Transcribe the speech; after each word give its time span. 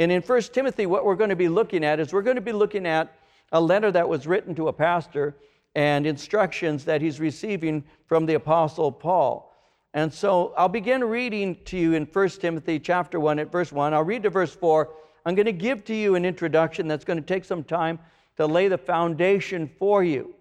And 0.00 0.10
in 0.10 0.22
1 0.22 0.40
Timothy, 0.54 0.86
what 0.86 1.04
we're 1.04 1.14
going 1.14 1.28
to 1.28 1.36
be 1.36 1.50
looking 1.50 1.84
at 1.84 2.00
is 2.00 2.10
we're 2.10 2.22
going 2.22 2.36
to 2.36 2.40
be 2.40 2.52
looking 2.52 2.86
at 2.86 3.14
a 3.52 3.60
letter 3.60 3.92
that 3.92 4.08
was 4.08 4.26
written 4.26 4.54
to 4.54 4.68
a 4.68 4.72
pastor 4.72 5.36
and 5.74 6.06
instructions 6.06 6.86
that 6.86 7.02
he's 7.02 7.20
receiving 7.20 7.84
from 8.06 8.24
the 8.24 8.32
apostle 8.32 8.90
Paul. 8.90 9.54
And 9.92 10.10
so 10.10 10.54
I'll 10.56 10.70
begin 10.70 11.04
reading 11.04 11.58
to 11.66 11.76
you 11.76 11.92
in 11.92 12.06
1 12.06 12.28
Timothy 12.30 12.78
chapter 12.78 13.20
1 13.20 13.40
at 13.40 13.52
verse 13.52 13.72
1. 13.72 13.92
I'll 13.92 14.02
read 14.02 14.22
to 14.22 14.30
verse 14.30 14.54
4. 14.54 14.88
I'm 15.26 15.34
going 15.34 15.44
to 15.44 15.52
give 15.52 15.84
to 15.84 15.94
you 15.94 16.14
an 16.14 16.24
introduction 16.24 16.88
that's 16.88 17.04
going 17.04 17.18
to 17.18 17.26
take 17.26 17.44
some 17.44 17.62
time 17.62 17.98
to 18.38 18.46
lay 18.46 18.68
the 18.68 18.78
foundation 18.78 19.70
for 19.78 20.02
you 20.02 20.34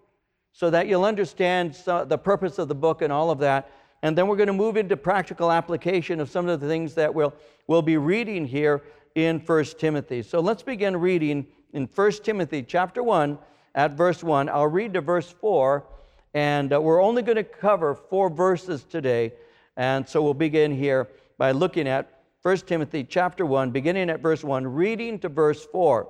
so 0.54 0.70
that 0.70 0.88
you'll 0.88 1.04
understand 1.04 1.74
the 1.86 2.18
purpose 2.18 2.60
of 2.60 2.70
the 2.70 2.76
book 2.76 3.02
and 3.02 3.12
all 3.12 3.30
of 3.30 3.40
that. 3.40 3.70
And 4.02 4.18
then 4.18 4.28
we're 4.28 4.38
going 4.38 4.48
to 4.48 4.54
move 4.54 4.78
into 4.78 4.96
practical 4.96 5.52
application 5.52 6.22
of 6.22 6.30
some 6.30 6.48
of 6.48 6.62
the 6.62 6.68
things 6.70 6.94
that 6.94 7.14
we'll, 7.14 7.34
we'll 7.68 7.82
be 7.82 7.98
reading 7.98 8.46
here 8.46 8.82
in 9.26 9.40
1 9.40 9.66
Timothy. 9.78 10.22
So 10.24 10.40
let's 10.40 10.64
begin 10.64 10.98
reading 10.98 11.48
in 11.74 11.88
1 11.94 12.12
Timothy 12.24 12.64
chapter 12.64 13.04
1 13.04 13.38
at 13.76 13.92
verse 13.92 14.24
1. 14.24 14.50
I'll 14.50 14.68
read 14.68 14.94
to 14.94 15.02
verse 15.02 15.30
4, 15.30 15.86
and 16.34 16.74
uh, 16.74 16.82
we're 16.82 17.02
only 17.02 17.22
going 17.22 17.38
to 17.38 17.44
cover 17.44 17.96
four 17.96 18.30
verses 18.30 18.84
today. 18.84 19.34
And 19.78 20.08
so 20.08 20.22
we'll 20.22 20.34
begin 20.34 20.76
here 20.76 21.08
by 21.38 21.52
looking 21.52 21.88
at 21.88 22.22
1 22.42 22.58
Timothy 22.58 23.04
chapter 23.04 23.46
1, 23.46 23.72
beginning 23.72 24.10
at 24.10 24.22
verse 24.22 24.44
1, 24.44 24.68
reading 24.68 25.20
to 25.20 25.30
verse 25.30 25.66
4. 25.66 26.10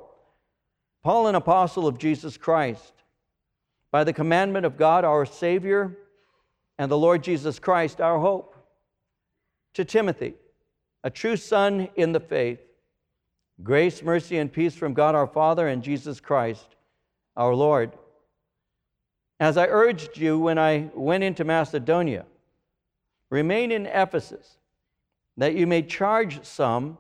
Paul, 1.04 1.28
an 1.28 1.36
apostle 1.36 1.88
of 1.88 1.98
Jesus 1.98 2.38
Christ, 2.38 2.94
by 3.92 4.04
the 4.04 4.14
commandment 4.14 4.66
of 4.66 4.78
God 4.78 5.04
our 5.06 5.26
Savior 5.26 5.98
and 6.78 6.92
the 6.92 6.98
Lord 6.98 7.24
Jesus 7.24 7.60
Christ 7.60 8.00
our 8.00 8.20
hope, 8.20 8.56
to 9.74 9.86
Timothy, 9.86 10.34
a 11.04 11.10
true 11.10 11.38
son 11.38 11.90
in 11.96 12.12
the 12.12 12.20
faith, 12.20 12.60
grace, 13.64 14.02
mercy, 14.02 14.38
and 14.38 14.52
peace 14.52 14.76
from 14.76 14.94
God 14.94 15.16
our 15.16 15.28
Father 15.28 15.68
and 15.68 15.84
Jesus 15.84 16.20
Christ 16.20 16.76
our 17.36 17.54
Lord. 17.54 17.92
As 19.40 19.58
I 19.58 19.68
urged 19.68 20.18
you 20.18 20.38
when 20.38 20.58
I 20.58 20.90
went 20.94 21.24
into 21.24 21.44
Macedonia, 21.46 22.26
remain 23.30 23.72
in 23.72 23.86
Ephesus, 23.86 24.58
that 25.38 25.56
you 25.56 25.66
may 25.66 25.82
charge 25.82 26.44
some 26.44 26.98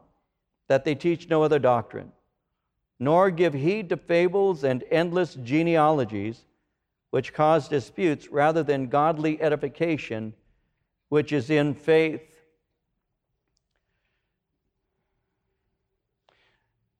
that 0.69 0.85
they 0.85 0.95
teach 0.95 1.29
no 1.29 1.43
other 1.43 1.59
doctrine, 1.59 2.11
nor 2.99 3.31
give 3.31 3.53
heed 3.53 3.89
to 3.89 3.97
fables 3.97 4.63
and 4.63 4.83
endless 4.89 5.35
genealogies, 5.35 6.45
which 7.09 7.33
cause 7.33 7.67
disputes 7.67 8.29
rather 8.29 8.63
than 8.63 8.87
godly 8.87 9.41
edification, 9.41 10.33
which 11.09 11.33
is 11.33 11.49
in 11.49 11.73
faith. 11.73 12.28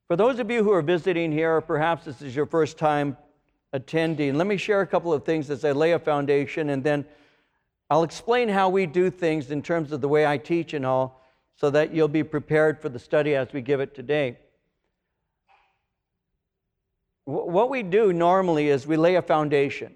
For 0.09 0.15
those 0.15 0.39
of 0.39 0.49
you 0.49 0.63
who 0.63 0.71
are 0.71 0.81
visiting 0.81 1.31
here, 1.31 1.57
or 1.57 1.61
perhaps 1.61 2.05
this 2.05 2.23
is 2.23 2.35
your 2.35 2.47
first 2.47 2.79
time 2.79 3.15
attending, 3.73 4.33
let 4.33 4.47
me 4.47 4.57
share 4.57 4.81
a 4.81 4.87
couple 4.87 5.13
of 5.13 5.23
things 5.23 5.51
as 5.51 5.63
I 5.63 5.71
lay 5.71 5.91
a 5.91 5.99
foundation, 5.99 6.71
and 6.71 6.83
then 6.83 7.05
I'll 7.91 8.01
explain 8.01 8.49
how 8.49 8.69
we 8.69 8.87
do 8.87 9.11
things 9.11 9.51
in 9.51 9.61
terms 9.61 9.91
of 9.91 10.01
the 10.01 10.07
way 10.07 10.25
I 10.25 10.39
teach 10.39 10.73
and 10.73 10.83
all, 10.83 11.21
so 11.55 11.69
that 11.69 11.93
you'll 11.93 12.07
be 12.07 12.23
prepared 12.23 12.81
for 12.81 12.89
the 12.89 12.97
study 12.97 13.35
as 13.35 13.53
we 13.53 13.61
give 13.61 13.81
it 13.81 13.93
today. 13.93 14.39
What 17.25 17.69
we 17.69 17.83
do 17.83 18.11
normally 18.11 18.69
is 18.69 18.87
we 18.87 18.97
lay 18.97 19.13
a 19.13 19.21
foundation. 19.21 19.93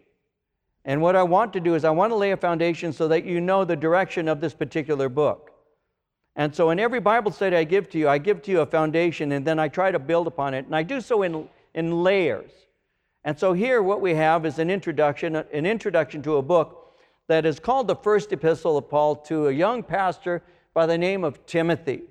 And 0.85 1.01
what 1.01 1.15
I 1.15 1.23
want 1.23 1.53
to 1.53 1.59
do 1.59 1.73
is 1.73 1.83
I 1.83 1.89
want 1.89 2.11
to 2.11 2.15
lay 2.15 2.29
a 2.29 2.37
foundation 2.37 2.93
so 2.93 3.07
that 3.07 3.25
you 3.25 3.41
know 3.41 3.65
the 3.65 3.75
direction 3.75 4.27
of 4.27 4.41
this 4.41 4.53
particular 4.53 5.09
book. 5.09 5.52
And 6.35 6.55
so 6.55 6.71
in 6.71 6.79
every 6.79 6.99
Bible 6.99 7.31
study 7.31 7.55
I 7.55 7.63
give 7.63 7.89
to 7.91 7.99
you, 7.99 8.09
I 8.09 8.17
give 8.17 8.41
to 8.43 8.51
you 8.51 8.61
a 8.61 8.65
foundation 8.65 9.31
and 9.33 9.45
then 9.45 9.59
I 9.59 9.67
try 9.67 9.91
to 9.91 9.99
build 9.99 10.27
upon 10.27 10.53
it. 10.53 10.65
And 10.65 10.75
I 10.75 10.83
do 10.83 10.99
so 10.99 11.21
in, 11.21 11.47
in 11.73 12.03
layers. 12.03 12.51
And 13.23 13.37
so 13.39 13.53
here, 13.53 13.81
what 13.81 14.01
we 14.01 14.15
have 14.15 14.45
is 14.45 14.59
an 14.59 14.69
introduction, 14.69 15.35
an 15.35 15.65
introduction 15.65 16.21
to 16.23 16.37
a 16.37 16.41
book 16.41 16.91
that 17.27 17.45
is 17.45 17.59
called 17.59 17.87
the 17.87 17.95
first 17.95 18.33
epistle 18.33 18.77
of 18.77 18.89
Paul 18.89 19.15
to 19.15 19.47
a 19.47 19.51
young 19.51 19.83
pastor 19.83 20.41
by 20.73 20.85
the 20.85 20.97
name 20.97 21.23
of 21.23 21.45
Timothy. 21.45 22.01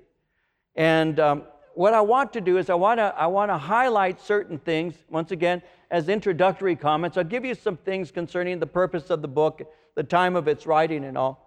And 0.75 1.21
um, 1.21 1.43
what 1.75 1.93
I 1.93 2.01
want 2.01 2.33
to 2.35 2.41
do 2.41 2.59
is 2.59 2.71
I 2.71 2.75
want 2.75 2.99
to 2.99 3.15
I 3.17 3.27
want 3.27 3.51
to 3.51 3.59
highlight 3.59 4.21
certain 4.21 4.59
things 4.59 4.95
once 5.11 5.33
again 5.33 5.63
as 5.91 6.09
introductory 6.09 6.77
comments. 6.77 7.17
I'll 7.17 7.25
give 7.25 7.45
you 7.45 7.55
some 7.55 7.77
things 7.77 8.11
concerning 8.11 8.59
the 8.59 8.67
purpose 8.67 9.11
of 9.11 9.21
the 9.21 9.29
book, 9.29 9.63
the 9.95 10.03
time 10.03 10.37
of 10.37 10.49
its 10.49 10.67
writing, 10.67 11.05
and 11.05 11.19
all. 11.19 11.42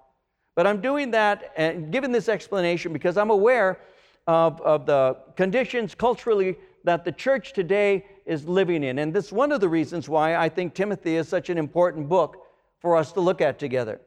But 0.56 0.66
I'm 0.66 0.82
doing 0.82 1.12
that 1.12 1.52
and 1.58 1.92
giving 1.92 2.12
this 2.12 2.30
explanation 2.30 2.94
because 2.94 3.18
I'm 3.18 3.30
aware 3.30 3.80
of, 4.26 4.62
of 4.62 4.86
the 4.86 5.18
conditions 5.36 5.94
culturally 5.94 6.56
that 6.86 7.04
the 7.04 7.12
church 7.12 7.54
today 7.54 8.06
is 8.26 8.48
living 8.48 8.84
in. 8.84 9.00
And 9.00 9.14
this 9.14 9.26
is 9.26 9.32
one 9.32 9.52
of 9.52 9.60
the 9.60 9.70
reasons 9.70 10.08
why 10.08 10.36
I 10.36 10.50
think 10.50 10.74
Timothy 10.74 11.18
is 11.18 11.28
such 11.28 11.50
an 11.50 11.58
important 11.58 12.08
book 12.08 12.44
for 12.80 12.96
us 12.96 13.12
to 13.14 13.20
look 13.20 13.42
at 13.42 13.60
together. 13.60 14.02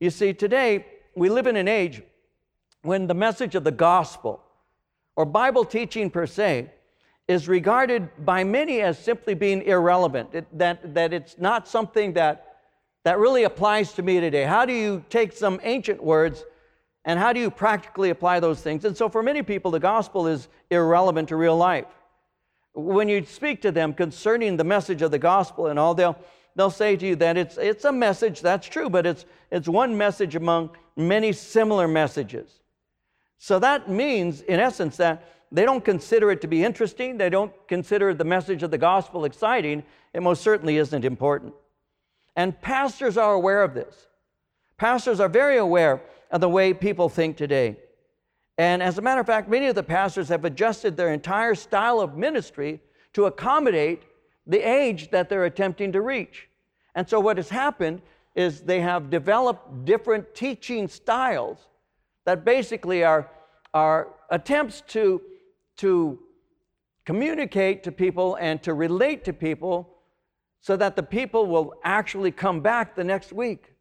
You 0.00 0.10
see, 0.10 0.32
today 0.32 0.86
we 1.14 1.28
live 1.28 1.46
in 1.46 1.56
an 1.56 1.68
age 1.68 2.02
when 2.82 3.06
the 3.06 3.14
message 3.14 3.54
of 3.54 3.64
the 3.64 3.70
gospel 3.70 4.42
or 5.16 5.24
Bible 5.24 5.64
teaching 5.64 6.10
per 6.10 6.26
se 6.26 6.70
is 7.28 7.48
regarded 7.48 8.08
by 8.24 8.44
many 8.44 8.80
as 8.80 8.98
simply 8.98 9.34
being 9.34 9.62
irrelevant, 9.62 10.30
it, 10.32 10.58
that, 10.58 10.94
that 10.94 11.12
it's 11.12 11.38
not 11.38 11.68
something 11.68 12.12
that, 12.14 12.51
that 13.04 13.18
really 13.18 13.44
applies 13.44 13.92
to 13.94 14.02
me 14.02 14.20
today. 14.20 14.44
How 14.44 14.64
do 14.64 14.72
you 14.72 15.04
take 15.10 15.32
some 15.32 15.60
ancient 15.62 16.02
words 16.02 16.44
and 17.04 17.18
how 17.18 17.32
do 17.32 17.40
you 17.40 17.50
practically 17.50 18.10
apply 18.10 18.40
those 18.40 18.60
things? 18.60 18.84
And 18.84 18.96
so, 18.96 19.08
for 19.08 19.22
many 19.22 19.42
people, 19.42 19.70
the 19.70 19.80
gospel 19.80 20.26
is 20.26 20.48
irrelevant 20.70 21.28
to 21.30 21.36
real 21.36 21.56
life 21.56 21.86
when 22.74 23.08
you 23.08 23.24
speak 23.24 23.62
to 23.62 23.72
them 23.72 23.92
concerning 23.92 24.56
the 24.56 24.64
message 24.64 25.02
of 25.02 25.10
the 25.10 25.18
gospel 25.18 25.66
and 25.66 25.78
all, 25.78 25.94
they'll, 25.94 26.16
they'll 26.56 26.70
say 26.70 26.96
to 26.96 27.06
you 27.06 27.16
that 27.16 27.36
it's, 27.36 27.58
it's 27.58 27.84
a 27.84 27.92
message, 27.92 28.40
that's 28.40 28.66
true, 28.66 28.88
but 28.88 29.06
it's, 29.06 29.24
it's 29.50 29.68
one 29.68 29.96
message 29.96 30.34
among 30.34 30.70
many 30.96 31.32
similar 31.32 31.86
messages. 31.86 32.60
So 33.38 33.58
that 33.58 33.90
means, 33.90 34.40
in 34.42 34.60
essence, 34.60 34.96
that 34.98 35.28
they 35.50 35.64
don't 35.64 35.84
consider 35.84 36.30
it 36.30 36.40
to 36.42 36.48
be 36.48 36.64
interesting, 36.64 37.18
they 37.18 37.28
don't 37.28 37.52
consider 37.68 38.14
the 38.14 38.24
message 38.24 38.62
of 38.62 38.70
the 38.70 38.78
gospel 38.78 39.24
exciting, 39.24 39.82
it 40.14 40.22
most 40.22 40.42
certainly 40.42 40.78
isn't 40.78 41.04
important. 41.04 41.52
And 42.36 42.60
pastors 42.60 43.16
are 43.16 43.34
aware 43.34 43.62
of 43.62 43.74
this. 43.74 44.06
Pastors 44.78 45.20
are 45.20 45.28
very 45.28 45.58
aware 45.58 46.02
of 46.30 46.40
the 46.40 46.48
way 46.48 46.72
people 46.72 47.08
think 47.08 47.36
today. 47.36 47.76
And 48.58 48.82
as 48.82 48.98
a 48.98 49.02
matter 49.02 49.20
of 49.20 49.26
fact, 49.26 49.48
many 49.48 49.66
of 49.66 49.74
the 49.74 49.82
pastors 49.82 50.28
have 50.28 50.44
adjusted 50.44 50.96
their 50.96 51.12
entire 51.12 51.54
style 51.54 52.00
of 52.00 52.16
ministry 52.16 52.80
to 53.12 53.26
accommodate 53.26 54.02
the 54.46 54.58
age 54.58 55.10
that 55.10 55.28
they're 55.28 55.44
attempting 55.44 55.92
to 55.92 56.00
reach. 56.00 56.48
And 56.94 57.08
so, 57.08 57.20
what 57.20 57.36
has 57.36 57.48
happened 57.48 58.02
is 58.34 58.60
they 58.60 58.80
have 58.80 59.10
developed 59.10 59.84
different 59.84 60.34
teaching 60.34 60.88
styles 60.88 61.58
that 62.24 62.44
basically 62.44 63.04
are, 63.04 63.30
are 63.74 64.08
attempts 64.30 64.80
to, 64.88 65.20
to 65.76 66.18
communicate 67.04 67.82
to 67.84 67.92
people 67.92 68.36
and 68.36 68.62
to 68.62 68.74
relate 68.74 69.24
to 69.24 69.32
people 69.32 69.91
so 70.62 70.76
that 70.76 70.96
the 70.96 71.02
people 71.02 71.46
will 71.46 71.74
actually 71.82 72.30
come 72.30 72.60
back 72.60 72.94
the 72.94 73.04
next 73.04 73.32
week. 73.32 73.74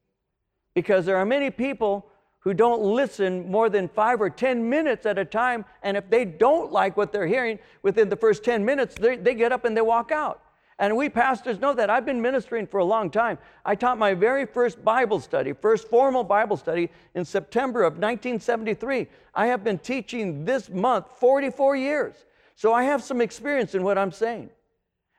Because 0.73 1.05
there 1.05 1.17
are 1.17 1.25
many 1.25 1.51
people 1.51 2.07
who 2.39 2.55
don't 2.55 2.81
listen 2.81 3.49
more 3.49 3.69
than 3.69 3.87
five 3.87 4.19
or 4.19 4.31
10 4.31 4.67
minutes 4.67 5.05
at 5.05 5.19
a 5.19 5.25
time. 5.25 5.63
And 5.83 5.95
if 5.95 6.09
they 6.09 6.25
don't 6.25 6.71
like 6.71 6.97
what 6.97 7.11
they're 7.11 7.27
hearing 7.27 7.59
within 7.83 8.09
the 8.09 8.15
first 8.15 8.43
10 8.43 8.65
minutes, 8.65 8.95
they, 8.95 9.15
they 9.15 9.35
get 9.35 9.51
up 9.51 9.63
and 9.63 9.77
they 9.77 9.81
walk 9.81 10.11
out. 10.11 10.41
And 10.79 10.97
we 10.97 11.07
pastors 11.07 11.59
know 11.59 11.75
that. 11.75 11.91
I've 11.91 12.05
been 12.05 12.19
ministering 12.19 12.65
for 12.65 12.79
a 12.79 12.83
long 12.83 13.11
time. 13.11 13.37
I 13.63 13.75
taught 13.75 13.99
my 13.99 14.15
very 14.15 14.47
first 14.47 14.83
Bible 14.83 15.19
study, 15.19 15.53
first 15.53 15.87
formal 15.87 16.23
Bible 16.23 16.57
study 16.57 16.89
in 17.13 17.23
September 17.23 17.83
of 17.83 17.93
1973. 17.93 19.05
I 19.35 19.45
have 19.45 19.63
been 19.63 19.77
teaching 19.77 20.45
this 20.45 20.67
month 20.67 21.05
44 21.19 21.75
years. 21.75 22.15
So 22.55 22.73
I 22.73 22.83
have 22.85 23.03
some 23.03 23.21
experience 23.21 23.75
in 23.75 23.83
what 23.83 23.99
I'm 23.99 24.11
saying. 24.11 24.49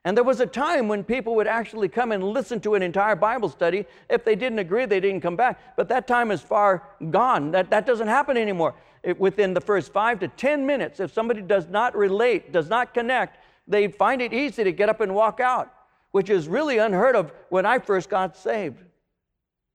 And 0.05 0.17
there 0.17 0.25
was 0.25 0.41
a 0.41 0.47
time 0.47 0.89
when 0.89 1.05
people 1.05 1.37
would 1.37 1.47
actually 1.47 1.89
come 1.89 2.11
and 2.11 2.25
listen 2.25 2.61
to 2.61 2.75
an 2.75 2.83
entire 2.83 3.15
Bible 3.15 3.49
study. 3.49 3.87
If 4.11 4.25
they 4.25 4.35
didn't 4.35 4.59
agree, 4.59 4.85
they 4.85 4.99
didn't 4.99 5.21
come 5.21 5.37
back. 5.37 5.77
But 5.77 5.89
that 5.91 6.09
time 6.09 6.33
is 6.33 6.41
far 6.41 6.83
gone. 7.11 7.53
That, 7.53 7.71
that 7.71 7.87
doesn't 7.87 8.09
happen 8.09 8.37
anymore. 8.37 8.75
It, 9.05 9.19
within 9.21 9.55
the 9.55 9.61
first 9.61 9.93
five 9.93 10.19
to 10.21 10.29
10 10.29 10.67
minutes, 10.67 10.99
if 10.99 11.13
somebody 11.13 11.41
does 11.41 11.69
not 11.69 11.97
relate, 11.97 12.53
does 12.53 12.69
not 12.69 12.95
connect, 12.95 13.39
they 13.69 13.89
find 13.89 14.21
it 14.21 14.33
easy 14.33 14.65
to 14.65 14.73
get 14.73 14.89
up 14.89 15.01
and 15.01 15.15
walk 15.15 15.39
out, 15.39 15.73
which 16.11 16.31
is 16.31 16.49
really 16.49 16.79
unheard 16.79 17.15
of 17.15 17.33
when 17.49 17.65
I 17.65 17.79
first 17.79 18.11
got 18.11 18.37
saved. 18.37 18.83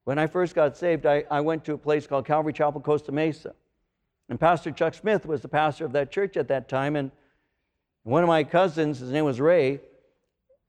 When 0.03 0.17
I 0.17 0.27
first 0.27 0.55
got 0.55 0.75
saved, 0.75 1.05
I, 1.05 1.23
I 1.31 1.41
went 1.41 1.63
to 1.65 1.73
a 1.73 1.77
place 1.77 2.05
called 2.05 2.25
Calvary 2.25 2.53
Chapel, 2.53 2.81
Costa 2.81 3.13
Mesa. 3.13 3.53
And 4.29 4.37
Pastor 4.37 4.71
Chuck 4.71 4.93
Smith 4.93 5.25
was 5.25 5.41
the 5.41 5.47
pastor 5.47 5.85
of 5.85 5.93
that 5.93 6.11
church 6.11 6.35
at 6.35 6.49
that 6.49 6.67
time. 6.67 6.97
And 6.97 7.11
one 8.03 8.23
of 8.23 8.27
my 8.27 8.43
cousins, 8.43 8.99
his 8.99 9.11
name 9.11 9.25
was 9.25 9.39
Ray, 9.39 9.79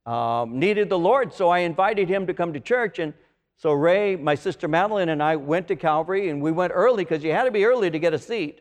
um, 0.08 0.58
needed 0.58 0.88
the 0.88 0.98
Lord, 0.98 1.34
so 1.34 1.50
I 1.50 1.58
invited 1.58 2.08
him 2.08 2.26
to 2.28 2.32
come 2.32 2.54
to 2.54 2.60
church. 2.60 2.98
And 2.98 3.12
so 3.58 3.72
Ray, 3.72 4.16
my 4.16 4.34
sister 4.34 4.66
Madeline, 4.66 5.10
and 5.10 5.22
I 5.22 5.36
went 5.36 5.68
to 5.68 5.76
Calvary, 5.76 6.30
and 6.30 6.40
we 6.40 6.50
went 6.50 6.72
early 6.74 7.04
because 7.04 7.22
you 7.22 7.32
had 7.32 7.44
to 7.44 7.50
be 7.50 7.66
early 7.66 7.90
to 7.90 7.98
get 7.98 8.14
a 8.14 8.18
seat. 8.18 8.60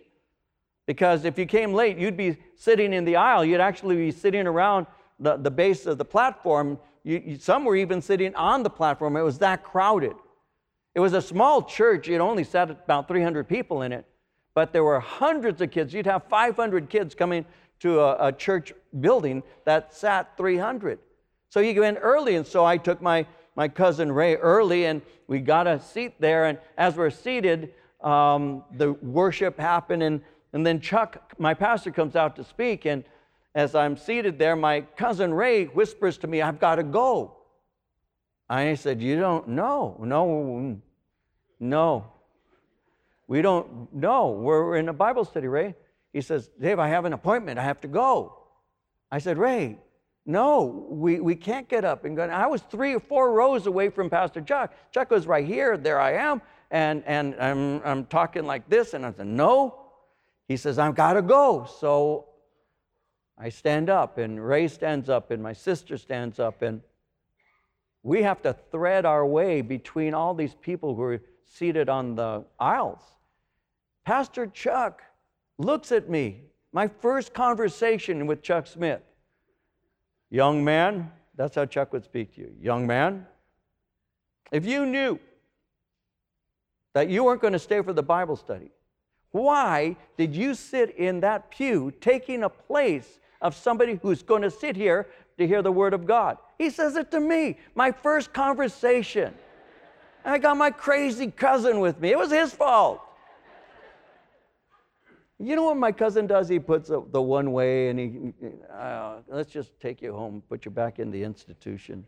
Because 0.87 1.23
if 1.23 1.39
you 1.39 1.45
came 1.45 1.73
late, 1.73 1.97
you'd 1.97 2.17
be 2.17 2.35
sitting 2.55 2.91
in 2.91 3.05
the 3.05 3.15
aisle. 3.15 3.45
You'd 3.45 3.61
actually 3.61 3.95
be 3.95 4.11
sitting 4.11 4.45
around 4.45 4.87
the, 5.19 5.37
the 5.37 5.49
base 5.49 5.85
of 5.85 5.97
the 5.97 6.03
platform. 6.03 6.79
You, 7.05 7.23
you, 7.25 7.37
some 7.37 7.63
were 7.63 7.77
even 7.77 8.01
sitting 8.01 8.35
on 8.35 8.63
the 8.63 8.69
platform. 8.69 9.15
It 9.15 9.21
was 9.21 9.37
that 9.37 9.63
crowded. 9.63 10.15
It 10.95 10.99
was 10.99 11.13
a 11.13 11.21
small 11.21 11.61
church. 11.61 12.09
It 12.09 12.19
only 12.19 12.43
sat 12.43 12.69
about 12.69 13.07
300 13.07 13.47
people 13.47 13.83
in 13.83 13.93
it, 13.93 14.05
but 14.53 14.73
there 14.73 14.83
were 14.83 14.99
hundreds 14.99 15.61
of 15.61 15.71
kids. 15.71 15.93
You'd 15.93 16.07
have 16.07 16.23
500 16.29 16.89
kids 16.89 17.15
coming 17.15 17.45
to 17.79 18.01
a, 18.01 18.27
a 18.27 18.31
church 18.33 18.73
building 18.99 19.43
that 19.63 19.93
sat 19.93 20.35
300. 20.35 20.99
So 21.49 21.61
he 21.61 21.77
went 21.79 21.99
early, 22.01 22.35
and 22.35 22.45
so 22.45 22.65
I 22.65 22.77
took 22.77 23.01
my, 23.01 23.25
my 23.55 23.67
cousin 23.67 24.11
Ray 24.11 24.35
early, 24.35 24.85
and 24.85 25.01
we 25.27 25.39
got 25.39 25.67
a 25.67 25.79
seat 25.79 26.19
there. 26.19 26.45
And 26.45 26.57
as 26.77 26.95
we're 26.95 27.09
seated, 27.09 27.73
um, 28.01 28.63
the 28.75 28.93
worship 28.93 29.59
happened, 29.59 30.03
and, 30.03 30.21
and 30.53 30.65
then 30.65 30.81
Chuck, 30.81 31.33
my 31.37 31.53
pastor, 31.53 31.91
comes 31.91 32.15
out 32.15 32.35
to 32.35 32.43
speak. 32.43 32.85
And 32.85 33.03
as 33.55 33.75
I'm 33.75 33.97
seated 33.97 34.37
there, 34.37 34.55
my 34.55 34.81
cousin 34.81 35.33
Ray 35.33 35.65
whispers 35.65 36.17
to 36.19 36.27
me, 36.27 36.41
I've 36.41 36.59
got 36.59 36.75
to 36.75 36.83
go. 36.83 37.37
I 38.49 38.75
said, 38.75 39.01
You 39.01 39.19
don't 39.19 39.49
know. 39.49 39.97
No, 39.99 40.79
no. 41.59 42.11
We 43.27 43.41
don't 43.41 43.93
know. 43.93 44.29
We're 44.29 44.77
in 44.77 44.87
a 44.89 44.93
Bible 44.93 45.25
study, 45.25 45.47
Ray. 45.47 45.75
He 46.13 46.21
says, 46.21 46.49
Dave, 46.59 46.79
I 46.79 46.87
have 46.87 47.05
an 47.05 47.13
appointment. 47.13 47.59
I 47.59 47.63
have 47.63 47.81
to 47.81 47.87
go. 47.87 48.37
I 49.11 49.19
said, 49.19 49.37
Ray, 49.37 49.77
no, 50.29 50.85
we, 50.89 51.21
we 51.21 51.35
can't 51.35 51.69
get 51.69 51.85
up 51.85 52.03
and 52.03 52.17
go. 52.17 52.23
I 52.23 52.47
was 52.47 52.61
three 52.61 52.93
or 52.93 52.99
four 52.99 53.31
rows 53.31 53.65
away 53.65 53.87
from 53.87 54.09
Pastor 54.09 54.41
Chuck. 54.41 54.73
Chuck 54.91 55.09
was 55.09 55.25
right 55.25 55.45
here. 55.45 55.77
There 55.77 56.01
I 56.01 56.15
am. 56.15 56.41
And, 56.69 57.01
and 57.05 57.33
I'm, 57.39 57.81
I'm 57.85 58.05
talking 58.07 58.45
like 58.45 58.69
this. 58.69 58.93
And 58.93 59.05
I 59.05 59.13
said, 59.13 59.25
No. 59.25 59.85
He 60.49 60.57
says, 60.57 60.79
I've 60.79 60.95
got 60.95 61.13
to 61.13 61.21
go. 61.21 61.65
So 61.79 62.25
I 63.37 63.49
stand 63.49 63.89
up, 63.89 64.17
and 64.17 64.45
Ray 64.45 64.67
stands 64.67 65.09
up, 65.09 65.31
and 65.31 65.41
my 65.41 65.53
sister 65.53 65.97
stands 65.97 66.39
up. 66.39 66.61
And 66.61 66.81
we 68.03 68.23
have 68.23 68.41
to 68.41 68.53
thread 68.71 69.05
our 69.05 69.25
way 69.25 69.61
between 69.61 70.13
all 70.13 70.33
these 70.33 70.55
people 70.55 70.93
who 70.95 71.03
are 71.03 71.21
seated 71.45 71.87
on 71.87 72.15
the 72.15 72.43
aisles. 72.59 73.01
Pastor 74.03 74.47
Chuck 74.47 75.03
looks 75.57 75.91
at 75.93 76.09
me, 76.09 76.41
my 76.73 76.87
first 76.87 77.33
conversation 77.33 78.27
with 78.27 78.41
Chuck 78.41 78.67
Smith. 78.67 79.01
Young 80.29 80.63
man, 80.63 81.11
that's 81.35 81.55
how 81.55 81.65
Chuck 81.65 81.93
would 81.93 82.03
speak 82.03 82.35
to 82.35 82.41
you. 82.41 82.53
Young 82.61 82.85
man, 82.85 83.25
if 84.51 84.65
you 84.65 84.85
knew 84.85 85.19
that 86.93 87.09
you 87.09 87.23
weren't 87.23 87.41
going 87.41 87.53
to 87.53 87.59
stay 87.59 87.81
for 87.81 87.93
the 87.93 88.03
Bible 88.03 88.35
study, 88.35 88.71
why 89.31 89.95
did 90.17 90.35
you 90.35 90.53
sit 90.53 90.95
in 90.97 91.19
that 91.21 91.51
pew 91.51 91.93
taking 92.01 92.43
a 92.43 92.49
place 92.49 93.19
of 93.41 93.55
somebody 93.55 93.99
who's 94.01 94.23
going 94.23 94.41
to 94.41 94.51
sit 94.51 94.75
here 94.75 95.07
to 95.37 95.47
hear 95.47 95.61
the 95.61 95.71
Word 95.71 95.93
of 95.93 96.05
God? 96.05 96.37
He 96.57 96.69
says 96.69 96.95
it 96.95 97.11
to 97.11 97.19
me, 97.19 97.57
my 97.75 97.91
first 97.91 98.33
conversation. 98.33 99.33
I 100.25 100.39
got 100.39 100.57
my 100.57 100.71
crazy 100.71 101.31
cousin 101.31 101.79
with 101.79 102.01
me. 102.01 102.11
It 102.11 102.17
was 102.17 102.31
his 102.31 102.53
fault. 102.53 103.01
You 105.39 105.55
know 105.55 105.65
what 105.65 105.77
my 105.77 105.91
cousin 105.91 106.25
does? 106.25 106.49
He 106.49 106.57
puts 106.57 106.89
the 106.89 107.21
one 107.21 107.51
way 107.51 107.89
and 107.89 107.99
he, 107.99 108.33
uh, 108.73 109.17
let's 109.27 109.51
just 109.51 109.79
take 109.79 110.01
you 110.01 110.13
home, 110.13 110.41
put 110.49 110.65
you 110.65 110.71
back 110.71 110.97
in 110.97 111.11
the 111.11 111.23
institution. 111.23 112.05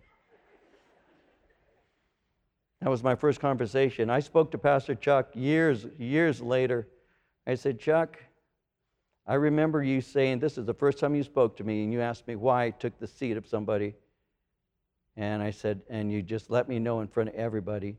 That 2.81 2.90
was 2.90 3.04
my 3.04 3.14
first 3.14 3.40
conversation. 3.40 4.10
I 4.10 4.20
spoke 4.20 4.52
to 4.52 4.58
Pastor 4.58 4.96
Chuck 4.96 5.30
years, 5.36 5.86
years 5.98 6.42
later. 6.42 6.88
I 7.46 7.56
said, 7.56 7.80
Chuck, 7.80 8.18
I 9.28 9.36
remember 9.36 9.84
you 9.84 10.02
saying, 10.02 10.40
This 10.40 10.58
is 10.58 10.66
the 10.66 10.74
first 10.74 10.98
time 10.98 11.14
you 11.14 11.24
spoke 11.24 11.58
to 11.58 11.64
me, 11.64 11.84
and 11.84 11.92
you 11.92 12.02
asked 12.02 12.28
me 12.28 12.36
why 12.36 12.66
I 12.66 12.70
took 12.72 12.98
the 13.00 13.08
seat 13.08 13.38
of 13.38 13.46
somebody. 13.46 13.96
And 15.18 15.44
I 15.44 15.52
said, 15.52 15.81
And 15.90 16.12
you 16.12 16.22
just 16.22 16.50
let 16.50 16.70
me 16.70 16.80
know 16.80 17.02
in 17.02 17.08
front 17.08 17.30
of 17.30 17.36
everybody. 17.36 17.98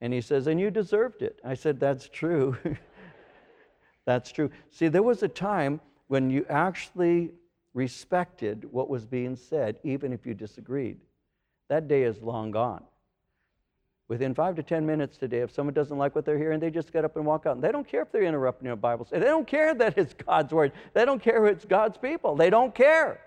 And 0.00 0.14
he 0.14 0.22
says, 0.22 0.46
And 0.46 0.58
you 0.58 0.70
deserved 0.70 1.20
it. 1.20 1.38
I 1.44 1.54
said, 1.54 1.78
That's 1.78 2.08
true. 2.08 2.56
That's 4.10 4.32
true. 4.32 4.50
See, 4.72 4.88
there 4.88 5.04
was 5.04 5.22
a 5.22 5.28
time 5.28 5.80
when 6.08 6.30
you 6.30 6.44
actually 6.48 7.30
respected 7.74 8.66
what 8.72 8.90
was 8.90 9.06
being 9.06 9.36
said, 9.36 9.78
even 9.84 10.12
if 10.12 10.26
you 10.26 10.34
disagreed. 10.34 10.96
That 11.68 11.86
day 11.86 12.02
is 12.02 12.20
long 12.20 12.50
gone. 12.50 12.82
Within 14.08 14.34
five 14.34 14.56
to 14.56 14.64
10 14.64 14.84
minutes 14.84 15.16
today, 15.16 15.42
if 15.42 15.52
someone 15.52 15.74
doesn't 15.74 15.96
like 15.96 16.16
what 16.16 16.24
they're 16.24 16.38
hearing, 16.38 16.58
they 16.58 16.70
just 16.70 16.92
get 16.92 17.04
up 17.04 17.14
and 17.14 17.24
walk 17.24 17.46
out. 17.46 17.54
And 17.54 17.62
they 17.62 17.70
don't 17.70 17.86
care 17.86 18.02
if 18.02 18.10
they're 18.10 18.24
interrupting 18.24 18.66
a 18.66 18.74
Bible 18.74 19.04
study. 19.04 19.20
They 19.20 19.28
don't 19.28 19.46
care 19.46 19.74
that 19.74 19.96
it's 19.96 20.14
God's 20.14 20.52
word. 20.52 20.72
They 20.92 21.04
don't 21.04 21.22
care 21.22 21.46
it's 21.46 21.64
God's 21.64 21.96
people. 21.96 22.34
They 22.34 22.50
don't 22.50 22.74
care. 22.74 23.20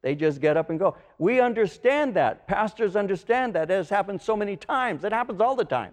They 0.00 0.14
just 0.14 0.40
get 0.40 0.56
up 0.56 0.70
and 0.70 0.78
go. 0.78 0.96
We 1.18 1.40
understand 1.40 2.14
that. 2.14 2.46
Pastors 2.46 2.96
understand 2.96 3.52
that. 3.52 3.70
It 3.70 3.74
has 3.74 3.90
happened 3.90 4.22
so 4.22 4.34
many 4.34 4.56
times. 4.56 5.04
It 5.04 5.12
happens 5.12 5.42
all 5.42 5.56
the 5.56 5.66
time. 5.66 5.92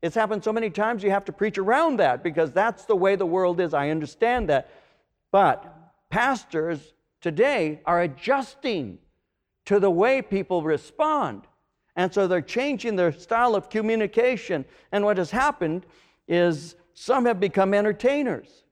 It's 0.00 0.14
happened 0.14 0.44
so 0.44 0.52
many 0.52 0.70
times 0.70 1.02
you 1.02 1.10
have 1.10 1.24
to 1.24 1.32
preach 1.32 1.58
around 1.58 1.98
that 1.98 2.22
because 2.22 2.52
that's 2.52 2.84
the 2.84 2.96
way 2.96 3.16
the 3.16 3.26
world 3.26 3.60
is. 3.60 3.74
I 3.74 3.90
understand 3.90 4.48
that. 4.48 4.70
But 5.32 5.92
pastors 6.08 6.94
today 7.20 7.80
are 7.84 8.02
adjusting 8.02 8.98
to 9.66 9.80
the 9.80 9.90
way 9.90 10.22
people 10.22 10.62
respond. 10.62 11.46
And 11.96 12.14
so 12.14 12.28
they're 12.28 12.40
changing 12.40 12.94
their 12.94 13.12
style 13.12 13.56
of 13.56 13.68
communication. 13.68 14.64
And 14.92 15.04
what 15.04 15.18
has 15.18 15.32
happened 15.32 15.84
is 16.28 16.76
some 16.94 17.26
have 17.26 17.40
become 17.40 17.74
entertainers. 17.74 18.64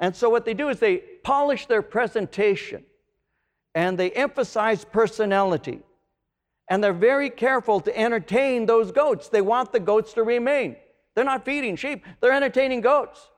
And 0.00 0.14
so 0.14 0.28
what 0.28 0.44
they 0.44 0.54
do 0.54 0.68
is 0.68 0.78
they 0.80 0.98
polish 0.98 1.66
their 1.66 1.82
presentation 1.82 2.84
and 3.74 3.96
they 3.96 4.10
emphasize 4.10 4.84
personality 4.84 5.80
and 6.70 6.82
they're 6.82 6.92
very 6.92 7.28
careful 7.28 7.80
to 7.80 7.98
entertain 7.98 8.64
those 8.64 8.92
goats. 8.92 9.28
They 9.28 9.42
want 9.42 9.72
the 9.72 9.80
goats 9.80 10.12
to 10.14 10.22
remain. 10.22 10.76
They're 11.14 11.24
not 11.24 11.44
feeding 11.44 11.76
sheep, 11.76 12.06
they're 12.20 12.32
entertaining 12.32 12.80
goats. 12.80 13.28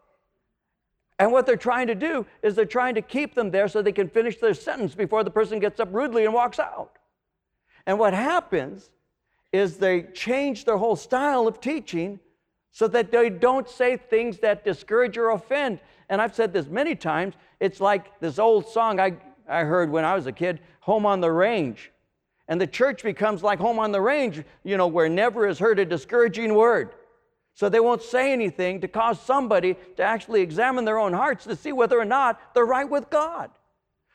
And 1.19 1.33
what 1.33 1.47
they're 1.47 1.57
trying 1.57 1.87
to 1.87 1.95
do 1.95 2.27
is 2.43 2.55
they're 2.55 2.65
trying 2.65 2.95
to 2.97 3.03
keep 3.03 3.35
them 3.35 3.51
there 3.51 3.69
so 3.69 3.81
they 3.81 3.93
can 3.93 4.09
finish 4.09 4.39
their 4.39 4.55
sentence 4.55 4.95
before 4.95 5.25
the 5.25 5.31
person 5.31 5.59
gets 5.59 5.81
up 5.81 5.89
rudely 5.93 6.25
and 6.25 6.35
walks 6.35 6.59
out. 6.59 6.99
And 7.87 7.99
what 7.99 8.13
happens 8.13 8.91
is 9.53 9.77
they 9.77 10.03
change 10.03 10.65
their 10.65 10.77
whole 10.77 10.97
style 10.97 11.47
of 11.47 11.61
teaching 11.61 12.19
so 12.73 12.89
that 12.89 13.13
they 13.13 13.31
don't 13.31 13.69
say 13.69 13.97
things 13.97 14.39
that 14.39 14.65
discourage 14.65 15.17
or 15.17 15.31
offend. 15.31 15.79
And 16.09 16.21
I've 16.21 16.35
said 16.35 16.53
this 16.53 16.67
many 16.67 16.97
times. 16.97 17.35
It's 17.61 17.81
like 17.81 18.19
this 18.21 18.39
old 18.39 18.67
song 18.67 18.99
I, 18.99 19.17
I 19.49 19.65
heard 19.65 19.91
when 19.91 20.05
I 20.05 20.15
was 20.15 20.27
a 20.27 20.33
kid, 20.33 20.61
Home 20.81 21.07
on 21.07 21.21
the 21.21 21.31
Range. 21.31 21.93
And 22.49 22.61
the 22.61 22.67
church 22.67 23.03
becomes 23.03 23.43
like 23.43 23.59
home 23.59 23.79
on 23.79 23.93
the 23.93 24.01
range, 24.01 24.43
you 24.65 24.77
know, 24.77 24.87
where 24.87 25.09
never 25.09 25.47
is 25.47 25.59
heard 25.59 25.79
a 25.79 25.85
discouraging 25.85 26.55
word. 26.55 26.91
So 27.55 27.69
they 27.69 27.81
won't 27.81 28.03
say 28.03 28.33
anything 28.33 28.81
to 28.81 28.89
cause 28.89 29.21
somebody 29.21 29.77
to 29.97 30.03
actually 30.03 30.41
examine 30.41 30.85
their 30.85 30.99
own 30.99 31.13
hearts 31.13 31.45
to 31.45 31.55
see 31.55 31.73
whether 31.73 31.99
or 31.99 32.05
not 32.05 32.55
they're 32.55 32.65
right 32.65 32.89
with 32.89 33.11
God. 33.11 33.51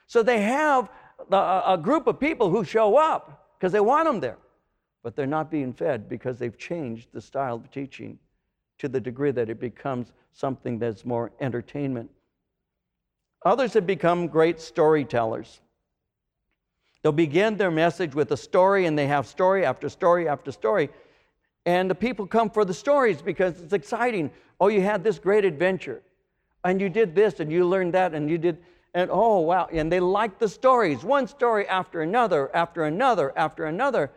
So 0.08 0.24
they 0.24 0.42
have 0.42 0.90
a 1.32 1.80
group 1.82 2.08
of 2.08 2.20
people 2.20 2.50
who 2.50 2.64
show 2.64 2.98
up 2.98 3.48
because 3.58 3.72
they 3.72 3.80
want 3.80 4.06
them 4.06 4.20
there, 4.20 4.38
but 5.04 5.16
they're 5.16 5.26
not 5.26 5.52
being 5.52 5.74
fed 5.74 6.10
because 6.10 6.38
they've 6.38 6.58
changed 6.58 7.10
the 7.14 7.22
style 7.22 7.56
of 7.56 7.72
teaching 7.72 8.18
to 8.80 8.88
the 8.88 9.00
degree 9.00 9.32
that 9.32 9.50
it 9.50 9.60
becomes 9.60 10.12
something 10.34 10.80
that's 10.80 11.06
more 11.06 11.32
entertainment. 11.40 12.10
Others 13.46 13.74
have 13.74 13.88
become 13.88 14.28
great 14.28 14.60
storytellers. 14.60 15.62
They'll 17.08 17.14
begin 17.14 17.56
their 17.56 17.72
message 17.72 18.14
with 18.14 18.34
a 18.34 18.36
story, 18.36 18.86
and 18.86 19.00
they 19.00 19.08
have 19.08 19.28
story 19.28 19.64
after 19.64 19.88
story 19.88 20.28
after 20.28 20.52
story. 20.52 20.90
And 21.66 21.90
the 21.90 21.96
people 21.96 22.28
come 22.28 22.50
for 22.50 22.66
the 22.66 22.74
stories 22.74 23.22
because 23.22 23.62
it's 23.62 23.72
exciting. 23.72 24.30
Oh, 24.60 24.68
you 24.68 24.82
had 24.82 25.06
this 25.06 25.18
great 25.18 25.46
adventure, 25.46 26.02
and 26.66 26.82
you 26.82 26.90
did 26.90 27.16
this, 27.16 27.40
and 27.40 27.50
you 27.50 27.66
learned 27.66 27.94
that, 27.94 28.14
and 28.14 28.30
you 28.30 28.38
did, 28.38 28.58
and 28.94 29.10
oh, 29.10 29.40
wow. 29.40 29.70
And 29.72 29.90
they 29.90 30.02
like 30.02 30.38
the 30.38 30.50
stories, 30.50 31.06
one 31.06 31.28
story 31.28 31.66
after 31.70 32.02
another, 32.02 32.54
after 32.54 32.84
another, 32.84 33.32
after 33.38 33.68
another. 33.68 34.12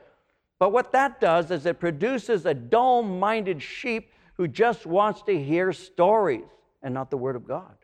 But 0.59 0.73
what 0.73 0.91
that 0.91 1.21
does 1.21 1.53
is 1.53 1.67
it 1.67 1.79
produces 1.79 2.45
a 2.45 2.55
dull 2.55 3.05
minded 3.05 3.63
sheep 3.63 4.11
who 4.35 4.49
just 4.49 4.85
wants 4.85 5.23
to 5.23 5.41
hear 5.41 5.73
stories 5.73 6.43
and 6.83 6.93
not 6.93 7.09
the 7.09 7.19
Word 7.19 7.37
of 7.37 7.47
God. 7.47 7.77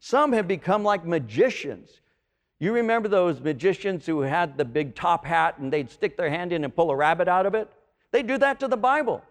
Some 0.00 0.32
have 0.32 0.48
become 0.48 0.82
like 0.82 1.04
magicians. 1.04 2.00
You 2.60 2.72
remember 2.72 3.08
those 3.08 3.40
magicians 3.40 4.06
who 4.06 4.20
had 4.20 4.56
the 4.56 4.64
big 4.64 4.94
top 4.94 5.24
hat 5.24 5.58
and 5.58 5.72
they'd 5.72 5.90
stick 5.90 6.16
their 6.16 6.30
hand 6.30 6.52
in 6.52 6.64
and 6.64 6.74
pull 6.74 6.90
a 6.90 6.96
rabbit 6.96 7.28
out 7.28 7.46
of 7.46 7.54
it? 7.54 7.70
They 8.12 8.22
do 8.22 8.38
that 8.38 8.60
to 8.60 8.68
the 8.68 8.76
Bible. 8.76 9.22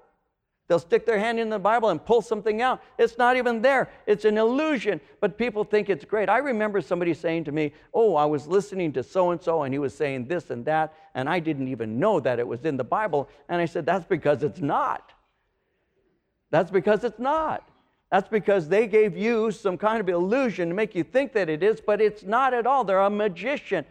They'll 0.68 0.80
stick 0.80 1.06
their 1.06 1.20
hand 1.20 1.40
in 1.40 1.50
the 1.50 1.60
Bible 1.60 1.90
and 1.90 2.04
pull 2.04 2.22
something 2.22 2.62
out. 2.62 2.82
It's 2.98 3.18
not 3.18 3.36
even 3.36 3.62
there. 3.62 3.90
It's 4.08 4.24
an 4.24 4.38
illusion, 4.38 5.02
but 5.20 5.38
people 5.38 5.64
think 5.64 5.90
it's 5.90 6.06
great. 6.06 6.30
I 6.30 6.38
remember 6.38 6.80
somebody 6.80 7.14
saying 7.14 7.44
to 7.46 7.52
me, 7.52 7.74
Oh, 7.94 8.16
I 8.16 8.26
was 8.26 8.48
listening 8.48 8.94
to 8.94 9.04
so 9.04 9.32
and 9.32 9.42
so, 9.42 9.64
and 9.64 9.74
he 9.74 9.80
was 9.80 9.94
saying 9.94 10.28
this 10.28 10.50
and 10.50 10.64
that, 10.66 10.94
and 11.16 11.30
I 11.30 11.40
didn't 11.40 11.68
even 11.68 12.00
know 12.00 12.20
that 12.22 12.40
it 12.40 12.48
was 12.48 12.64
in 12.66 12.78
the 12.78 12.84
Bible. 12.84 13.30
And 13.50 13.62
I 13.62 13.66
said, 13.66 13.86
That's 13.86 14.06
because 14.06 14.42
it's 14.42 14.62
not. 14.62 15.12
That's 16.50 16.72
because 16.72 17.04
it's 17.04 17.20
not. 17.20 17.68
That's 18.14 18.30
because 18.30 18.70
they 18.70 18.86
gave 18.86 19.18
you 19.18 19.50
some 19.50 19.76
kind 19.76 20.00
of 20.00 20.08
illusion 20.08 20.70
to 20.70 20.76
make 20.76 20.94
you 20.94 21.04
think 21.04 21.34
that 21.34 21.50
it 21.50 21.64
is, 21.64 21.82
but 21.82 22.00
it's 22.00 22.22
not 22.22 22.54
at 22.54 22.68
all. 22.68 22.84
They're 22.84 23.00
a 23.00 23.10
magician. 23.10 23.86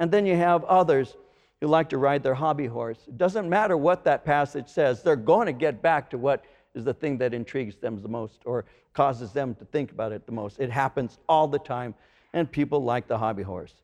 And 0.00 0.10
then 0.10 0.26
you 0.26 0.34
have 0.34 0.64
others 0.64 1.16
who 1.60 1.68
like 1.68 1.88
to 1.90 1.96
ride 1.96 2.24
their 2.24 2.34
hobby 2.34 2.66
horse. 2.66 2.98
It 3.06 3.16
doesn't 3.16 3.48
matter 3.48 3.76
what 3.76 4.02
that 4.02 4.24
passage 4.24 4.66
says, 4.68 5.04
they're 5.04 5.14
going 5.14 5.46
to 5.46 5.52
get 5.52 5.80
back 5.80 6.10
to 6.10 6.18
what 6.18 6.44
is 6.74 6.82
the 6.82 6.92
thing 6.92 7.18
that 7.18 7.32
intrigues 7.32 7.76
them 7.76 8.02
the 8.02 8.08
most 8.08 8.40
or 8.44 8.64
causes 8.94 9.30
them 9.30 9.54
to 9.54 9.64
think 9.66 9.92
about 9.92 10.10
it 10.10 10.26
the 10.26 10.32
most. 10.32 10.58
It 10.58 10.72
happens 10.72 11.16
all 11.28 11.46
the 11.46 11.60
time, 11.60 11.94
and 12.32 12.50
people 12.50 12.82
like 12.82 13.06
the 13.06 13.16
hobby 13.16 13.44
horse. 13.44 13.74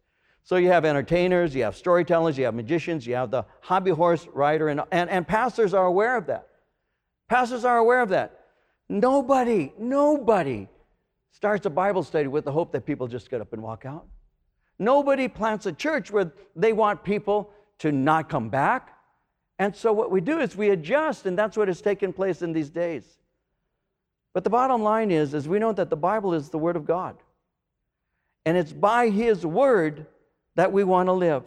So 0.42 0.56
you 0.56 0.70
have 0.70 0.84
entertainers, 0.84 1.54
you 1.54 1.62
have 1.62 1.76
storytellers, 1.76 2.36
you 2.36 2.46
have 2.46 2.54
magicians, 2.54 3.06
you 3.06 3.14
have 3.14 3.30
the 3.30 3.44
hobby 3.60 3.92
horse 3.92 4.26
rider, 4.32 4.70
and, 4.70 4.80
and, 4.90 5.08
and 5.08 5.24
pastors 5.24 5.72
are 5.72 5.86
aware 5.86 6.16
of 6.16 6.26
that. 6.26 6.48
Pastors 7.28 7.64
are 7.64 7.78
aware 7.78 8.02
of 8.02 8.08
that. 8.08 8.40
Nobody, 8.88 9.72
nobody 9.78 10.68
starts 11.30 11.66
a 11.66 11.70
Bible 11.70 12.02
study 12.02 12.28
with 12.28 12.44
the 12.44 12.52
hope 12.52 12.72
that 12.72 12.84
people 12.84 13.06
just 13.06 13.30
get 13.30 13.40
up 13.40 13.52
and 13.52 13.62
walk 13.62 13.84
out. 13.84 14.06
Nobody 14.78 15.28
plants 15.28 15.66
a 15.66 15.72
church 15.72 16.10
where 16.10 16.32
they 16.56 16.72
want 16.72 17.04
people 17.04 17.50
to 17.78 17.92
not 17.92 18.28
come 18.28 18.48
back. 18.48 18.96
And 19.58 19.74
so 19.74 19.92
what 19.92 20.10
we 20.10 20.20
do 20.20 20.40
is 20.40 20.56
we 20.56 20.70
adjust, 20.70 21.26
and 21.26 21.38
that's 21.38 21.56
what 21.56 21.68
has 21.68 21.80
taken 21.80 22.12
place 22.12 22.42
in 22.42 22.52
these 22.52 22.70
days. 22.70 23.04
But 24.32 24.42
the 24.42 24.50
bottom 24.50 24.82
line 24.82 25.10
is, 25.10 25.32
is 25.32 25.48
we 25.48 25.60
know 25.60 25.72
that 25.72 25.90
the 25.90 25.96
Bible 25.96 26.34
is 26.34 26.48
the 26.48 26.58
Word 26.58 26.76
of 26.76 26.84
God. 26.84 27.16
And 28.44 28.56
it's 28.56 28.72
by 28.72 29.08
His 29.10 29.46
Word 29.46 30.06
that 30.56 30.72
we 30.72 30.84
want 30.84 31.06
to 31.06 31.12
live. 31.12 31.44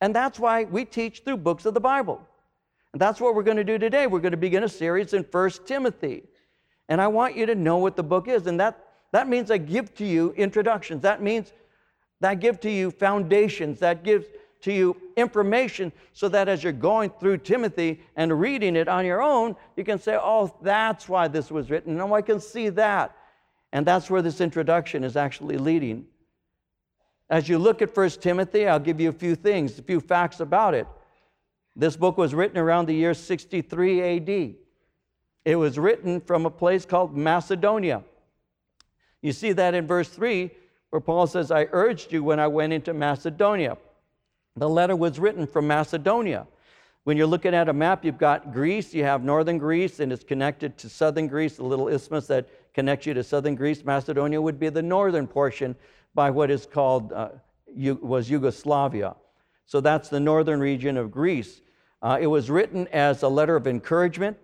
And 0.00 0.14
that's 0.14 0.38
why 0.38 0.64
we 0.64 0.84
teach 0.84 1.22
through 1.24 1.38
books 1.38 1.66
of 1.66 1.74
the 1.74 1.80
Bible. 1.80 2.26
And 2.92 3.00
that's 3.00 3.20
what 3.20 3.34
we're 3.34 3.42
going 3.42 3.56
to 3.56 3.64
do 3.64 3.78
today. 3.78 4.06
We're 4.06 4.20
going 4.20 4.30
to 4.30 4.38
begin 4.38 4.64
a 4.64 4.68
series 4.68 5.12
in 5.12 5.24
First 5.24 5.66
Timothy. 5.66 6.22
And 6.90 7.00
I 7.00 7.06
want 7.06 7.36
you 7.36 7.46
to 7.46 7.54
know 7.54 7.78
what 7.78 7.96
the 7.96 8.02
book 8.02 8.28
is. 8.28 8.48
And 8.48 8.58
that, 8.60 8.84
that 9.12 9.28
means 9.28 9.50
I 9.50 9.58
give 9.58 9.94
to 9.94 10.04
you 10.04 10.32
introductions. 10.32 11.02
That 11.02 11.22
means 11.22 11.52
that 12.20 12.40
give 12.40 12.60
to 12.60 12.70
you 12.70 12.90
foundations. 12.90 13.78
That 13.78 14.02
gives 14.02 14.26
to 14.62 14.72
you 14.72 14.96
information 15.16 15.92
so 16.12 16.28
that 16.28 16.48
as 16.48 16.62
you're 16.62 16.72
going 16.72 17.10
through 17.18 17.38
Timothy 17.38 18.02
and 18.16 18.38
reading 18.38 18.74
it 18.74 18.88
on 18.88 19.06
your 19.06 19.22
own, 19.22 19.56
you 19.76 19.84
can 19.84 19.98
say, 20.00 20.18
oh, 20.20 20.54
that's 20.62 21.08
why 21.08 21.28
this 21.28 21.50
was 21.50 21.70
written. 21.70 21.96
No, 21.96 22.12
I 22.12 22.22
can 22.22 22.40
see 22.40 22.68
that. 22.70 23.16
And 23.72 23.86
that's 23.86 24.10
where 24.10 24.20
this 24.20 24.40
introduction 24.40 25.04
is 25.04 25.16
actually 25.16 25.58
leading. 25.58 26.06
As 27.30 27.48
you 27.48 27.58
look 27.58 27.80
at 27.80 27.96
1 27.96 28.10
Timothy, 28.10 28.66
I'll 28.66 28.80
give 28.80 29.00
you 29.00 29.08
a 29.08 29.12
few 29.12 29.36
things, 29.36 29.78
a 29.78 29.82
few 29.82 30.00
facts 30.00 30.40
about 30.40 30.74
it. 30.74 30.88
This 31.76 31.96
book 31.96 32.18
was 32.18 32.34
written 32.34 32.58
around 32.58 32.86
the 32.86 32.94
year 32.94 33.14
63 33.14 34.16
AD. 34.16 34.54
It 35.44 35.56
was 35.56 35.78
written 35.78 36.20
from 36.20 36.46
a 36.46 36.50
place 36.50 36.84
called 36.84 37.16
Macedonia. 37.16 38.02
You 39.22 39.32
see 39.32 39.52
that 39.52 39.74
in 39.74 39.86
verse 39.86 40.08
3, 40.08 40.50
where 40.90 41.00
Paul 41.00 41.26
says, 41.26 41.50
I 41.50 41.68
urged 41.72 42.12
you 42.12 42.22
when 42.22 42.40
I 42.40 42.46
went 42.46 42.72
into 42.72 42.92
Macedonia. 42.92 43.78
The 44.56 44.68
letter 44.68 44.96
was 44.96 45.18
written 45.18 45.46
from 45.46 45.66
Macedonia. 45.66 46.46
When 47.04 47.16
you're 47.16 47.26
looking 47.26 47.54
at 47.54 47.68
a 47.68 47.72
map, 47.72 48.04
you've 48.04 48.18
got 48.18 48.52
Greece, 48.52 48.92
you 48.92 49.04
have 49.04 49.24
northern 49.24 49.56
Greece, 49.56 50.00
and 50.00 50.12
it's 50.12 50.24
connected 50.24 50.76
to 50.78 50.88
southern 50.88 51.28
Greece, 51.28 51.56
the 51.56 51.64
little 51.64 51.88
isthmus 51.88 52.26
that 52.26 52.48
connects 52.74 53.06
you 53.06 53.14
to 53.14 53.24
southern 53.24 53.54
Greece. 53.54 53.84
Macedonia 53.84 54.40
would 54.40 54.58
be 54.58 54.68
the 54.68 54.82
northern 54.82 55.26
portion 55.26 55.74
by 56.14 56.30
what 56.30 56.50
is 56.50 56.66
called, 56.66 57.12
uh, 57.12 57.30
was 58.02 58.28
Yugoslavia. 58.28 59.14
So 59.64 59.80
that's 59.80 60.08
the 60.08 60.20
northern 60.20 60.60
region 60.60 60.96
of 60.96 61.10
Greece. 61.10 61.60
Uh, 62.02 62.18
it 62.20 62.26
was 62.26 62.50
written 62.50 62.88
as 62.88 63.22
a 63.22 63.28
letter 63.28 63.56
of 63.56 63.66
encouragement 63.66 64.36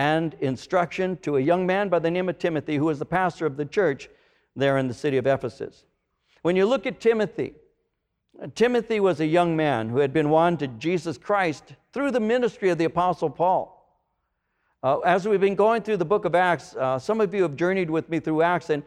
and 0.00 0.32
instruction 0.40 1.14
to 1.18 1.36
a 1.36 1.40
young 1.40 1.66
man 1.66 1.90
by 1.90 1.98
the 1.98 2.10
name 2.10 2.30
of 2.30 2.38
Timothy, 2.38 2.76
who 2.76 2.86
was 2.86 2.98
the 2.98 3.04
pastor 3.04 3.44
of 3.44 3.58
the 3.58 3.66
church 3.66 4.08
there 4.56 4.78
in 4.78 4.88
the 4.88 4.94
city 4.94 5.18
of 5.18 5.26
Ephesus. 5.26 5.84
When 6.40 6.56
you 6.56 6.64
look 6.64 6.86
at 6.86 7.02
Timothy, 7.02 7.52
Timothy 8.54 8.98
was 8.98 9.20
a 9.20 9.26
young 9.26 9.54
man 9.54 9.90
who 9.90 9.98
had 9.98 10.14
been 10.14 10.30
won 10.30 10.56
to 10.56 10.68
Jesus 10.68 11.18
Christ 11.18 11.74
through 11.92 12.12
the 12.12 12.20
ministry 12.20 12.70
of 12.70 12.78
the 12.78 12.86
Apostle 12.86 13.28
Paul. 13.28 13.76
Uh, 14.82 15.00
as 15.00 15.28
we've 15.28 15.38
been 15.38 15.54
going 15.54 15.82
through 15.82 15.98
the 15.98 16.06
book 16.06 16.24
of 16.24 16.34
Acts, 16.34 16.74
uh, 16.76 16.98
some 16.98 17.20
of 17.20 17.34
you 17.34 17.42
have 17.42 17.54
journeyed 17.54 17.90
with 17.90 18.08
me 18.08 18.20
through 18.20 18.40
Acts, 18.40 18.70
and 18.70 18.82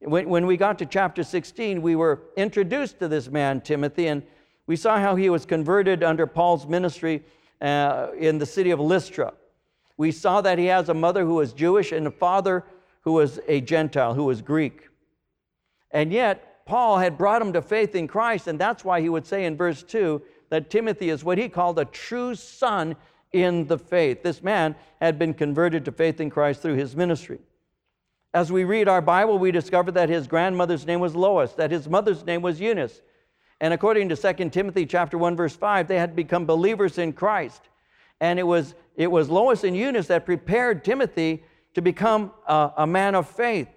when, 0.00 0.30
when 0.30 0.46
we 0.46 0.56
got 0.56 0.78
to 0.78 0.86
chapter 0.86 1.22
16, 1.22 1.82
we 1.82 1.94
were 1.94 2.22
introduced 2.38 2.98
to 3.00 3.08
this 3.08 3.28
man, 3.28 3.60
Timothy, 3.60 4.06
and 4.06 4.22
we 4.66 4.76
saw 4.76 4.98
how 4.98 5.14
he 5.14 5.28
was 5.28 5.44
converted 5.44 6.02
under 6.02 6.26
Paul's 6.26 6.66
ministry 6.66 7.22
uh, 7.60 8.06
in 8.18 8.38
the 8.38 8.46
city 8.46 8.70
of 8.70 8.80
Lystra. 8.80 9.34
We 9.96 10.10
saw 10.10 10.40
that 10.40 10.58
he 10.58 10.66
has 10.66 10.88
a 10.88 10.94
mother 10.94 11.24
who 11.24 11.34
was 11.34 11.52
Jewish 11.52 11.92
and 11.92 12.06
a 12.06 12.10
father 12.10 12.64
who 13.02 13.12
was 13.12 13.38
a 13.46 13.60
Gentile, 13.60 14.14
who 14.14 14.24
was 14.24 14.42
Greek. 14.42 14.88
And 15.90 16.12
yet, 16.12 16.66
Paul 16.66 16.98
had 16.98 17.18
brought 17.18 17.42
him 17.42 17.52
to 17.52 17.62
faith 17.62 17.94
in 17.94 18.08
Christ, 18.08 18.48
and 18.48 18.58
that's 18.58 18.84
why 18.84 19.00
he 19.00 19.08
would 19.08 19.26
say 19.26 19.44
in 19.44 19.56
verse 19.56 19.82
2 19.82 20.22
that 20.48 20.70
Timothy 20.70 21.10
is 21.10 21.22
what 21.22 21.38
he 21.38 21.48
called 21.48 21.78
a 21.78 21.84
true 21.84 22.34
son 22.34 22.96
in 23.32 23.66
the 23.66 23.78
faith. 23.78 24.22
This 24.22 24.42
man 24.42 24.74
had 25.00 25.18
been 25.18 25.34
converted 25.34 25.84
to 25.84 25.92
faith 25.92 26.20
in 26.20 26.30
Christ 26.30 26.62
through 26.62 26.76
his 26.76 26.96
ministry. 26.96 27.40
As 28.32 28.50
we 28.50 28.64
read 28.64 28.88
our 28.88 29.02
Bible, 29.02 29.38
we 29.38 29.52
discover 29.52 29.92
that 29.92 30.08
his 30.08 30.26
grandmother's 30.26 30.86
name 30.86 31.00
was 31.00 31.14
Lois, 31.14 31.52
that 31.52 31.70
his 31.70 31.88
mother's 31.88 32.24
name 32.24 32.42
was 32.42 32.60
Eunice. 32.60 33.00
And 33.60 33.72
according 33.72 34.08
to 34.08 34.16
2 34.16 34.50
Timothy 34.50 34.86
chapter 34.86 35.18
1 35.18 35.36
verse 35.36 35.54
5, 35.54 35.86
they 35.86 35.98
had 35.98 36.16
become 36.16 36.46
believers 36.46 36.98
in 36.98 37.12
Christ. 37.12 37.62
And 38.24 38.38
it 38.38 38.44
was, 38.44 38.74
it 38.96 39.10
was 39.10 39.28
Lois 39.28 39.64
and 39.64 39.76
Eunice 39.76 40.06
that 40.06 40.24
prepared 40.24 40.82
Timothy 40.82 41.44
to 41.74 41.82
become 41.82 42.32
a, 42.48 42.72
a 42.78 42.86
man 42.86 43.14
of 43.14 43.28
faith. 43.28 43.68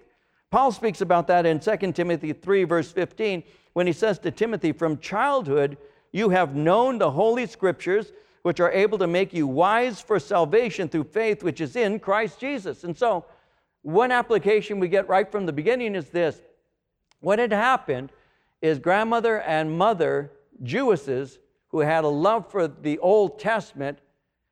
Paul 0.50 0.72
speaks 0.72 1.02
about 1.02 1.26
that 1.26 1.44
in 1.44 1.60
2 1.60 1.92
Timothy 1.92 2.32
3 2.32 2.64
verse 2.64 2.90
15 2.90 3.42
when 3.74 3.86
he 3.86 3.92
says 3.92 4.18
to 4.20 4.30
Timothy, 4.30 4.72
From 4.72 4.96
childhood 5.00 5.76
you 6.12 6.30
have 6.30 6.56
known 6.56 6.96
the 6.96 7.10
holy 7.10 7.44
scriptures, 7.44 8.12
which 8.40 8.58
are 8.58 8.72
able 8.72 8.96
to 8.96 9.06
make 9.06 9.34
you 9.34 9.46
wise 9.46 10.00
for 10.00 10.18
salvation 10.18 10.88
through 10.88 11.04
faith 11.04 11.42
which 11.42 11.60
is 11.60 11.76
in 11.76 12.00
Christ 12.00 12.40
Jesus. 12.40 12.84
And 12.84 12.96
so, 12.96 13.26
one 13.82 14.10
application 14.10 14.80
we 14.80 14.88
get 14.88 15.10
right 15.10 15.30
from 15.30 15.44
the 15.44 15.52
beginning 15.52 15.94
is 15.94 16.08
this 16.08 16.40
what 17.20 17.38
had 17.38 17.52
happened 17.52 18.12
is 18.62 18.78
grandmother 18.78 19.42
and 19.42 19.76
mother, 19.76 20.32
Jewesses, 20.62 21.36
who 21.68 21.80
had 21.80 22.04
a 22.04 22.08
love 22.08 22.50
for 22.50 22.66
the 22.66 22.98
Old 23.00 23.38
Testament, 23.38 23.98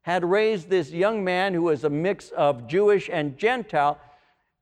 had 0.06 0.24
raised 0.24 0.70
this 0.70 0.92
young 0.92 1.24
man 1.24 1.52
who 1.52 1.62
was 1.62 1.82
a 1.82 1.90
mix 1.90 2.30
of 2.30 2.68
Jewish 2.68 3.10
and 3.12 3.36
Gentile 3.36 3.98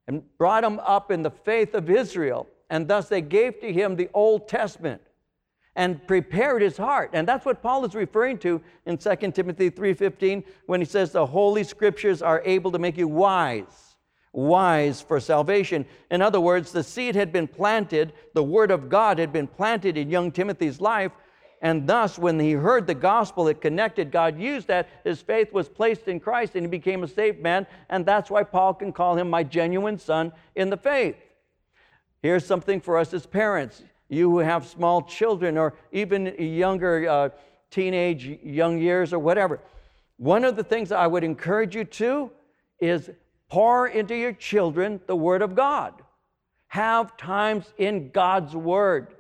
and 0.08 0.22
brought 0.38 0.64
him 0.64 0.80
up 0.80 1.10
in 1.10 1.22
the 1.22 1.30
faith 1.30 1.74
of 1.74 1.90
Israel. 1.90 2.46
And 2.70 2.88
thus 2.88 3.10
they 3.10 3.20
gave 3.20 3.60
to 3.60 3.70
him 3.70 3.94
the 3.94 4.08
Old 4.14 4.48
Testament 4.48 5.02
and 5.76 6.04
prepared 6.06 6.62
his 6.62 6.78
heart. 6.78 7.10
And 7.12 7.28
that's 7.28 7.44
what 7.44 7.62
Paul 7.62 7.84
is 7.84 7.94
referring 7.94 8.38
to 8.38 8.62
in 8.86 8.96
2 8.96 9.34
Timothy 9.34 9.68
3:15 9.68 10.44
when 10.64 10.80
he 10.80 10.86
says 10.86 11.12
the 11.12 11.26
holy 11.26 11.62
scriptures 11.62 12.22
are 12.22 12.40
able 12.46 12.72
to 12.72 12.78
make 12.78 12.96
you 12.96 13.06
wise 13.06 13.94
wise 14.34 15.00
for 15.00 15.20
salvation. 15.20 15.86
In 16.10 16.20
other 16.20 16.40
words, 16.40 16.72
the 16.72 16.82
seed 16.82 17.14
had 17.14 17.32
been 17.32 17.46
planted, 17.46 18.12
the 18.34 18.42
word 18.42 18.70
of 18.70 18.88
God 18.88 19.18
had 19.18 19.32
been 19.32 19.46
planted 19.46 19.96
in 19.96 20.10
young 20.10 20.32
Timothy's 20.32 20.80
life, 20.80 21.12
and 21.64 21.88
thus, 21.88 22.16
when 22.18 22.38
he 22.38 22.52
heard 22.52 22.86
the 22.86 22.94
gospel, 22.94 23.48
it 23.48 23.60
connected. 23.60 24.12
God 24.12 24.38
used 24.38 24.68
that. 24.68 24.88
His 25.02 25.20
faith 25.20 25.52
was 25.52 25.68
placed 25.68 26.06
in 26.06 26.20
Christ, 26.20 26.54
and 26.54 26.62
he 26.62 26.68
became 26.68 27.02
a 27.02 27.08
saved 27.08 27.40
man. 27.40 27.66
And 27.88 28.06
that's 28.06 28.30
why 28.30 28.44
Paul 28.44 28.74
can 28.74 28.92
call 28.92 29.16
him 29.16 29.28
my 29.28 29.42
genuine 29.42 29.98
son 29.98 30.32
in 30.54 30.70
the 30.70 30.76
faith. 30.76 31.16
Here's 32.22 32.46
something 32.46 32.80
for 32.80 32.96
us 32.98 33.12
as 33.12 33.26
parents 33.26 33.82
you 34.08 34.30
who 34.30 34.38
have 34.38 34.66
small 34.66 35.02
children, 35.02 35.58
or 35.58 35.74
even 35.90 36.36
younger 36.38 37.08
uh, 37.08 37.28
teenage, 37.70 38.26
young 38.44 38.78
years, 38.78 39.12
or 39.12 39.18
whatever. 39.18 39.58
One 40.18 40.44
of 40.44 40.54
the 40.54 40.62
things 40.62 40.92
I 40.92 41.06
would 41.06 41.24
encourage 41.24 41.74
you 41.74 41.84
to 41.84 42.30
is 42.78 43.10
Pour 43.54 43.86
into 43.86 44.16
your 44.16 44.32
children 44.32 45.00
the 45.06 45.14
Word 45.14 45.40
of 45.40 45.54
God. 45.54 45.94
Have 46.66 47.16
times 47.16 47.72
in 47.78 48.10
God's 48.10 48.54
Word. 48.54 49.14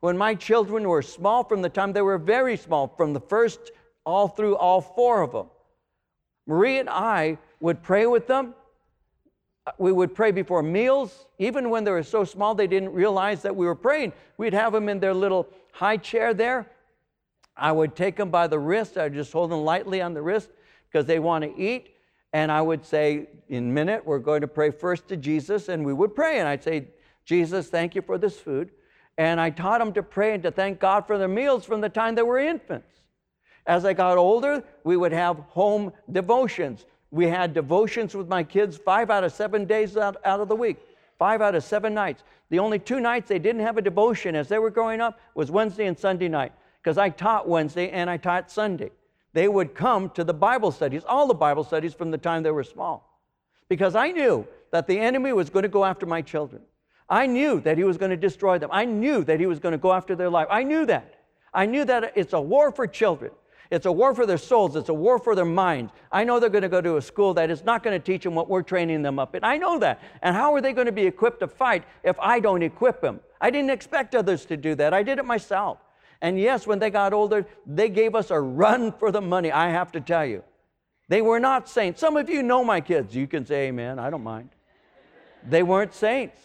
When 0.00 0.16
my 0.16 0.34
children 0.34 0.88
were 0.88 1.02
small, 1.02 1.44
from 1.44 1.62
the 1.62 1.68
time 1.68 1.92
they 1.92 2.02
were 2.02 2.18
very 2.18 2.56
small, 2.56 2.88
from 2.96 3.12
the 3.12 3.20
first 3.20 3.72
all 4.04 4.28
through 4.28 4.56
all 4.56 4.80
four 4.80 5.22
of 5.22 5.32
them, 5.32 5.46
Marie 6.46 6.78
and 6.78 6.88
I 6.88 7.38
would 7.60 7.82
pray 7.82 8.06
with 8.06 8.26
them. 8.26 8.54
Uh, 9.66 9.72
we 9.78 9.92
would 9.92 10.14
pray 10.14 10.32
before 10.32 10.62
meals. 10.62 11.26
Even 11.38 11.68
when 11.68 11.84
they 11.84 11.90
were 11.90 12.02
so 12.02 12.24
small 12.24 12.54
they 12.54 12.66
didn't 12.66 12.92
realize 12.92 13.42
that 13.42 13.54
we 13.54 13.66
were 13.66 13.74
praying, 13.74 14.12
we'd 14.38 14.54
have 14.54 14.72
them 14.72 14.88
in 14.88 15.00
their 15.00 15.14
little 15.14 15.46
high 15.72 15.98
chair 15.98 16.32
there. 16.32 16.66
I 17.56 17.72
would 17.72 17.94
take 17.94 18.16
them 18.16 18.30
by 18.30 18.46
the 18.46 18.58
wrist. 18.58 18.96
I'd 18.96 19.12
just 19.12 19.32
hold 19.32 19.50
them 19.50 19.60
lightly 19.60 20.00
on 20.00 20.14
the 20.14 20.22
wrist 20.22 20.48
because 20.90 21.04
they 21.06 21.18
want 21.18 21.44
to 21.44 21.56
eat. 21.60 21.94
And 22.32 22.50
I 22.50 22.62
would 22.62 22.84
say, 22.86 23.26
in 23.48 23.64
a 23.64 23.72
minute, 23.72 24.06
we're 24.06 24.18
going 24.18 24.40
to 24.40 24.48
pray 24.48 24.70
first 24.70 25.08
to 25.08 25.16
Jesus. 25.16 25.68
And 25.68 25.84
we 25.84 25.92
would 25.92 26.14
pray. 26.14 26.38
And 26.38 26.48
I'd 26.48 26.62
say, 26.62 26.88
Jesus, 27.24 27.68
thank 27.68 27.94
you 27.94 28.02
for 28.02 28.18
this 28.18 28.38
food. 28.38 28.70
And 29.20 29.38
I 29.38 29.50
taught 29.50 29.80
them 29.80 29.92
to 29.92 30.02
pray 30.02 30.32
and 30.32 30.42
to 30.44 30.50
thank 30.50 30.80
God 30.80 31.06
for 31.06 31.18
their 31.18 31.28
meals 31.28 31.66
from 31.66 31.82
the 31.82 31.90
time 31.90 32.14
they 32.14 32.22
were 32.22 32.38
infants. 32.38 33.02
As 33.66 33.84
I 33.84 33.92
got 33.92 34.16
older, 34.16 34.64
we 34.82 34.96
would 34.96 35.12
have 35.12 35.36
home 35.48 35.92
devotions. 36.10 36.86
We 37.10 37.26
had 37.26 37.52
devotions 37.52 38.14
with 38.14 38.28
my 38.28 38.42
kids 38.42 38.78
five 38.78 39.10
out 39.10 39.22
of 39.22 39.32
seven 39.32 39.66
days 39.66 39.98
out, 39.98 40.16
out 40.24 40.40
of 40.40 40.48
the 40.48 40.56
week. 40.56 40.78
five 41.18 41.42
out 41.42 41.54
of 41.54 41.62
seven 41.62 41.92
nights. 41.92 42.22
The 42.48 42.60
only 42.60 42.78
two 42.78 42.98
nights 42.98 43.28
they 43.28 43.38
didn't 43.38 43.60
have 43.60 43.76
a 43.76 43.82
devotion 43.82 44.34
as 44.34 44.48
they 44.48 44.58
were 44.58 44.70
growing 44.70 45.02
up 45.02 45.20
was 45.34 45.50
Wednesday 45.50 45.84
and 45.84 45.98
Sunday 45.98 46.28
night, 46.28 46.52
because 46.82 46.96
I 46.96 47.10
taught 47.10 47.46
Wednesday 47.46 47.90
and 47.90 48.08
I 48.08 48.16
taught 48.16 48.50
Sunday. 48.50 48.90
They 49.34 49.48
would 49.48 49.74
come 49.74 50.08
to 50.10 50.24
the 50.24 50.32
Bible 50.32 50.72
studies, 50.72 51.02
all 51.06 51.26
the 51.26 51.34
Bible 51.34 51.62
studies 51.62 51.92
from 51.92 52.10
the 52.10 52.16
time 52.16 52.42
they 52.42 52.50
were 52.52 52.64
small, 52.64 53.20
because 53.68 53.94
I 53.94 54.12
knew 54.12 54.46
that 54.70 54.86
the 54.86 54.98
enemy 54.98 55.34
was 55.34 55.50
going 55.50 55.64
to 55.64 55.68
go 55.68 55.84
after 55.84 56.06
my 56.06 56.22
children. 56.22 56.62
I 57.10 57.26
knew 57.26 57.60
that 57.60 57.76
he 57.76 57.84
was 57.84 57.98
going 57.98 58.10
to 58.10 58.16
destroy 58.16 58.58
them. 58.58 58.70
I 58.72 58.84
knew 58.84 59.24
that 59.24 59.40
he 59.40 59.46
was 59.46 59.58
going 59.58 59.72
to 59.72 59.78
go 59.78 59.92
after 59.92 60.14
their 60.14 60.30
life. 60.30 60.46
I 60.48 60.62
knew 60.62 60.86
that. 60.86 61.16
I 61.52 61.66
knew 61.66 61.84
that 61.84 62.12
it's 62.14 62.32
a 62.32 62.40
war 62.40 62.70
for 62.70 62.86
children. 62.86 63.32
It's 63.70 63.86
a 63.86 63.92
war 63.92 64.14
for 64.14 64.26
their 64.26 64.38
souls. 64.38 64.76
It's 64.76 64.88
a 64.88 64.94
war 64.94 65.18
for 65.18 65.34
their 65.34 65.44
minds. 65.44 65.92
I 66.10 66.24
know 66.24 66.40
they're 66.40 66.48
going 66.48 66.62
to 66.62 66.68
go 66.68 66.80
to 66.80 66.96
a 66.96 67.02
school 67.02 67.34
that 67.34 67.50
is 67.50 67.64
not 67.64 67.82
going 67.82 68.00
to 68.00 68.04
teach 68.04 68.22
them 68.22 68.34
what 68.34 68.48
we're 68.48 68.62
training 68.62 69.02
them 69.02 69.18
up 69.18 69.34
in. 69.34 69.44
I 69.44 69.58
know 69.58 69.78
that. 69.80 70.00
And 70.22 70.34
how 70.34 70.54
are 70.54 70.60
they 70.60 70.72
going 70.72 70.86
to 70.86 70.92
be 70.92 71.06
equipped 71.06 71.40
to 71.40 71.48
fight 71.48 71.84
if 72.04 72.18
I 72.20 72.40
don't 72.40 72.62
equip 72.62 73.00
them? 73.00 73.20
I 73.40 73.50
didn't 73.50 73.70
expect 73.70 74.14
others 74.14 74.44
to 74.46 74.56
do 74.56 74.74
that. 74.76 74.94
I 74.94 75.02
did 75.02 75.18
it 75.18 75.24
myself. 75.24 75.78
And 76.20 76.38
yes, 76.38 76.66
when 76.66 76.78
they 76.78 76.90
got 76.90 77.12
older, 77.12 77.46
they 77.66 77.88
gave 77.88 78.14
us 78.14 78.30
a 78.30 78.40
run 78.40 78.92
for 78.92 79.10
the 79.10 79.20
money, 79.20 79.50
I 79.50 79.70
have 79.70 79.90
to 79.92 80.00
tell 80.00 80.26
you. 80.26 80.42
They 81.08 81.22
were 81.22 81.40
not 81.40 81.68
saints. 81.68 82.00
Some 82.00 82.16
of 82.16 82.28
you 82.28 82.42
know 82.42 82.62
my 82.62 82.80
kids. 82.80 83.16
You 83.16 83.26
can 83.26 83.46
say 83.46 83.68
amen. 83.68 83.98
I 83.98 84.10
don't 84.10 84.22
mind. 84.22 84.50
They 85.48 85.62
weren't 85.62 85.94
saints. 85.94 86.38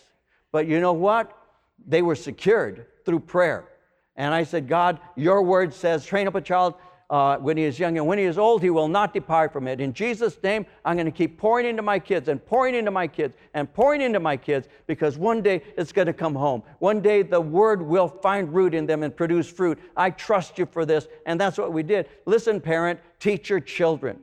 But 0.56 0.68
you 0.68 0.80
know 0.80 0.94
what? 0.94 1.38
They 1.86 2.02
were 2.02 2.16
secured 2.16 2.86
through 3.04 3.20
prayer. 3.20 3.68
And 4.16 4.34
I 4.34 4.46
said, 4.46 4.70
God, 4.70 5.02
your 5.18 5.42
word 5.42 5.74
says, 5.74 6.06
train 6.06 6.30
up 6.30 6.36
a 6.36 6.40
child 6.40 6.76
uh, 7.10 7.36
when 7.40 7.58
he 7.58 7.66
is 7.66 7.78
young, 7.78 7.98
and 7.98 8.08
when 8.08 8.18
he 8.18 8.24
is 8.24 8.38
old, 8.38 8.64
he 8.64 8.70
will 8.70 8.88
not 8.88 9.14
depart 9.14 9.52
from 9.52 9.68
it. 9.68 9.82
In 9.82 9.92
Jesus' 9.92 10.42
name, 10.42 10.66
I'm 10.86 10.96
going 10.96 11.08
to 11.08 11.12
keep 11.12 11.38
pouring 11.38 11.66
into 11.66 11.82
my 11.82 12.00
kids 12.00 12.30
and 12.30 12.44
pouring 12.46 12.74
into 12.74 12.90
my 12.90 13.06
kids 13.06 13.36
and 13.54 13.72
pouring 13.74 14.00
into 14.00 14.22
my 14.22 14.38
kids 14.38 14.70
because 14.88 15.18
one 15.18 15.42
day 15.42 15.62
it's 15.78 15.92
going 15.92 16.08
to 16.08 16.14
come 16.14 16.34
home. 16.36 16.64
One 16.80 17.02
day 17.02 17.22
the 17.22 17.42
word 17.42 17.82
will 17.82 18.08
find 18.08 18.54
root 18.56 18.74
in 18.74 18.86
them 18.86 19.04
and 19.04 19.14
produce 19.14 19.50
fruit. 19.50 19.78
I 19.98 20.10
trust 20.10 20.58
you 20.58 20.68
for 20.68 20.86
this. 20.86 21.06
And 21.26 21.38
that's 21.38 21.58
what 21.58 21.74
we 21.74 21.84
did. 21.84 22.08
Listen, 22.26 22.62
parent, 22.62 23.02
teach 23.20 23.50
your 23.50 23.60
children. 23.60 24.22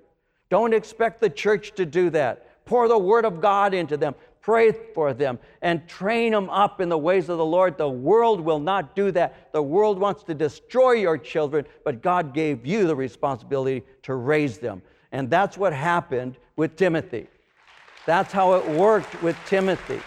Don't 0.49 0.73
expect 0.73 1.21
the 1.21 1.29
church 1.29 1.75
to 1.75 1.85
do 1.85 2.09
that. 2.09 2.65
Pour 2.65 2.89
the 2.89 2.97
word 2.97 3.25
of 3.25 3.41
God 3.41 3.75
into 3.75 3.97
them 3.97 4.15
pray 4.43 4.73
for 4.73 5.15
them, 5.15 5.39
and 5.63 5.89
train 5.89 6.33
them 6.33 6.51
up 6.51 6.81
in 6.81 6.89
the 6.89 6.99
ways 6.99 7.29
of 7.29 7.39
the 7.39 7.45
Lord. 7.45 7.79
The 7.79 7.89
world 7.89 8.41
will 8.41 8.59
not 8.59 8.95
do 8.95 9.11
that. 9.13 9.53
The 9.53 9.63
world 9.63 9.99
wants 9.99 10.25
to 10.25 10.35
destroy 10.35 10.93
your 10.93 11.17
children, 11.17 11.65
but 11.85 12.03
God 12.03 12.35
gave 12.35 12.67
you 12.67 12.87
the 12.87 12.97
responsibility 12.97 13.85
to 14.03 14.15
raise 14.15 14.59
them. 14.59 14.83
And 15.13 15.31
that's 15.31 15.57
what 15.57 15.73
happened 15.73 16.37
with 16.57 16.77
Timothy. 16.77 17.29
That's 18.05 18.33
how 18.33 18.55
it 18.55 18.69
worked 18.69 19.23
with 19.23 19.37
Timothy. 19.47 20.01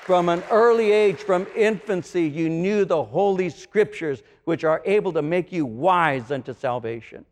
From 0.00 0.28
an 0.28 0.42
early 0.50 0.92
age, 0.92 1.18
from 1.18 1.46
infancy, 1.54 2.24
you 2.24 2.48
knew 2.48 2.84
the 2.84 3.02
Holy 3.04 3.50
Scriptures, 3.50 4.22
which 4.44 4.64
are 4.64 4.82
able 4.84 5.12
to 5.12 5.22
make 5.22 5.52
you 5.52 5.66
wise 5.66 6.30
unto 6.30 6.54
salvation. 6.54 7.24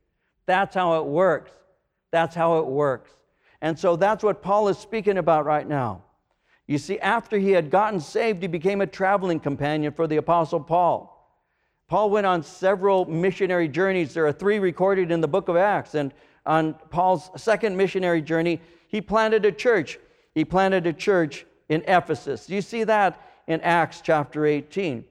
That's 0.46 0.74
how 0.74 1.00
it 1.00 1.06
works. 1.06 1.52
That's 2.10 2.34
how 2.34 2.58
it 2.58 2.66
works. 2.66 3.10
And 3.62 3.78
so 3.78 3.94
that's 3.94 4.24
what 4.24 4.42
Paul 4.42 4.68
is 4.68 4.76
speaking 4.76 5.16
about 5.16 5.46
right 5.46 5.66
now. 5.66 6.02
You 6.66 6.78
see, 6.78 6.98
after 6.98 7.38
he 7.38 7.52
had 7.52 7.70
gotten 7.70 8.00
saved, 8.00 8.42
he 8.42 8.48
became 8.48 8.80
a 8.80 8.86
traveling 8.86 9.38
companion 9.38 9.92
for 9.92 10.06
the 10.06 10.16
Apostle 10.16 10.60
Paul. 10.60 11.08
Paul 11.86 12.10
went 12.10 12.26
on 12.26 12.42
several 12.42 13.04
missionary 13.04 13.68
journeys. 13.68 14.14
There 14.14 14.26
are 14.26 14.32
three 14.32 14.58
recorded 14.58 15.12
in 15.12 15.20
the 15.20 15.28
book 15.28 15.48
of 15.48 15.56
Acts. 15.56 15.94
And 15.94 16.12
on 16.44 16.74
Paul's 16.90 17.30
second 17.40 17.76
missionary 17.76 18.20
journey, 18.20 18.60
he 18.88 19.00
planted 19.00 19.44
a 19.44 19.52
church. 19.52 19.98
He 20.34 20.44
planted 20.44 20.86
a 20.86 20.92
church 20.92 21.46
in 21.68 21.84
Ephesus. 21.86 22.50
You 22.50 22.62
see 22.62 22.84
that 22.84 23.20
in 23.46 23.60
Acts 23.60 24.00
chapter 24.00 24.44
18. 24.44 25.04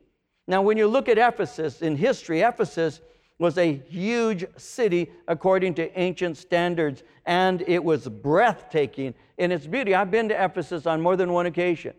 Now, 0.47 0.61
when 0.61 0.77
you 0.77 0.87
look 0.87 1.07
at 1.07 1.17
Ephesus 1.17 1.81
in 1.81 1.95
history, 1.95 2.41
Ephesus 2.41 2.99
was 3.41 3.57
a 3.57 3.73
huge 3.89 4.45
city 4.55 5.11
according 5.27 5.73
to 5.73 5.99
ancient 5.99 6.37
standards, 6.37 7.01
and 7.25 7.63
it 7.65 7.83
was 7.83 8.07
breathtaking 8.07 9.15
in 9.39 9.51
its 9.51 9.65
beauty. 9.65 9.95
I've 9.95 10.11
been 10.11 10.29
to 10.29 10.45
Ephesus 10.45 10.85
on 10.85 11.01
more 11.01 11.15
than 11.15 11.33
one 11.33 11.47
occasion. 11.47 11.95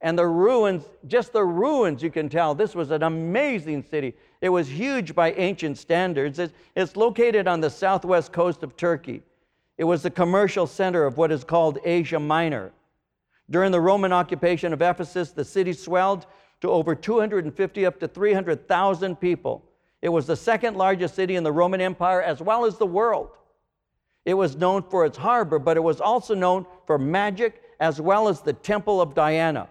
And 0.00 0.16
the 0.16 0.28
ruins, 0.28 0.84
just 1.08 1.32
the 1.32 1.42
ruins, 1.44 2.04
you 2.04 2.10
can 2.10 2.28
tell, 2.28 2.54
this 2.54 2.72
was 2.72 2.92
an 2.92 3.02
amazing 3.02 3.82
city. 3.82 4.14
It 4.40 4.48
was 4.48 4.68
huge 4.68 5.12
by 5.12 5.32
ancient 5.32 5.76
standards. 5.76 6.38
It's, 6.38 6.94
located 6.94 7.48
on 7.48 7.60
the 7.60 7.70
southwest 7.70 8.32
coast 8.32 8.62
of 8.62 8.76
Turkey. 8.76 9.22
It 9.76 9.84
was 9.84 10.04
the 10.04 10.10
commercial 10.10 10.68
center 10.68 11.04
of 11.04 11.18
what 11.18 11.32
is 11.32 11.42
called 11.42 11.80
Asia 11.84 12.20
Minor. 12.20 12.70
During 13.50 13.72
the 13.72 13.80
Roman 13.80 14.12
occupation 14.12 14.72
of 14.72 14.82
Ephesus, 14.82 15.32
the 15.32 15.44
city 15.44 15.72
swelled 15.72 16.26
to 16.60 16.70
over 16.70 16.94
250 16.94 17.86
up 17.86 17.98
to 17.98 18.06
300,000 18.06 19.16
people. 19.16 19.64
It 20.04 20.10
was 20.10 20.26
the 20.26 20.36
second 20.36 20.76
largest 20.76 21.14
city 21.14 21.34
in 21.34 21.44
the 21.44 21.50
Roman 21.50 21.80
Empire 21.80 22.20
as 22.20 22.42
well 22.42 22.66
as 22.66 22.76
the 22.76 22.84
world. 22.84 23.30
It 24.26 24.34
was 24.34 24.54
known 24.54 24.82
for 24.82 25.06
its 25.06 25.16
harbor, 25.16 25.58
but 25.58 25.78
it 25.78 25.82
was 25.82 25.98
also 25.98 26.34
known 26.34 26.66
for 26.86 26.98
magic 26.98 27.62
as 27.80 28.02
well 28.02 28.28
as 28.28 28.42
the 28.42 28.52
Temple 28.52 29.00
of 29.00 29.14
Diana. 29.14 29.66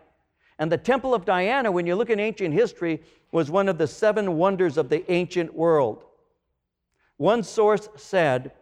And 0.57 0.71
the 0.71 0.77
Temple 0.79 1.13
of 1.13 1.23
Diana, 1.23 1.71
when 1.71 1.85
you 1.85 1.93
look 1.93 2.09
in 2.09 2.19
ancient 2.19 2.51
history, 2.51 3.03
was 3.31 3.51
one 3.51 3.69
of 3.69 3.77
the 3.77 3.85
seven 3.85 4.35
wonders 4.35 4.75
of 4.75 4.89
the 4.89 5.09
ancient 5.11 5.53
world. 5.53 6.03
One 7.17 7.43
source 7.43 7.87
said 7.95 8.53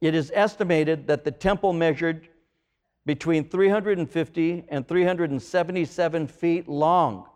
it 0.00 0.16
is 0.16 0.32
estimated 0.34 1.06
that 1.06 1.22
the 1.22 1.30
temple 1.30 1.72
measured 1.72 2.26
between 3.06 3.48
350 3.48 4.64
and 4.68 4.88
377 4.88 6.26
feet 6.26 6.68
long 6.68 7.26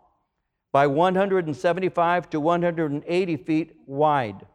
by 0.77 0.85
175 0.85 2.29
to 2.29 2.39
180 2.39 3.37
feet 3.37 3.75
wide. 3.87 4.45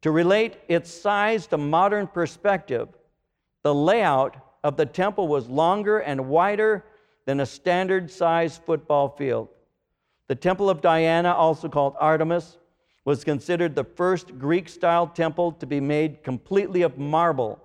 To 0.00 0.10
relate 0.10 0.56
its 0.66 0.92
size 0.92 1.46
to 1.46 1.58
modern 1.58 2.08
perspective, 2.08 2.88
the 3.62 3.72
layout 3.72 4.36
of 4.64 4.76
the 4.76 4.84
temple 4.84 5.28
was 5.28 5.46
longer 5.48 6.00
and 6.00 6.28
wider 6.28 6.84
than 7.24 7.38
a 7.38 7.46
standard 7.46 8.10
sized 8.10 8.62
football 8.64 9.10
field. 9.10 9.46
The 10.26 10.34
Temple 10.34 10.68
of 10.68 10.80
Diana, 10.80 11.32
also 11.32 11.68
called 11.68 11.94
Artemis, 12.00 12.58
was 13.04 13.22
considered 13.22 13.76
the 13.76 13.84
first 13.84 14.36
Greek 14.40 14.68
style 14.68 15.06
temple 15.06 15.52
to 15.52 15.66
be 15.66 15.78
made 15.78 16.24
completely 16.24 16.82
of 16.82 16.98
marble. 16.98 17.62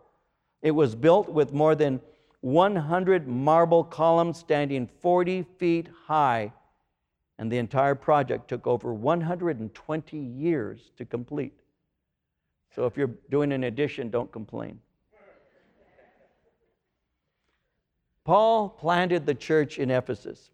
It 0.62 0.70
was 0.70 0.93
built 0.93 1.28
with 1.28 1.54
more 1.54 1.74
than 1.74 2.02
100 2.41 3.28
marble 3.28 3.84
columns 3.84 4.38
standing 4.38 4.88
40 5.02 5.41
feet 5.58 5.89
high 6.06 6.54
and 7.38 7.52
the 7.52 7.58
entire 7.58 7.95
project 7.95 8.47
took 8.47 8.65
over 8.65 8.93
120 8.93 10.17
years 10.17 10.91
to 10.97 11.06
complete. 11.06 11.54
So 12.76 12.86
if 12.86 12.97
you're 12.97 13.12
doing 13.30 13.52
an 13.52 13.63
addition, 13.63 14.10
don't 14.10 14.32
complain. 14.32 14.80
Paul 18.23 18.69
planted 18.69 19.26
the 19.26 19.36
church 19.36 19.80
in 19.80 19.89
Ephesus, 19.89 20.50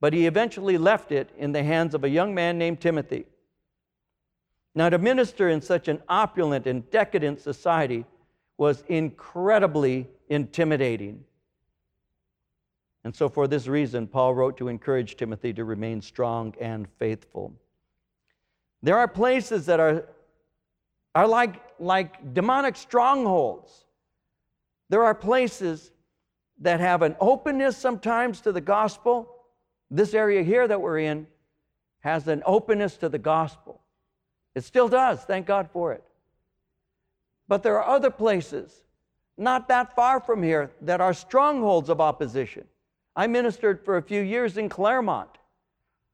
but 0.00 0.12
he 0.12 0.26
eventually 0.26 0.78
left 0.78 1.10
it 1.10 1.30
in 1.36 1.52
the 1.52 1.62
hands 1.62 1.94
of 1.94 2.04
a 2.04 2.08
young 2.08 2.34
man 2.34 2.56
named 2.56 2.80
Timothy. 2.80 3.26
Now, 4.76 4.88
to 4.90 4.98
minister 4.98 5.48
in 5.48 5.60
such 5.60 5.88
an 5.88 6.02
opulent 6.08 6.66
and 6.66 6.88
decadent 6.90 7.40
society 7.40 8.04
was 8.58 8.84
incredibly 8.88 10.08
intimidating. 10.28 11.24
And 13.04 13.14
so, 13.14 13.28
for 13.28 13.46
this 13.46 13.66
reason, 13.66 14.06
Paul 14.06 14.34
wrote 14.34 14.56
to 14.56 14.68
encourage 14.68 15.16
Timothy 15.16 15.52
to 15.52 15.64
remain 15.64 16.00
strong 16.00 16.54
and 16.58 16.88
faithful. 16.98 17.52
There 18.82 18.98
are 18.98 19.08
places 19.08 19.66
that 19.66 19.78
are, 19.78 20.08
are 21.14 21.28
like, 21.28 21.62
like 21.78 22.32
demonic 22.32 22.76
strongholds. 22.76 23.84
There 24.88 25.04
are 25.04 25.14
places 25.14 25.90
that 26.60 26.80
have 26.80 27.02
an 27.02 27.16
openness 27.20 27.76
sometimes 27.76 28.40
to 28.42 28.52
the 28.52 28.60
gospel. 28.60 29.30
This 29.90 30.14
area 30.14 30.42
here 30.42 30.66
that 30.66 30.80
we're 30.80 30.98
in 30.98 31.26
has 32.00 32.26
an 32.28 32.42
openness 32.46 32.96
to 32.98 33.08
the 33.08 33.18
gospel. 33.18 33.80
It 34.54 34.64
still 34.64 34.88
does, 34.88 35.20
thank 35.20 35.46
God 35.46 35.68
for 35.72 35.92
it. 35.92 36.04
But 37.48 37.62
there 37.62 37.82
are 37.82 37.96
other 37.96 38.10
places, 38.10 38.82
not 39.36 39.68
that 39.68 39.94
far 39.94 40.20
from 40.20 40.42
here, 40.42 40.70
that 40.80 41.00
are 41.00 41.12
strongholds 41.12 41.88
of 41.88 42.00
opposition. 42.00 42.66
I 43.16 43.26
ministered 43.26 43.84
for 43.84 43.96
a 43.96 44.02
few 44.02 44.20
years 44.20 44.56
in 44.56 44.68
Claremont, 44.68 45.30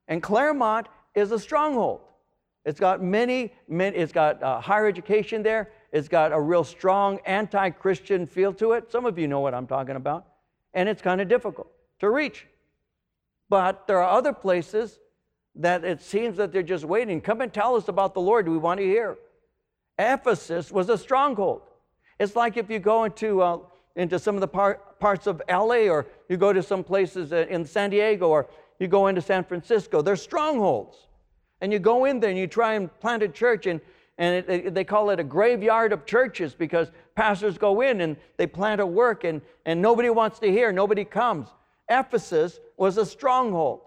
and 0.09 0.23
Claremont 0.23 0.87
is 1.15 1.33
a 1.33 1.39
stronghold. 1.39 2.01
It's 2.65 2.79
got 2.79 3.03
many, 3.03 3.53
many 3.69 3.97
it's 3.97 4.13
got 4.13 4.43
uh, 4.43 4.61
higher 4.61 4.87
education 4.87 5.43
there. 5.43 5.71
It's 5.93 6.09
got 6.09 6.33
a 6.33 6.41
real 6.41 6.63
strong 6.63 7.19
anti 7.25 7.71
Christian 7.71 8.27
feel 8.27 8.53
to 8.55 8.73
it. 8.73 8.93
Some 8.93 9.07
of 9.07 9.19
you 9.19 9.29
know 9.29 9.41
what 9.41 9.55
I'm 9.55 9.67
talking 9.67 9.97
about. 9.97 10.27
And 10.75 10.89
it's 10.89 11.03
kind 11.03 11.21
of 11.21 11.29
difficult 11.29 11.69
to 12.01 12.11
reach. 12.11 12.47
But 13.49 13.87
there 13.87 14.01
are 14.01 14.17
other 14.17 14.33
places 14.33 15.01
that 15.57 15.85
it 15.85 16.01
seems 16.01 16.37
that 16.37 16.53
they're 16.53 16.63
just 16.63 16.85
waiting. 16.85 17.21
Come 17.21 17.41
and 17.41 17.53
tell 17.53 17.75
us 17.75 17.89
about 17.89 18.15
the 18.15 18.21
Lord. 18.21 18.49
We 18.49 18.59
want 18.59 18.79
to 18.79 18.87
hear. 18.87 19.19
Ephesus 19.99 20.71
was 20.71 20.89
a 20.89 20.97
stronghold. 20.97 21.63
It's 22.19 22.37
like 22.37 22.57
if 22.57 22.71
you 22.71 22.79
go 22.79 23.05
into, 23.05 23.43
uh, 23.43 23.59
into 23.97 24.19
some 24.19 24.37
of 24.37 24.41
the 24.41 24.49
par- 24.49 24.81
parts 25.01 25.27
of 25.27 25.43
LA 25.49 25.89
or 25.89 26.07
you 26.31 26.37
go 26.37 26.53
to 26.53 26.63
some 26.63 26.85
places 26.85 27.33
in 27.33 27.65
San 27.67 27.91
Diego 27.91 28.29
or 28.29 28.47
you 28.79 28.87
go 28.87 29.09
into 29.09 29.21
San 29.21 29.43
Francisco. 29.43 30.01
They're 30.01 30.15
strongholds. 30.15 31.09
And 31.61 31.73
you 31.73 31.81
go 31.81 32.05
in 32.05 32.21
there 32.21 32.31
and 32.31 32.39
you 32.39 32.47
try 32.47 32.75
and 32.75 32.89
plant 33.01 33.25
a 33.25 33.29
church, 33.29 33.67
and, 33.67 33.81
and 34.17 34.49
it, 34.49 34.73
they 34.73 34.85
call 34.85 35.11
it 35.11 35.19
a 35.19 35.25
graveyard 35.25 35.93
of 35.93 36.07
churches 36.07 36.55
because 36.55 36.93
pastors 37.17 37.59
go 37.59 37.81
in 37.81 38.01
and 38.01 38.17
they 38.37 38.47
plant 38.47 38.81
a 38.81 38.87
work 38.87 39.25
and, 39.25 39.43
and 39.67 39.83
nobody 39.83 40.09
wants 40.09 40.39
to 40.39 40.51
hear, 40.51 40.71
nobody 40.71 41.05
comes. 41.05 41.49
Ephesus 41.91 42.61
was 42.77 42.97
a 42.97 43.05
stronghold 43.05 43.81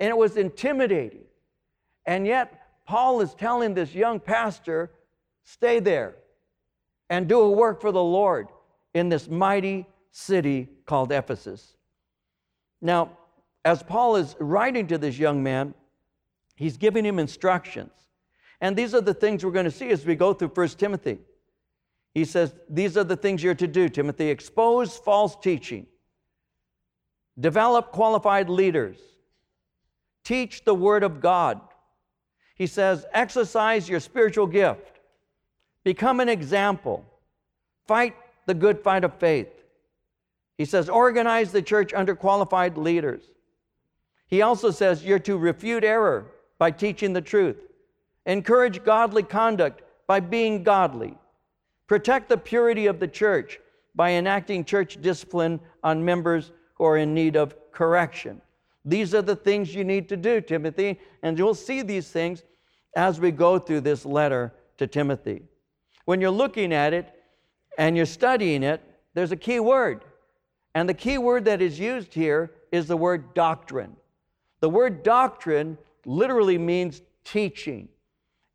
and 0.00 0.10
it 0.10 0.16
was 0.16 0.36
intimidating. 0.36 1.22
And 2.06 2.26
yet, 2.26 2.60
Paul 2.86 3.20
is 3.20 3.34
telling 3.34 3.72
this 3.72 3.94
young 3.94 4.18
pastor, 4.18 4.90
stay 5.44 5.78
there 5.78 6.16
and 7.08 7.28
do 7.28 7.40
a 7.40 7.50
work 7.50 7.80
for 7.80 7.92
the 7.92 8.02
Lord 8.02 8.48
in 8.94 9.08
this 9.08 9.28
mighty 9.28 9.86
city 10.10 10.68
called 10.86 11.12
Ephesus. 11.12 11.73
Now, 12.84 13.16
as 13.64 13.82
Paul 13.82 14.16
is 14.16 14.36
writing 14.38 14.86
to 14.88 14.98
this 14.98 15.18
young 15.18 15.42
man, 15.42 15.72
he's 16.54 16.76
giving 16.76 17.04
him 17.04 17.18
instructions. 17.18 17.92
And 18.60 18.76
these 18.76 18.94
are 18.94 19.00
the 19.00 19.14
things 19.14 19.42
we're 19.42 19.52
going 19.52 19.64
to 19.64 19.70
see 19.70 19.88
as 19.88 20.04
we 20.04 20.14
go 20.14 20.34
through 20.34 20.48
1 20.48 20.68
Timothy. 20.68 21.18
He 22.12 22.26
says, 22.26 22.54
These 22.68 22.98
are 22.98 23.02
the 23.04 23.16
things 23.16 23.42
you're 23.42 23.54
to 23.54 23.66
do, 23.66 23.88
Timothy. 23.88 24.28
Expose 24.28 24.98
false 24.98 25.34
teaching, 25.34 25.86
develop 27.40 27.90
qualified 27.90 28.50
leaders, 28.50 28.98
teach 30.22 30.64
the 30.64 30.74
Word 30.74 31.02
of 31.02 31.22
God. 31.22 31.62
He 32.54 32.66
says, 32.66 33.06
Exercise 33.14 33.88
your 33.88 33.98
spiritual 33.98 34.46
gift, 34.46 35.00
become 35.84 36.20
an 36.20 36.28
example, 36.28 37.02
fight 37.86 38.14
the 38.44 38.54
good 38.54 38.78
fight 38.78 39.04
of 39.04 39.14
faith. 39.14 39.53
He 40.56 40.64
says, 40.64 40.88
Organize 40.88 41.52
the 41.52 41.62
church 41.62 41.92
under 41.94 42.14
qualified 42.14 42.78
leaders. 42.78 43.24
He 44.26 44.42
also 44.42 44.70
says 44.70 45.04
you're 45.04 45.18
to 45.20 45.36
refute 45.36 45.84
error 45.84 46.26
by 46.58 46.70
teaching 46.70 47.12
the 47.12 47.20
truth, 47.20 47.56
encourage 48.26 48.84
godly 48.84 49.22
conduct 49.22 49.82
by 50.06 50.20
being 50.20 50.62
godly, 50.62 51.16
protect 51.86 52.28
the 52.28 52.36
purity 52.36 52.86
of 52.86 53.00
the 53.00 53.08
church 53.08 53.60
by 53.94 54.12
enacting 54.12 54.64
church 54.64 55.00
discipline 55.00 55.60
on 55.82 56.04
members 56.04 56.52
who 56.74 56.84
are 56.84 56.96
in 56.96 57.14
need 57.14 57.36
of 57.36 57.54
correction. 57.72 58.40
These 58.84 59.14
are 59.14 59.22
the 59.22 59.36
things 59.36 59.74
you 59.74 59.84
need 59.84 60.08
to 60.08 60.16
do, 60.16 60.40
Timothy, 60.40 60.98
and 61.22 61.38
you'll 61.38 61.54
see 61.54 61.82
these 61.82 62.10
things 62.10 62.42
as 62.96 63.18
we 63.18 63.30
go 63.30 63.58
through 63.58 63.80
this 63.80 64.04
letter 64.04 64.52
to 64.78 64.86
Timothy. 64.86 65.42
When 66.04 66.20
you're 66.20 66.30
looking 66.30 66.72
at 66.72 66.92
it 66.92 67.08
and 67.78 67.96
you're 67.96 68.06
studying 68.06 68.62
it, 68.62 68.82
there's 69.14 69.32
a 69.32 69.36
key 69.36 69.60
word. 69.60 70.04
And 70.74 70.88
the 70.88 70.94
key 70.94 71.18
word 71.18 71.44
that 71.44 71.62
is 71.62 71.78
used 71.78 72.14
here 72.14 72.52
is 72.72 72.86
the 72.88 72.96
word 72.96 73.34
doctrine. 73.34 73.96
The 74.60 74.68
word 74.68 75.02
doctrine 75.02 75.78
literally 76.04 76.58
means 76.58 77.02
teaching. 77.24 77.88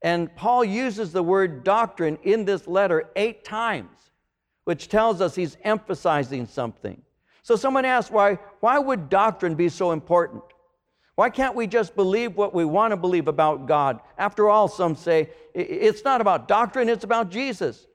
And 0.02 0.34
Paul 0.36 0.64
uses 0.64 1.12
the 1.12 1.24
word 1.24 1.64
doctrine 1.64 2.18
in 2.24 2.46
this 2.46 2.68
letter 2.68 3.10
eight 3.16 3.44
times, 3.44 4.12
which 4.64 4.88
tells 4.88 5.22
us 5.22 5.36
he's 5.36 5.58
emphasizing 5.64 6.46
something. 6.46 7.02
So 7.42 7.56
someone 7.56 7.86
asks, 7.86 8.12
why, 8.12 8.38
why 8.60 8.80
would 8.80 9.10
doctrine 9.10 9.56
be 9.56 9.70
so 9.70 9.92
important? 9.92 10.44
Why 11.16 11.30
can't 11.30 11.56
we 11.56 11.68
just 11.68 11.96
believe 11.96 12.38
what 12.38 12.54
we 12.54 12.64
want 12.64 12.92
to 12.92 12.98
believe 12.98 13.28
about 13.28 13.66
God? 13.66 14.00
After 14.18 14.50
all, 14.50 14.68
some 14.68 14.96
say 14.96 15.30
it's 15.54 16.06
not 16.06 16.22
about 16.22 16.48
doctrine, 16.48 16.88
it's 16.88 17.04
about 17.04 17.30
Jesus. 17.30 17.88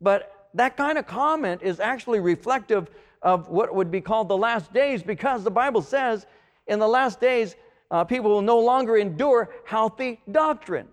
But 0.00 0.48
that 0.54 0.76
kind 0.76 0.98
of 0.98 1.06
comment 1.06 1.62
is 1.62 1.78
actually 1.78 2.18
reflective 2.18 2.90
of 3.24 3.48
what 3.48 3.74
would 3.74 3.90
be 3.90 4.02
called 4.02 4.28
the 4.28 4.36
last 4.36 4.72
days 4.72 5.02
because 5.02 5.42
the 5.42 5.50
Bible 5.50 5.82
says 5.82 6.26
in 6.66 6.78
the 6.78 6.86
last 6.86 7.20
days, 7.20 7.56
uh, 7.90 8.04
people 8.04 8.30
will 8.30 8.42
no 8.42 8.58
longer 8.60 8.96
endure 8.96 9.50
healthy 9.64 10.20
doctrine. 10.30 10.88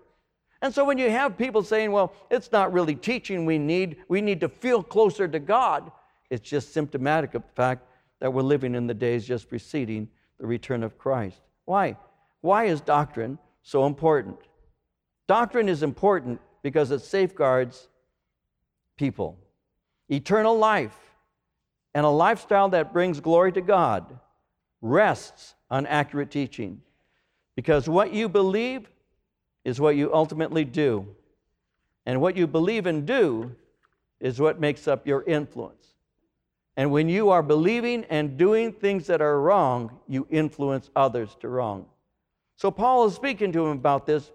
And 0.62 0.72
so 0.72 0.84
when 0.84 0.96
you 0.96 1.10
have 1.10 1.36
people 1.36 1.62
saying, 1.62 1.92
well, 1.92 2.14
it's 2.30 2.50
not 2.50 2.72
really 2.72 2.94
teaching 2.94 3.44
we 3.44 3.58
need, 3.58 3.96
we 4.08 4.20
need 4.20 4.40
to 4.40 4.48
feel 4.48 4.82
closer 4.82 5.28
to 5.28 5.38
God, 5.38 5.92
it's 6.30 6.48
just 6.48 6.72
symptomatic 6.72 7.34
of 7.34 7.42
the 7.42 7.52
fact 7.54 7.86
that 8.20 8.32
we're 8.32 8.42
living 8.42 8.74
in 8.74 8.86
the 8.86 8.94
days 8.94 9.26
just 9.26 9.48
preceding 9.48 10.08
the 10.38 10.46
return 10.46 10.82
of 10.82 10.96
Christ. 10.96 11.40
Why? 11.66 11.96
Why 12.40 12.64
is 12.64 12.80
doctrine 12.80 13.38
so 13.62 13.86
important? 13.86 14.38
Doctrine 15.26 15.68
is 15.68 15.82
important 15.82 16.40
because 16.62 16.90
it 16.90 17.00
safeguards 17.00 17.88
people. 18.96 19.36
Eternal 20.08 20.56
life 20.56 21.11
and 21.94 22.06
a 22.06 22.10
lifestyle 22.10 22.68
that 22.70 22.92
brings 22.92 23.20
glory 23.20 23.52
to 23.52 23.60
God 23.60 24.18
rests 24.80 25.54
on 25.70 25.86
accurate 25.86 26.30
teaching. 26.30 26.82
Because 27.54 27.88
what 27.88 28.12
you 28.12 28.28
believe 28.28 28.88
is 29.64 29.80
what 29.80 29.96
you 29.96 30.12
ultimately 30.12 30.64
do. 30.64 31.06
And 32.04 32.20
what 32.20 32.36
you 32.36 32.46
believe 32.46 32.86
and 32.86 33.06
do 33.06 33.54
is 34.20 34.40
what 34.40 34.60
makes 34.60 34.88
up 34.88 35.06
your 35.06 35.22
influence. 35.22 35.86
And 36.76 36.90
when 36.90 37.08
you 37.08 37.30
are 37.30 37.42
believing 37.42 38.04
and 38.08 38.36
doing 38.36 38.72
things 38.72 39.06
that 39.06 39.20
are 39.20 39.40
wrong, 39.40 39.98
you 40.08 40.26
influence 40.30 40.90
others 40.96 41.36
to 41.40 41.48
wrong. 41.48 41.86
So 42.56 42.70
Paul 42.70 43.06
is 43.06 43.14
speaking 43.14 43.52
to 43.52 43.66
him 43.66 43.76
about 43.76 44.06
this 44.06 44.30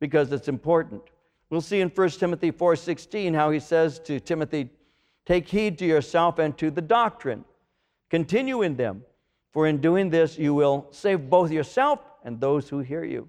because 0.00 0.32
it's 0.32 0.48
important. 0.48 1.02
We'll 1.50 1.60
see 1.60 1.80
in 1.80 1.90
1 1.90 2.08
Timothy 2.18 2.50
4:16 2.50 3.34
how 3.34 3.50
he 3.50 3.60
says 3.60 3.98
to 4.00 4.18
Timothy, 4.18 4.70
"Take 5.26 5.48
heed 5.48 5.78
to 5.78 5.86
yourself 5.86 6.38
and 6.38 6.56
to 6.58 6.70
the 6.70 6.82
doctrine. 6.82 7.44
Continue 8.10 8.62
in 8.62 8.76
them, 8.76 9.04
for 9.52 9.66
in 9.66 9.80
doing 9.80 10.10
this, 10.10 10.38
you 10.38 10.54
will 10.54 10.88
save 10.90 11.30
both 11.30 11.50
yourself 11.50 12.00
and 12.24 12.40
those 12.40 12.68
who 12.68 12.80
hear 12.80 13.04
you. 13.04 13.28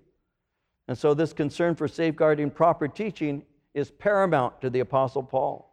And 0.87 0.97
so, 0.97 1.13
this 1.13 1.33
concern 1.33 1.75
for 1.75 1.87
safeguarding 1.87 2.51
proper 2.51 2.87
teaching 2.87 3.43
is 3.73 3.91
paramount 3.91 4.61
to 4.61 4.69
the 4.69 4.79
Apostle 4.79 5.23
Paul. 5.23 5.71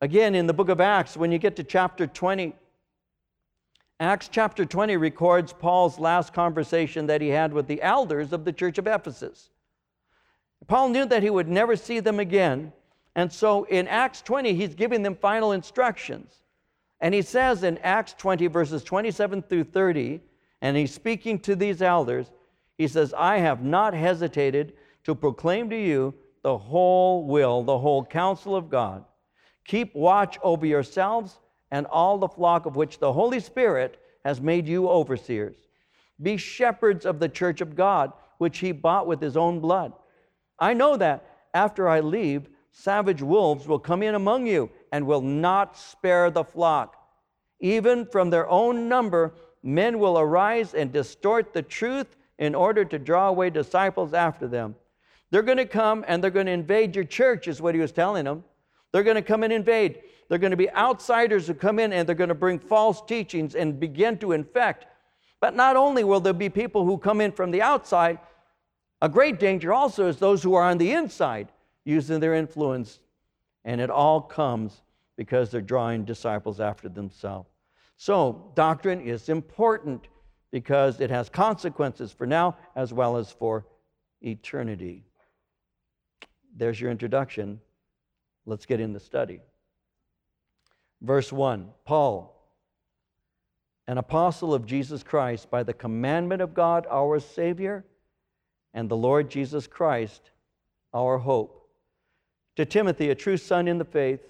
Again, 0.00 0.34
in 0.34 0.46
the 0.46 0.52
book 0.52 0.68
of 0.68 0.80
Acts, 0.80 1.16
when 1.16 1.32
you 1.32 1.38
get 1.38 1.56
to 1.56 1.64
chapter 1.64 2.06
20, 2.06 2.54
Acts 3.98 4.28
chapter 4.28 4.66
20 4.66 4.96
records 4.98 5.54
Paul's 5.54 5.98
last 5.98 6.34
conversation 6.34 7.06
that 7.06 7.22
he 7.22 7.28
had 7.28 7.52
with 7.52 7.66
the 7.66 7.80
elders 7.80 8.32
of 8.32 8.44
the 8.44 8.52
church 8.52 8.76
of 8.76 8.86
Ephesus. 8.86 9.50
Paul 10.66 10.90
knew 10.90 11.06
that 11.06 11.22
he 11.22 11.30
would 11.30 11.48
never 11.48 11.76
see 11.76 12.00
them 12.00 12.20
again, 12.20 12.72
and 13.16 13.32
so 13.32 13.64
in 13.64 13.88
Acts 13.88 14.20
20, 14.20 14.52
he's 14.52 14.74
giving 14.74 15.02
them 15.02 15.16
final 15.16 15.52
instructions. 15.52 16.42
And 17.00 17.14
he 17.14 17.22
says 17.22 17.64
in 17.64 17.78
Acts 17.78 18.12
20, 18.12 18.46
verses 18.48 18.84
27 18.84 19.42
through 19.42 19.64
30, 19.64 20.20
and 20.60 20.76
he's 20.76 20.92
speaking 20.92 21.38
to 21.40 21.56
these 21.56 21.80
elders, 21.80 22.30
he 22.76 22.86
says, 22.86 23.14
I 23.16 23.38
have 23.38 23.64
not 23.64 23.94
hesitated 23.94 24.74
to 25.04 25.14
proclaim 25.14 25.70
to 25.70 25.76
you 25.76 26.12
the 26.42 26.58
whole 26.58 27.26
will, 27.26 27.62
the 27.62 27.78
whole 27.78 28.04
counsel 28.04 28.54
of 28.54 28.68
God. 28.68 29.02
Keep 29.64 29.94
watch 29.94 30.38
over 30.42 30.66
yourselves 30.66 31.40
and 31.70 31.86
all 31.86 32.18
the 32.18 32.28
flock 32.28 32.66
of 32.66 32.76
which 32.76 32.98
the 32.98 33.12
Holy 33.12 33.40
Spirit 33.40 33.98
has 34.26 34.42
made 34.42 34.68
you 34.68 34.88
overseers. 34.88 35.56
Be 36.20 36.36
shepherds 36.36 37.06
of 37.06 37.18
the 37.18 37.30
church 37.30 37.62
of 37.62 37.74
God, 37.74 38.12
which 38.38 38.58
he 38.58 38.72
bought 38.72 39.06
with 39.06 39.22
his 39.22 39.38
own 39.38 39.58
blood. 39.60 39.94
I 40.58 40.74
know 40.74 40.98
that 40.98 41.24
after 41.54 41.88
I 41.88 42.00
leave, 42.00 42.48
savage 42.78 43.22
wolves 43.22 43.66
will 43.66 43.78
come 43.78 44.02
in 44.02 44.14
among 44.14 44.46
you 44.46 44.70
and 44.92 45.06
will 45.06 45.22
not 45.22 45.78
spare 45.78 46.30
the 46.30 46.44
flock. 46.44 46.94
Even 47.58 48.04
from 48.04 48.28
their 48.28 48.46
own 48.50 48.86
number, 48.86 49.32
men 49.62 49.98
will 49.98 50.18
arise 50.18 50.74
and 50.74 50.92
distort 50.92 51.54
the 51.54 51.62
truth 51.62 52.16
in 52.38 52.54
order 52.54 52.84
to 52.84 52.98
draw 52.98 53.28
away 53.28 53.48
disciples 53.48 54.12
after 54.12 54.46
them. 54.46 54.74
They're 55.30 55.42
going 55.42 55.56
to 55.56 55.64
come 55.64 56.04
and 56.06 56.22
they're 56.22 56.30
going 56.30 56.46
to 56.46 56.52
invade 56.52 56.94
your 56.94 57.06
church, 57.06 57.48
is 57.48 57.62
what 57.62 57.74
he 57.74 57.80
was 57.80 57.92
telling 57.92 58.26
them. 58.26 58.44
They're 58.92 59.02
going 59.02 59.16
to 59.16 59.22
come 59.22 59.42
and 59.42 59.54
invade. 59.54 60.02
They're 60.28 60.38
going 60.38 60.50
to 60.50 60.56
be 60.56 60.70
outsiders 60.70 61.46
who 61.46 61.54
come 61.54 61.78
in 61.78 61.94
and 61.94 62.06
they're 62.06 62.14
going 62.14 62.28
to 62.28 62.34
bring 62.34 62.58
false 62.58 63.00
teachings 63.00 63.54
and 63.54 63.80
begin 63.80 64.18
to 64.18 64.32
infect. 64.32 64.84
But 65.40 65.56
not 65.56 65.76
only 65.76 66.04
will 66.04 66.20
there 66.20 66.34
be 66.34 66.50
people 66.50 66.84
who 66.84 66.98
come 66.98 67.22
in 67.22 67.32
from 67.32 67.52
the 67.52 67.62
outside, 67.62 68.18
a 69.00 69.08
great 69.08 69.40
danger 69.40 69.72
also 69.72 70.08
is 70.08 70.18
those 70.18 70.42
who 70.42 70.54
are 70.54 70.62
on 70.62 70.76
the 70.76 70.92
inside 70.92 71.48
using 71.86 72.20
their 72.20 72.34
influence. 72.34 73.00
And 73.64 73.80
it 73.80 73.88
all 73.88 74.20
comes 74.20 74.82
because 75.16 75.50
they're 75.50 75.62
drawing 75.62 76.04
disciples 76.04 76.60
after 76.60 76.90
themselves. 76.90 77.48
So, 77.96 78.52
doctrine 78.54 79.00
is 79.00 79.30
important 79.30 80.08
because 80.50 81.00
it 81.00 81.08
has 81.08 81.30
consequences 81.30 82.12
for 82.12 82.26
now 82.26 82.56
as 82.74 82.92
well 82.92 83.16
as 83.16 83.30
for 83.30 83.66
eternity. 84.20 85.06
There's 86.54 86.78
your 86.80 86.90
introduction. 86.90 87.60
Let's 88.44 88.66
get 88.66 88.80
in 88.80 88.92
the 88.92 89.00
study. 89.00 89.40
Verse 91.00 91.32
1 91.32 91.70
Paul, 91.84 92.32
an 93.86 93.98
apostle 93.98 94.52
of 94.52 94.66
Jesus 94.66 95.02
Christ, 95.02 95.50
by 95.50 95.62
the 95.62 95.74
commandment 95.74 96.42
of 96.42 96.54
God 96.54 96.86
our 96.90 97.20
Savior, 97.20 97.84
and 98.74 98.88
the 98.88 98.96
Lord 98.96 99.30
Jesus 99.30 99.66
Christ, 99.66 100.30
our 100.92 101.18
hope. 101.18 101.65
To 102.56 102.64
Timothy, 102.64 103.10
a 103.10 103.14
true 103.14 103.36
son 103.36 103.68
in 103.68 103.78
the 103.78 103.84
faith 103.84 104.20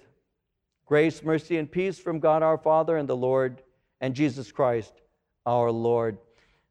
Grace, 0.86 1.24
mercy, 1.24 1.58
and 1.58 1.70
peace 1.70 1.98
from 1.98 2.20
God 2.20 2.44
our 2.44 2.56
Father 2.56 2.96
and 2.96 3.08
the 3.08 3.16
Lord 3.16 3.60
and 4.00 4.14
Jesus 4.14 4.52
Christ 4.52 4.92
our 5.44 5.70
Lord. 5.70 6.18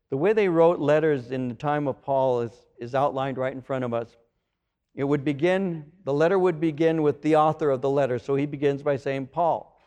The 0.10 0.18
way 0.18 0.32
they 0.32 0.48
wrote 0.48 0.80
letters 0.80 1.32
in 1.32 1.50
the 1.50 1.54
time 1.54 1.88
of 1.88 2.02
Paul 2.02 2.41
is, 2.41 2.54
is 2.80 2.96
outlined 2.96 3.38
right 3.38 3.54
in 3.54 3.62
front 3.62 3.84
of 3.84 3.94
us. 3.94 4.15
It 4.94 5.04
would 5.04 5.26
begin, 5.26 5.91
the 6.06 6.13
letter 6.13 6.39
would 6.39 6.62
begin 6.62 7.02
with 7.02 7.22
the 7.22 7.36
author 7.36 7.70
of 7.70 7.82
the 7.82 7.89
letter. 7.89 8.18
So 8.20 8.36
he 8.36 8.46
begins 8.46 8.82
by 8.82 8.96
saying 8.96 9.28
Paul. 9.28 9.78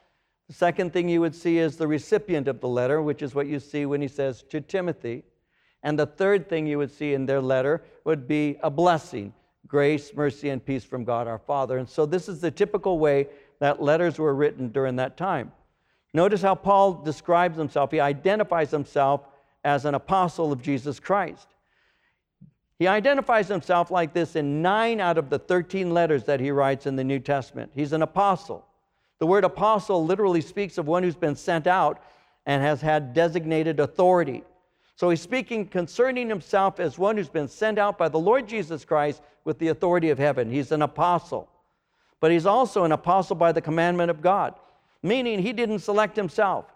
The 0.49 0.55
second 0.55 0.93
thing 0.93 1.09
you 1.09 1.23
would 1.23 1.35
see 1.35 1.57
is 1.59 1.77
the 1.77 1.89
recipient 1.89 2.49
of 2.49 2.61
the 2.61 2.69
letter, 2.69 3.01
which 3.01 3.23
is 3.23 3.35
what 3.35 3.47
you 3.47 3.61
see 3.61 3.87
when 3.87 4.03
he 4.03 4.09
says 4.09 4.43
to 4.51 4.61
Timothy. 4.61 5.25
And 5.83 5.99
the 5.99 6.07
third 6.07 6.51
thing 6.51 6.67
you 6.67 6.77
would 6.77 6.91
see 6.91 7.15
in 7.15 7.25
their 7.25 7.41
letter 7.41 7.83
would 8.05 8.29
be 8.29 8.59
a 8.63 8.71
blessing 8.71 9.33
grace, 9.69 10.13
mercy, 10.15 10.49
and 10.49 10.65
peace 10.65 10.85
from 10.85 11.05
God 11.05 11.29
our 11.29 11.39
Father. 11.39 11.79
And 11.79 11.89
so 11.89 12.07
this 12.07 12.29
is 12.29 12.41
the 12.41 12.51
typical 12.51 12.99
way 12.99 13.29
that 13.61 13.83
letters 13.83 14.19
were 14.19 14.35
written 14.35 14.69
during 14.69 14.97
that 14.97 15.17
time. 15.17 15.53
Notice 16.15 16.41
how 16.43 16.55
Paul 16.55 16.95
describes 16.95 17.59
himself. 17.59 17.91
He 17.91 18.01
identifies 18.01 18.71
himself 18.71 19.23
as 19.65 19.85
an 19.85 19.95
apostle 19.95 20.53
of 20.53 20.63
Jesus 20.63 20.99
Christ. 20.99 21.49
He 22.79 22.87
identifies 22.87 23.49
himself 23.49 23.91
like 23.91 24.15
this 24.15 24.37
in 24.37 24.63
nine 24.63 25.01
out 25.01 25.19
of 25.19 25.31
the 25.31 25.39
13 25.39 25.93
letters 25.93 26.25
that 26.25 26.41
he 26.41 26.51
writes 26.51 26.87
in 26.87 26.97
the 26.97 27.05
New 27.05 27.19
Testament. 27.19 27.73
He's 27.75 27.93
an 27.93 28.03
apostle. 28.03 28.65
The 29.19 29.27
word 29.27 29.45
apostle 29.45 30.05
literally 30.05 30.41
speaks 30.41 30.79
of 30.79 30.87
one 30.87 31.03
who's 31.03 31.17
been 31.17 31.35
sent 31.35 31.67
out 31.67 32.01
and 32.47 32.63
has 32.63 32.81
had 32.81 33.13
designated 33.15 33.81
authority. 33.81 34.45
So 34.99 35.11
he's 35.11 35.23
speaking 35.23 35.67
concerning 35.67 36.29
himself 36.29 36.81
as 36.81 36.99
one 36.99 37.17
who's 37.17 37.29
been 37.29 37.49
sent 37.49 37.79
out 37.79 37.97
by 37.97 38.09
the 38.09 38.19
Lord 38.19 38.49
Jesus 38.49 38.85
Christ 38.85 39.23
with 39.45 39.59
the 39.59 39.69
authority 39.69 40.11
of 40.11 40.19
heaven. 40.19 40.51
He's 40.51 40.73
an 40.73 40.83
apostle 40.83 41.49
but 42.21 42.31
he's 42.31 42.47
also 42.47 42.85
an 42.85 42.93
apostle 42.93 43.37
by 43.37 43.53
the 43.53 43.61
commandment 43.61 44.11
of 44.11 44.21
God, 44.21 44.55
meaning 45.03 45.41
he 45.41 45.53
didn't 45.53 45.81
select 45.81 46.17
himself. 46.17 46.67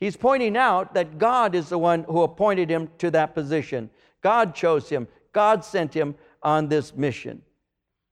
He's 0.00 0.16
pointing 0.16 0.56
out 0.56 0.94
that 0.94 1.18
God 1.18 1.54
is 1.54 1.68
the 1.68 1.78
one 1.78 2.04
who 2.04 2.22
appointed 2.22 2.70
him 2.70 2.88
to 2.98 3.10
that 3.10 3.34
position. 3.34 3.90
God 4.22 4.54
chose 4.54 4.88
him, 4.88 5.08
God 5.32 5.64
sent 5.64 5.92
him 5.92 6.14
on 6.42 6.68
this 6.68 6.94
mission. 6.94 7.42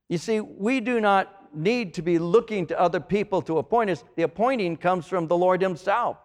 You 0.08 0.18
see, 0.18 0.40
we 0.40 0.80
do 0.80 1.00
not 1.00 1.32
need 1.54 1.94
to 1.94 2.02
be 2.02 2.18
looking 2.18 2.66
to 2.66 2.78
other 2.78 3.00
people 3.00 3.40
to 3.42 3.58
appoint 3.58 3.90
us. 3.90 4.04
The 4.16 4.24
appointing 4.24 4.76
comes 4.76 5.06
from 5.06 5.26
the 5.26 5.36
Lord 5.36 5.62
Himself. 5.62 6.18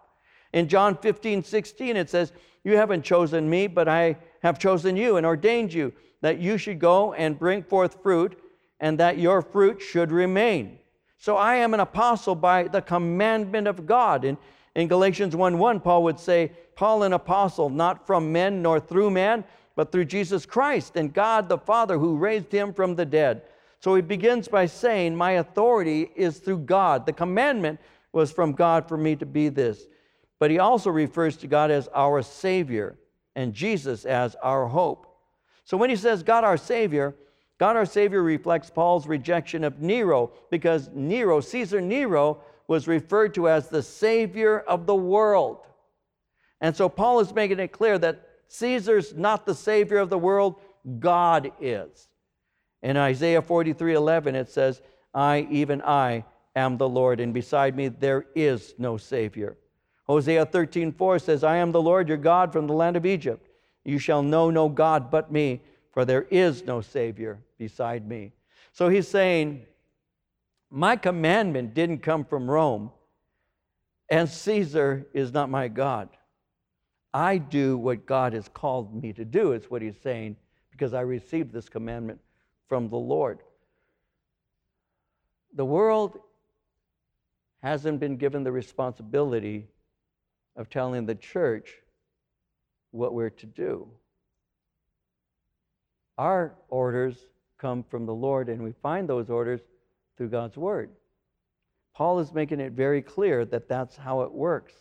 In 0.52 0.68
John 0.68 0.96
15, 0.96 1.42
16, 1.42 1.96
it 1.96 2.10
says, 2.10 2.32
You 2.64 2.76
haven't 2.76 3.02
chosen 3.02 3.48
me, 3.48 3.66
but 3.66 3.88
I 3.88 4.16
have 4.42 4.58
chosen 4.58 4.96
you 4.96 5.16
and 5.16 5.26
ordained 5.26 5.72
you 5.72 5.92
that 6.20 6.38
you 6.38 6.56
should 6.56 6.78
go 6.78 7.12
and 7.14 7.38
bring 7.38 7.62
forth 7.62 8.02
fruit 8.02 8.38
and 8.80 8.98
that 8.98 9.18
your 9.18 9.42
fruit 9.42 9.80
should 9.80 10.10
remain. 10.10 10.78
So 11.18 11.36
I 11.36 11.56
am 11.56 11.74
an 11.74 11.80
apostle 11.80 12.34
by 12.34 12.64
the 12.64 12.82
commandment 12.82 13.68
of 13.68 13.86
God. 13.86 14.24
In, 14.24 14.36
in 14.74 14.88
Galatians 14.88 15.36
1 15.36 15.58
1, 15.58 15.80
Paul 15.80 16.02
would 16.04 16.18
say, 16.18 16.52
Paul, 16.74 17.02
an 17.02 17.12
apostle, 17.12 17.68
not 17.68 18.06
from 18.06 18.32
men 18.32 18.62
nor 18.62 18.80
through 18.80 19.10
man, 19.10 19.44
but 19.76 19.92
through 19.92 20.06
Jesus 20.06 20.46
Christ 20.46 20.96
and 20.96 21.12
God 21.12 21.48
the 21.48 21.58
Father 21.58 21.98
who 21.98 22.16
raised 22.16 22.50
him 22.50 22.72
from 22.72 22.94
the 22.94 23.04
dead. 23.04 23.42
So 23.80 23.94
he 23.94 24.02
begins 24.02 24.48
by 24.48 24.66
saying, 24.66 25.16
My 25.16 25.32
authority 25.32 26.10
is 26.14 26.38
through 26.38 26.60
God. 26.60 27.06
The 27.06 27.12
commandment 27.12 27.80
was 28.12 28.30
from 28.30 28.52
God 28.52 28.88
for 28.88 28.96
me 28.96 29.16
to 29.16 29.26
be 29.26 29.48
this. 29.48 29.84
But 30.42 30.50
he 30.50 30.58
also 30.58 30.90
refers 30.90 31.36
to 31.36 31.46
God 31.46 31.70
as 31.70 31.88
our 31.94 32.20
Savior 32.20 32.98
and 33.36 33.54
Jesus 33.54 34.04
as 34.04 34.34
our 34.42 34.66
hope. 34.66 35.06
So 35.62 35.76
when 35.76 35.88
he 35.88 35.94
says 35.94 36.24
God 36.24 36.42
our 36.42 36.56
Savior, 36.56 37.14
God 37.58 37.76
our 37.76 37.86
Savior 37.86 38.24
reflects 38.24 38.68
Paul's 38.68 39.06
rejection 39.06 39.62
of 39.62 39.80
Nero 39.80 40.32
because 40.50 40.90
Nero, 40.92 41.40
Caesar 41.40 41.80
Nero, 41.80 42.40
was 42.66 42.88
referred 42.88 43.34
to 43.34 43.48
as 43.48 43.68
the 43.68 43.84
Savior 43.84 44.58
of 44.58 44.84
the 44.84 44.96
world. 44.96 45.64
And 46.60 46.74
so 46.74 46.88
Paul 46.88 47.20
is 47.20 47.32
making 47.32 47.60
it 47.60 47.70
clear 47.70 47.96
that 48.00 48.26
Caesar's 48.48 49.14
not 49.14 49.46
the 49.46 49.54
Savior 49.54 49.98
of 49.98 50.10
the 50.10 50.18
world, 50.18 50.56
God 50.98 51.52
is. 51.60 52.08
In 52.82 52.96
Isaiah 52.96 53.42
43 53.42 53.94
11, 53.94 54.34
it 54.34 54.50
says, 54.50 54.82
I, 55.14 55.46
even 55.52 55.80
I, 55.82 56.24
am 56.56 56.78
the 56.78 56.88
Lord, 56.88 57.20
and 57.20 57.32
beside 57.32 57.76
me 57.76 57.86
there 57.86 58.26
is 58.34 58.74
no 58.76 58.96
Savior. 58.96 59.56
Hosea 60.12 60.44
13 60.44 60.92
4 60.92 61.18
says, 61.18 61.42
I 61.42 61.56
am 61.56 61.72
the 61.72 61.80
Lord 61.80 62.06
your 62.06 62.18
God 62.18 62.52
from 62.52 62.66
the 62.66 62.74
land 62.74 62.96
of 62.96 63.06
Egypt. 63.06 63.48
You 63.82 63.98
shall 63.98 64.22
know 64.22 64.50
no 64.50 64.68
God 64.68 65.10
but 65.10 65.32
me 65.32 65.62
for 65.92 66.04
there 66.04 66.26
is 66.30 66.64
no 66.64 66.82
Savior 66.82 67.38
beside 67.56 68.06
me. 68.06 68.32
So 68.72 68.90
he's 68.90 69.08
saying, 69.08 69.64
My 70.70 70.96
commandment 70.96 71.72
didn't 71.72 71.98
come 72.02 72.26
from 72.26 72.50
Rome, 72.50 72.90
and 74.10 74.28
Caesar 74.28 75.06
is 75.14 75.32
not 75.32 75.48
my 75.48 75.68
God. 75.68 76.10
I 77.14 77.38
do 77.38 77.78
what 77.78 78.04
God 78.04 78.34
has 78.34 78.48
called 78.48 79.02
me 79.02 79.14
to 79.14 79.24
do, 79.24 79.52
is 79.52 79.70
what 79.70 79.80
he's 79.80 80.00
saying, 80.02 80.36
because 80.70 80.92
I 80.92 81.00
received 81.00 81.52
this 81.52 81.70
commandment 81.70 82.20
from 82.68 82.90
the 82.90 82.96
Lord. 82.96 83.40
The 85.54 85.64
world 85.64 86.18
hasn't 87.62 88.00
been 88.00 88.16
given 88.18 88.44
the 88.44 88.52
responsibility 88.52 89.68
of 90.56 90.68
telling 90.68 91.06
the 91.06 91.14
church 91.14 91.74
what 92.90 93.14
we're 93.14 93.30
to 93.30 93.46
do. 93.46 93.88
Our 96.18 96.54
orders 96.68 97.16
come 97.58 97.82
from 97.82 98.06
the 98.06 98.14
Lord, 98.14 98.48
and 98.48 98.62
we 98.62 98.72
find 98.82 99.08
those 99.08 99.30
orders 99.30 99.60
through 100.16 100.28
God's 100.28 100.56
Word. 100.56 100.90
Paul 101.94 102.18
is 102.18 102.32
making 102.32 102.60
it 102.60 102.72
very 102.72 103.02
clear 103.02 103.44
that 103.46 103.68
that's 103.68 103.96
how 103.96 104.22
it 104.22 104.32
works, 104.32 104.74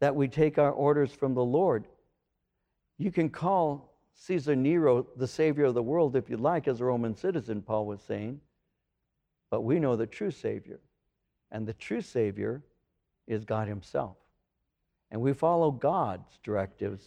that 0.00 0.14
we 0.14 0.28
take 0.28 0.58
our 0.58 0.72
orders 0.72 1.12
from 1.12 1.34
the 1.34 1.44
Lord. 1.44 1.86
You 2.98 3.10
can 3.10 3.30
call 3.30 3.94
Caesar 4.14 4.54
Nero 4.54 5.06
the 5.16 5.26
Savior 5.26 5.64
of 5.64 5.74
the 5.74 5.82
world 5.82 6.16
if 6.16 6.28
you 6.28 6.36
like, 6.36 6.68
as 6.68 6.80
a 6.80 6.84
Roman 6.84 7.14
citizen, 7.14 7.62
Paul 7.62 7.86
was 7.86 8.00
saying, 8.02 8.40
but 9.50 9.62
we 9.62 9.80
know 9.80 9.96
the 9.96 10.06
true 10.06 10.30
Savior. 10.30 10.80
And 11.50 11.66
the 11.66 11.72
true 11.72 12.00
Savior 12.00 12.62
is 13.26 13.44
God 13.44 13.66
Himself. 13.66 14.16
And 15.10 15.20
we 15.20 15.32
follow 15.32 15.70
God's 15.70 16.38
directives, 16.42 17.02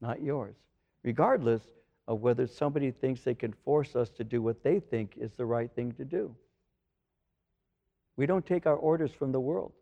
not 0.00 0.22
yours. 0.22 0.56
Regardless, 1.04 1.62
of 2.08 2.22
whether 2.22 2.46
somebody 2.46 2.90
thinks 2.90 3.20
they 3.22 3.34
can 3.34 3.54
force 3.64 3.94
us 3.94 4.10
to 4.10 4.24
do 4.24 4.42
what 4.42 4.64
they 4.64 4.80
think 4.80 5.14
is 5.16 5.30
the 5.36 5.46
right 5.46 5.70
thing 5.76 5.92
to 5.92 6.04
do. 6.04 6.34
We 8.16 8.26
don't 8.26 8.44
take 8.44 8.66
our 8.66 8.76
orders 8.76 9.12
from 9.12 9.30
the 9.30 9.38
world. 9.38 9.72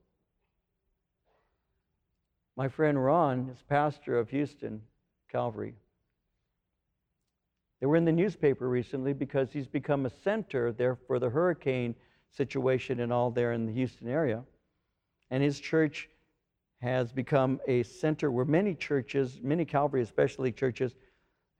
My 2.54 2.68
friend 2.68 3.02
Ron 3.02 3.48
is 3.50 3.62
pastor 3.66 4.18
of 4.18 4.28
Houston 4.28 4.82
Calvary. 5.32 5.74
They 7.80 7.86
were 7.86 7.96
in 7.96 8.04
the 8.04 8.12
newspaper 8.12 8.68
recently 8.68 9.12
because 9.14 9.52
he's 9.52 9.66
become 9.66 10.04
a 10.04 10.10
center 10.22 10.72
there 10.72 10.96
for 11.06 11.18
the 11.18 11.30
hurricane 11.30 11.94
situation 12.36 13.00
and 13.00 13.12
all 13.12 13.30
there 13.30 13.52
in 13.52 13.64
the 13.64 13.72
Houston 13.72 14.08
area. 14.08 14.42
And 15.30 15.42
his 15.42 15.60
church 15.60 16.10
has 16.80 17.12
become 17.12 17.60
a 17.66 17.82
center 17.82 18.30
where 18.30 18.44
many 18.44 18.74
churches, 18.74 19.40
many 19.42 19.64
Calvary 19.64 20.02
especially 20.02 20.52
churches, 20.52 20.94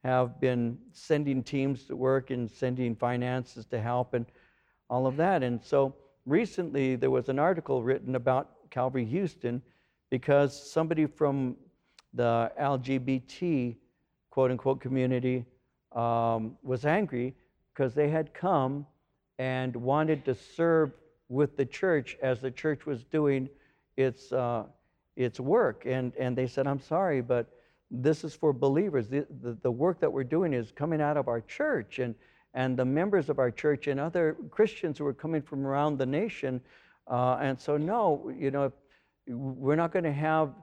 have 0.03 0.39
been 0.39 0.77
sending 0.93 1.43
teams 1.43 1.83
to 1.85 1.95
work 1.95 2.29
and 2.29 2.49
sending 2.49 2.95
finances 2.95 3.65
to 3.65 3.81
help 3.81 4.13
and 4.13 4.25
all 4.89 5.05
of 5.05 5.17
that. 5.17 5.43
And 5.43 5.61
so 5.61 5.95
recently 6.25 6.95
there 6.95 7.11
was 7.11 7.27
an 7.27 7.37
article 7.37 7.83
written 7.83 8.15
about 8.15 8.69
Calvary 8.69 9.05
Houston 9.05 9.61
because 10.09 10.71
somebody 10.71 11.05
from 11.05 11.57
the 12.13 12.51
LGBT 12.59 13.75
quote 14.29 14.51
unquote 14.51 14.79
community 14.79 15.45
um, 15.91 16.57
was 16.63 16.85
angry 16.85 17.35
because 17.73 17.93
they 17.93 18.09
had 18.09 18.33
come 18.33 18.85
and 19.37 19.75
wanted 19.75 20.25
to 20.25 20.35
serve 20.35 20.91
with 21.29 21.55
the 21.57 21.65
church 21.65 22.17
as 22.21 22.41
the 22.41 22.51
church 22.51 22.85
was 22.85 23.03
doing 23.05 23.49
its, 23.97 24.31
uh, 24.31 24.63
its 25.19 25.39
work. 25.39 25.83
And, 25.85 26.13
and 26.17 26.35
they 26.35 26.47
said, 26.47 26.65
I'm 26.65 26.79
sorry, 26.79 27.21
but 27.21 27.47
this 27.91 28.23
is 28.23 28.33
for 28.33 28.53
believers. 28.53 29.09
The, 29.09 29.27
the, 29.41 29.57
the, 29.61 29.71
work 29.71 29.99
that 29.99 30.11
we're 30.11 30.23
doing 30.23 30.53
is 30.53 30.71
coming 30.71 31.01
out 31.01 31.17
of 31.17 31.27
our 31.27 31.41
church 31.41 31.99
and, 31.99 32.15
and 32.53 32.77
the 32.77 32.85
members 32.85 33.29
of 33.29 33.37
our 33.37 33.51
church 33.51 33.87
and 33.87 33.99
other 33.99 34.37
Christians 34.49 34.97
who 34.97 35.05
are 35.05 35.13
coming 35.13 35.41
from 35.41 35.67
around 35.67 35.97
the 35.97 36.05
nation. 36.05 36.61
Uh, 37.05 37.37
and 37.41 37.59
so, 37.59 37.75
no, 37.75 38.31
you 38.37 38.49
know, 38.49 38.71
we're 39.27 39.75
not 39.75 39.91
going 39.91 40.05
to 40.05 40.13
have 40.13 40.53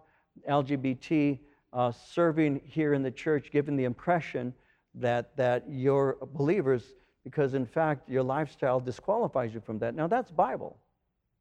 LGBT 0.48 1.38
uh, 1.74 1.92
serving 1.92 2.62
here 2.64 2.94
in 2.94 3.02
the 3.02 3.10
church, 3.10 3.50
giving 3.52 3.76
the 3.76 3.84
impression 3.84 4.54
that, 4.94 5.36
that 5.36 5.64
you're 5.68 6.16
believers, 6.32 6.94
because 7.24 7.52
in 7.52 7.66
fact, 7.66 8.08
your 8.08 8.22
lifestyle 8.22 8.80
disqualifies 8.80 9.52
you 9.52 9.60
from 9.60 9.78
that. 9.80 9.94
Now, 9.94 10.06
that's 10.06 10.30
Bible. 10.30 10.78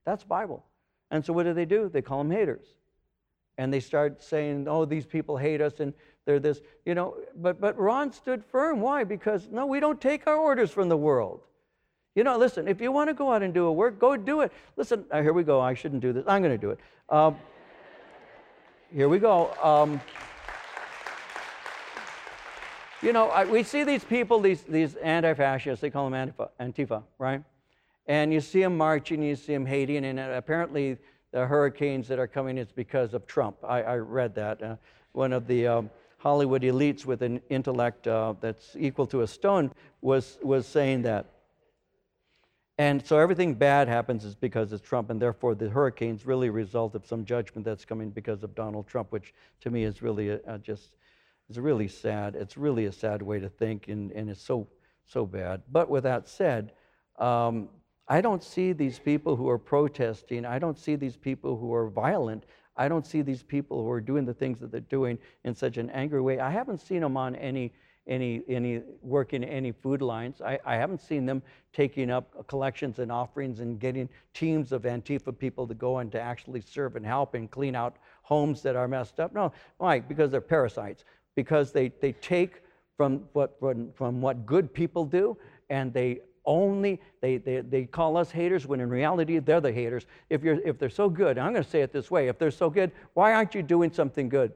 That's 0.06 0.26
Bible. 0.26 0.66
And 1.12 1.24
so, 1.24 1.32
what 1.32 1.44
do 1.44 1.54
they 1.54 1.66
do? 1.66 1.88
They 1.88 2.02
call 2.02 2.18
them 2.18 2.32
haters 2.32 2.66
and 3.58 3.74
they 3.74 3.80
start 3.80 4.22
saying, 4.22 4.68
"Oh, 4.68 4.86
these 4.86 5.06
people 5.06 5.38
hate 5.38 5.62
us," 5.62 5.80
and 5.80 5.94
they're 6.26 6.40
this, 6.40 6.62
you 6.86 6.96
know. 6.96 7.16
But 7.36 7.60
but 7.62 7.78
Ron 7.78 8.12
stood 8.12 8.44
firm. 8.44 8.82
Why? 8.82 9.04
Because 9.04 9.48
no, 9.52 9.66
we 9.66 9.80
don't 9.80 10.00
take 10.00 10.28
our 10.28 10.38
orders 10.38 10.72
from 10.72 10.90
the 10.90 10.98
world. 10.98 11.42
You 12.16 12.24
know, 12.24 12.38
listen, 12.38 12.68
if 12.68 12.80
you 12.80 12.92
want 12.94 13.10
to 13.10 13.14
go 13.14 13.34
out 13.34 13.44
and 13.44 13.54
do 13.54 13.66
a 13.66 13.72
work, 13.72 14.00
go 14.00 14.16
do 14.16 14.42
it. 14.42 14.52
Listen, 14.78 15.06
uh, 15.12 15.22
here 15.22 15.34
we 15.34 15.44
go. 15.44 15.60
I 15.60 15.74
shouldn't 15.74 16.02
do 16.02 16.14
this. 16.14 16.24
I'm 16.28 16.42
going 16.42 16.54
to 16.54 16.58
do 16.58 16.70
it. 16.70 16.80
Um, 17.10 17.36
here 18.94 19.10
we 19.10 19.20
go. 19.20 19.54
Um, 19.62 20.00
you 23.02 23.12
know, 23.12 23.30
I, 23.30 23.44
we 23.44 23.64
see 23.64 23.84
these 23.84 24.06
people, 24.06 24.40
these, 24.40 24.64
these 24.64 24.96
anti 24.96 25.34
fascists, 25.34 25.82
they 25.82 25.90
call 25.90 26.10
them 26.10 26.34
Antifa, 26.34 26.50
Antifa, 26.60 27.04
right? 27.20 27.44
And 28.08 28.32
you 28.32 28.40
see 28.40 28.62
them 28.62 28.78
marching, 28.78 29.22
you 29.22 29.36
see 29.36 29.54
them 29.54 29.66
hating, 29.66 30.06
and 30.06 30.18
apparently 30.20 30.98
the 31.36 31.46
hurricanes 31.46 32.08
that 32.08 32.18
are 32.18 32.28
coming 32.28 32.58
is 32.58 32.72
because 32.72 33.14
of 33.14 33.28
Trump. 33.28 33.58
I, 33.62 33.82
I 33.82 33.96
read 33.98 34.36
that. 34.36 34.64
Uh, 34.64 34.78
one 35.12 35.34
of 35.34 35.48
the 35.48 35.68
um, 35.68 35.90
Hollywood 36.18 36.62
elites 36.62 37.06
with 37.06 37.22
an 37.24 37.42
intellect 37.50 38.08
uh, 38.08 38.36
that's 38.40 38.78
equal 38.80 39.06
to 39.08 39.20
a 39.20 39.28
stone 39.28 39.74
was, 40.00 40.40
was 40.42 40.66
saying 40.66 41.02
that. 41.02 41.26
And 42.78 43.06
so 43.06 43.20
everything 43.20 43.54
bad 43.54 43.90
happens 43.90 44.24
is 44.24 44.34
because 44.34 44.72
it's 44.72 44.82
Trump, 44.82 45.10
and 45.10 45.22
therefore 45.22 45.56
the 45.56 45.70
hurricanes 45.70 46.26
really 46.26 46.50
result 46.50 46.96
of 46.96 47.06
some 47.06 47.26
judgment 47.26 47.66
that's 47.66 47.84
coming 47.84 48.12
because 48.12 48.42
of 48.42 48.56
Donald 48.56 48.88
Trump, 48.88 49.12
which 49.12 49.34
to 49.60 49.70
me 49.70 49.84
is 49.84 50.02
really 50.02 50.30
a, 50.30 50.40
a 50.48 50.58
just 50.58 50.96
it's 51.50 51.58
really 51.58 51.90
sad. 51.90 52.36
It's 52.36 52.56
really 52.56 52.86
a 52.86 52.94
sad 52.94 53.22
way 53.22 53.42
to 53.42 53.50
think, 53.50 53.90
and, 53.90 54.10
and 54.14 54.30
it's 54.30 54.42
so 54.42 54.68
so 55.06 55.26
bad. 55.26 55.64
But 55.70 55.90
with 55.90 56.04
that 56.04 56.30
said, 56.30 56.72
um, 57.20 57.68
I 58.08 58.22
don't 58.22 58.44
see 58.44 58.72
these 58.72 59.00
people 59.00 59.36
who 59.36 59.50
are 59.50 59.58
protesting. 59.58 60.46
I 60.46 60.60
don't 60.60 60.78
see 60.78 60.96
these 60.96 61.18
people 61.18 61.58
who 61.58 61.74
are 61.74 61.90
violent. 61.90 62.46
I 62.78 62.88
don't 62.88 63.06
see 63.06 63.22
these 63.22 63.42
people 63.42 63.82
who 63.84 63.90
are 63.90 64.02
doing 64.02 64.26
the 64.26 64.34
things 64.34 64.60
that 64.60 64.72
they're 64.72 64.82
doing 64.82 65.18
in 65.44 65.56
such 65.56 65.78
an 65.78 65.90
angry 65.90 66.22
way. 66.22 66.40
I 66.40 66.52
haven't 66.52 66.82
seen 66.82 67.02
them 67.02 67.18
on 67.18 67.36
any 67.36 67.74
any, 68.08 68.44
any 68.48 68.82
work 69.02 69.34
in 69.34 69.44
any 69.44 69.72
food 69.72 70.02
lines. 70.02 70.42
I, 70.42 70.60
I 70.66 70.76
haven't 70.76 71.02
seen 71.02 71.26
them 71.26 71.42
taking 71.74 72.12
up 72.12 72.48
collections 72.48 73.00
and 73.00 73.12
offerings 73.12 73.60
and 73.60 73.80
getting 73.80 74.08
teams 74.34 74.72
of 74.72 74.84
Antifa 74.84 75.38
people 75.38 75.68
to 75.68 75.74
go 75.74 75.98
and 75.98 76.12
to 76.12 76.22
actually 76.22 76.62
serve 76.62 76.96
and 76.96 77.06
help 77.06 77.34
and 77.34 77.50
clean 77.50 77.76
out 77.76 77.98
homes 78.22 78.62
that 78.62 78.76
are 78.76 78.88
messed 78.88 79.20
up. 79.20 79.34
No, 79.34 79.52
why? 79.78 80.00
Because 80.00 80.32
they're 80.32 80.42
parasites. 80.42 81.04
Because 81.36 81.72
they, 81.72 81.90
they 82.00 82.12
take 82.14 82.62
from 82.96 83.24
what, 83.34 83.60
from, 83.60 83.92
from 83.94 84.22
what 84.22 84.46
good 84.46 84.74
people 84.74 85.06
do 85.06 85.38
and 85.70 85.92
they 85.92 86.20
only 86.46 87.02
they, 87.22 87.38
they, 87.38 87.62
they 87.62 87.86
call 87.86 88.18
us 88.18 88.32
haters 88.32 88.66
when 88.66 88.80
in 88.80 88.90
reality 88.90 89.40
they're 89.40 89.62
the 89.62 89.72
haters 89.72 90.06
if, 90.30 90.44
you're, 90.44 90.60
if 90.62 90.78
they're 90.78 90.90
so 90.90 91.10
good 91.10 91.38
i'm 91.38 91.52
going 91.52 91.64
to 91.64 91.70
say 91.70 91.82
it 91.82 91.92
this 91.92 92.12
way 92.12 92.28
if 92.28 92.38
they're 92.38 92.52
so 92.52 92.70
good 92.70 92.92
why 93.14 93.34
aren't 93.34 93.56
you 93.56 93.64
doing 93.64 93.92
something 93.92 94.30
good 94.30 94.54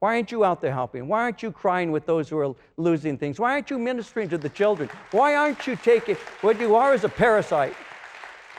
why 0.00 0.16
aren't 0.16 0.32
you 0.32 0.44
out 0.44 0.62
there 0.62 0.72
helping? 0.72 1.08
Why 1.08 1.20
aren't 1.20 1.42
you 1.42 1.52
crying 1.52 1.92
with 1.92 2.06
those 2.06 2.30
who 2.30 2.38
are 2.38 2.54
losing 2.78 3.18
things? 3.18 3.38
Why 3.38 3.52
aren't 3.52 3.68
you 3.68 3.78
ministering 3.78 4.30
to 4.30 4.38
the 4.38 4.48
children? 4.48 4.88
Why 5.10 5.34
aren't 5.34 5.66
you 5.66 5.76
taking 5.76 6.16
what 6.40 6.58
you 6.58 6.74
are 6.74 6.94
as 6.94 7.04
a 7.04 7.08
parasite? 7.10 7.74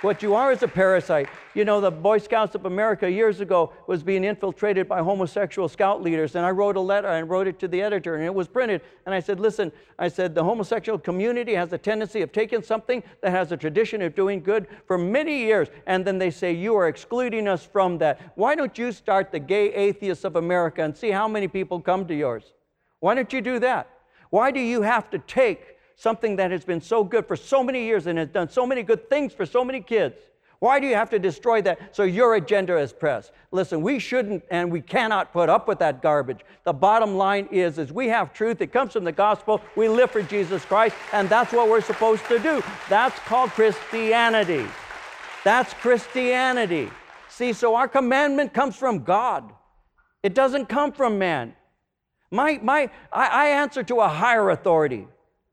What 0.02 0.24
you 0.24 0.34
are 0.34 0.52
is 0.52 0.64
a 0.64 0.68
parasite. 0.68 1.30
You 1.54 1.64
know, 1.64 1.80
the 1.80 1.92
Boy 1.92 2.18
Scouts 2.18 2.56
of 2.56 2.66
America 2.66 3.10
years 3.10 3.40
ago 3.40 3.72
was 3.86 4.02
being 4.02 4.24
infiltrated 4.24 4.88
by 4.88 5.04
homosexual 5.04 5.70
scout 5.70 6.02
leaders. 6.02 6.36
And 6.36 6.44
I 6.44 6.50
wrote 6.50 6.76
a 6.76 6.82
letter 6.82 7.08
and 7.08 7.30
wrote 7.30 7.46
it 7.46 7.60
to 7.60 7.68
the 7.68 7.84
editor, 7.84 8.16
and 8.16 8.26
it 8.26 8.34
was 8.34 8.48
printed. 8.48 8.82
And 9.06 9.14
I 9.14 9.20
said, 9.20 9.40
Listen, 9.40 9.72
I 10.00 10.08
said, 10.08 10.34
the 10.34 10.44
homosexual 10.44 10.98
community 10.98 11.54
has 11.54 11.72
a 11.72 11.78
tendency 11.78 12.24
of 12.24 12.32
taking 12.32 12.64
something 12.64 13.04
that 13.22 13.30
has 13.30 13.52
a 13.52 13.58
tradition 13.58 14.02
of 14.02 14.16
doing 14.16 14.42
good 14.42 14.66
for 14.88 14.98
many 14.98 15.38
years. 15.38 15.68
And 15.86 16.04
then 16.04 16.18
they 16.18 16.32
say, 16.32 16.52
You 16.52 16.76
are 16.78 16.88
excluding 16.88 17.48
us 17.48 17.64
from 17.64 18.00
that. 18.00 18.20
Why 18.34 18.56
don't 18.56 18.76
you 18.80 18.92
start 18.92 19.32
the 19.32 19.40
Gay 19.40 19.72
Atheists 19.72 20.24
of 20.24 20.36
America 20.36 20.84
and 20.84 20.98
see 20.98 21.12
how 21.12 21.28
many 21.28 21.48
people 21.48 21.80
come 21.80 22.08
to 22.08 22.16
yours? 22.16 22.54
Why 23.02 23.14
don't 23.14 23.32
you 23.32 23.42
do 23.42 23.60
that? 23.60 23.88
Why 24.32 24.50
do 24.50 24.60
you 24.60 24.82
have 24.82 25.12
to 25.12 25.20
take 25.20 25.78
something 26.02 26.38
that 26.38 26.50
has 26.50 26.66
been 26.66 26.82
so 26.82 27.04
good 27.04 27.28
for 27.28 27.36
so 27.36 27.64
many 27.64 27.84
years 27.84 28.08
and 28.08 28.18
has 28.18 28.30
done 28.30 28.50
so 28.50 28.66
many 28.66 28.82
good 28.82 29.08
things 29.08 29.34
for 29.34 29.46
so 29.46 29.64
many 29.64 29.80
kids. 29.80 30.16
Why 30.58 30.80
do 30.80 30.88
you 30.88 30.96
have 30.96 31.12
to 31.12 31.20
destroy 31.20 31.62
that 31.62 31.96
so 31.96 32.02
your 32.04 32.34
agenda 32.36 32.78
is 32.78 32.92
pressed? 32.92 33.32
Listen, 33.52 33.82
we 33.82 34.00
shouldn't 34.00 34.44
and 34.50 34.72
we 34.72 34.82
cannot 34.82 35.32
put 35.32 35.48
up 35.48 35.68
with 35.68 35.78
that 35.78 36.02
garbage. 36.02 36.40
The 36.64 36.74
bottom 36.74 37.18
line 37.18 37.48
is, 37.52 37.78
is 37.78 37.94
we 37.94 38.08
have 38.08 38.34
truth. 38.34 38.62
It 38.62 38.72
comes 38.72 38.94
from 38.94 39.04
the 39.04 39.12
gospel. 39.12 39.62
We 39.76 39.90
live 39.90 40.10
for 40.10 40.24
Jesus 40.24 40.66
Christ, 40.66 40.96
and 41.14 41.30
that's 41.30 41.54
what 41.54 41.70
we're 41.70 41.82
supposed 41.82 42.26
to 42.26 42.40
do. 42.40 42.64
That's 42.90 43.18
called 43.20 43.52
Christianity. 43.52 44.66
That's 45.44 45.72
Christianity. 45.76 46.90
See, 47.30 47.54
so 47.54 47.76
our 47.76 47.88
commandment 47.88 48.54
comes 48.54 48.76
from 48.76 49.04
God. 49.04 49.52
It 50.24 50.34
doesn't 50.34 50.66
come 50.66 50.94
from 50.94 51.20
man. 51.20 51.54
My, 52.32 52.60
my, 52.62 52.90
I, 53.12 53.28
I 53.28 53.48
answer 53.50 53.84
to 53.84 54.00
a 54.00 54.08
higher 54.08 54.50
authority 54.50 55.08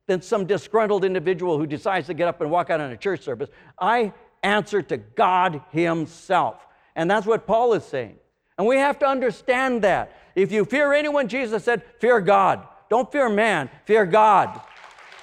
than 0.09 0.23
some 0.23 0.47
disgruntled 0.47 1.05
individual 1.05 1.59
who 1.59 1.66
decides 1.66 2.07
to 2.09 2.14
get 2.14 2.27
up 2.27 2.40
and 2.40 2.51
walk 2.51 2.71
out 2.71 2.81
on 2.81 2.90
a 2.90 2.97
church 2.97 3.23
service. 3.23 3.51
I 3.79 4.12
answer 4.42 4.83
to 4.83 4.97
God 4.97 5.61
Himself. 5.71 6.66
And 6.97 7.09
that's 7.09 7.27
what 7.27 7.47
Paul 7.47 7.75
is 7.75 7.85
saying. 7.85 8.16
And 8.57 8.66
we 8.66 8.79
have 8.79 8.99
to 9.01 9.07
understand 9.07 9.83
that. 9.83 10.12
If 10.35 10.51
you 10.51 10.64
fear 10.64 10.94
anyone, 10.94 11.29
Jesus 11.29 11.62
said, 11.62 11.83
fear 12.01 12.21
God. 12.21 12.66
Don't 12.88 13.12
fear 13.12 13.29
man, 13.29 13.68
fear 13.85 14.07
God. 14.07 14.61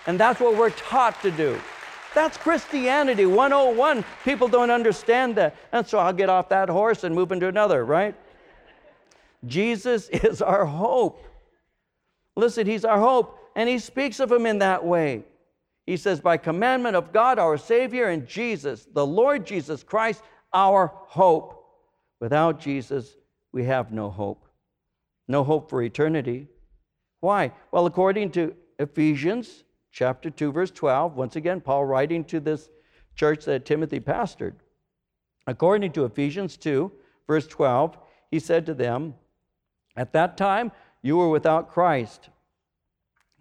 And 0.06 0.20
that's 0.20 0.40
what 0.40 0.56
we're 0.56 0.70
taught 0.70 1.20
to 1.24 1.32
do. 1.32 1.60
That's 2.14 2.38
Christianity 2.38 3.26
101. 3.26 4.06
People 4.24 4.48
don't 4.48 4.70
understand 4.70 5.36
that. 5.36 5.56
And 5.72 5.86
so 5.86 5.98
I'll 5.98 6.14
get 6.14 6.30
off 6.30 6.48
that 6.50 6.70
horse 6.70 7.04
and 7.04 7.16
move 7.16 7.32
into 7.32 7.48
another, 7.48 7.84
right? 7.84 8.16
Jesus 9.48 10.10
is 10.10 10.44
our 10.44 10.66
hope. 10.66 11.26
Listen, 12.36 12.68
He's 12.68 12.86
our 12.86 13.00
hope 13.00 13.40
and 13.56 13.70
he 13.70 13.80
speaks 13.80 14.20
of 14.20 14.32
him 14.32 14.46
in 14.46 14.60
that 14.60 14.86
way. 14.86 15.24
He 15.86 15.98
says, 15.98 16.20
By 16.20 16.38
commandment 16.38 16.96
of 16.96 17.14
God, 17.14 17.40
our 17.40 17.58
Savior, 17.58 18.10
and 18.10 18.28
Jesus, 18.28 18.88
the 18.94 19.06
Lord 19.06 19.46
Jesus 19.46 19.84
Christ, 19.84 20.22
our 20.54 20.92
hope. 20.94 21.64
Without 22.20 22.60
Jesus, 22.60 23.16
we 23.52 23.64
have 23.66 23.92
no 23.92 24.10
hope. 24.10 24.46
No 25.28 25.44
hope 25.44 25.70
for 25.70 25.82
eternity. 25.82 26.48
Why? 27.22 27.52
Well, 27.72 27.86
according 27.86 28.32
to 28.32 28.56
Ephesians 28.78 29.64
chapter 29.92 30.30
2, 30.30 30.52
verse 30.52 30.72
12, 30.72 31.16
once 31.16 31.36
again, 31.36 31.62
Paul 31.62 31.86
writing 31.86 32.24
to 32.26 32.40
this 32.40 32.70
church 33.16 33.46
that 33.46 33.66
Timothy 33.66 34.00
pastored. 34.00 34.56
According 35.48 35.94
to 35.94 36.06
Ephesians 36.06 36.58
2, 36.58 36.92
verse 37.28 37.48
12, 37.48 37.98
he 38.32 38.40
said 38.40 38.66
to 38.66 38.74
them, 38.74 39.16
At 39.96 40.14
that 40.14 40.36
time 40.36 40.72
you 41.02 41.18
were 41.18 41.30
without 41.30 41.72
Christ 41.72 42.30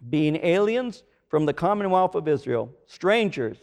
being 0.08 0.36
aliens 0.36 1.02
from 1.28 1.46
the 1.46 1.52
commonwealth 1.52 2.14
of 2.14 2.28
Israel, 2.28 2.70
strangers 2.86 3.58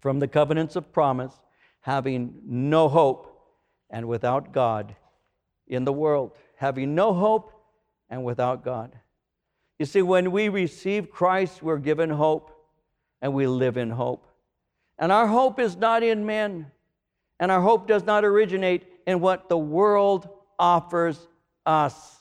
from 0.00 0.18
the 0.18 0.28
covenants 0.28 0.76
of 0.76 0.92
promise, 0.92 1.34
having 1.80 2.40
no 2.44 2.88
hope 2.88 3.32
and 3.90 4.06
without 4.08 4.52
God 4.52 4.94
in 5.66 5.84
the 5.84 5.92
world, 5.92 6.32
having 6.56 6.94
no 6.94 7.12
hope 7.12 7.52
and 8.10 8.24
without 8.24 8.64
God. 8.64 8.92
You 9.78 9.86
see, 9.86 10.02
when 10.02 10.32
we 10.32 10.48
receive 10.48 11.10
Christ, 11.10 11.62
we're 11.62 11.78
given 11.78 12.10
hope 12.10 12.50
and 13.20 13.34
we 13.34 13.46
live 13.46 13.76
in 13.76 13.90
hope. 13.90 14.26
And 14.98 15.12
our 15.12 15.26
hope 15.26 15.60
is 15.60 15.76
not 15.76 16.02
in 16.02 16.24
men, 16.24 16.70
and 17.38 17.50
our 17.50 17.60
hope 17.60 17.86
does 17.86 18.04
not 18.04 18.24
originate 18.24 18.84
in 19.06 19.20
what 19.20 19.48
the 19.48 19.58
world 19.58 20.28
offers 20.58 21.18
us. 21.66 22.16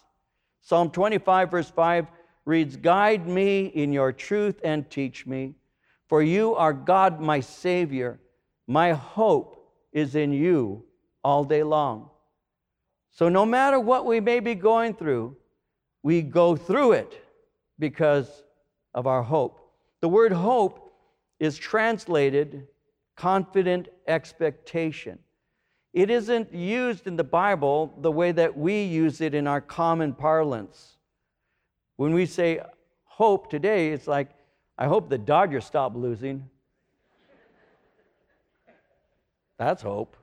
Psalm 0.62 0.90
25, 0.90 1.52
verse 1.52 1.70
5 1.70 2.08
reads, 2.46 2.78
Guide 2.78 3.28
me 3.28 3.66
in 3.66 3.92
your 3.92 4.12
truth 4.12 4.60
and 4.64 4.90
teach 4.90 5.26
me, 5.26 5.56
for 6.08 6.22
you 6.22 6.56
are 6.56 6.74
God, 6.74 7.20
my 7.20 7.40
Savior. 7.40 8.20
My 8.68 8.94
hope 8.94 9.72
is 9.92 10.16
in 10.16 10.32
you 10.32 10.84
all 11.24 11.44
day 11.44 11.64
long. 11.64 12.10
So, 13.12 13.30
no 13.30 13.46
matter 13.46 13.80
what 13.80 14.06
we 14.06 14.20
may 14.20 14.40
be 14.40 14.56
going 14.56 14.94
through, 14.94 15.38
we 16.04 16.22
go 16.22 16.56
through 16.56 16.94
it 16.94 17.22
because 17.80 18.44
of 18.94 19.08
our 19.08 19.24
hope. 19.24 19.60
The 20.02 20.10
word 20.10 20.32
hope 20.32 20.94
is 21.40 21.58
translated 21.58 22.68
confident 23.16 23.88
expectation. 24.08 25.20
It 25.94 26.10
isn't 26.10 26.54
used 26.54 27.08
in 27.08 27.16
the 27.16 27.24
Bible 27.24 27.98
the 28.02 28.12
way 28.12 28.32
that 28.34 28.58
we 28.58 28.84
use 28.84 29.22
it 29.22 29.34
in 29.34 29.48
our 29.48 29.62
common 29.62 30.14
parlance. 30.14 30.95
When 31.98 32.14
we 32.14 32.26
say 32.26 32.60
hope 33.06 33.50
today, 33.50 33.92
it's 33.92 34.08
like, 34.08 34.30
I 34.78 34.88
hope 34.88 35.10
the 35.10 35.18
Dodgers 35.18 35.66
stop 35.66 35.96
losing. 35.96 36.50
That's 39.58 39.82
hope. 39.82 40.18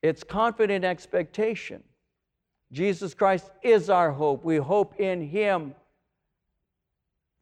It's 0.00 0.24
confident 0.24 0.84
expectation. 0.84 1.82
Jesus 2.72 3.12
Christ 3.12 3.50
is 3.62 3.90
our 3.90 4.10
hope. 4.10 4.42
We 4.44 4.56
hope 4.56 4.98
in 4.98 5.28
Him. 5.28 5.74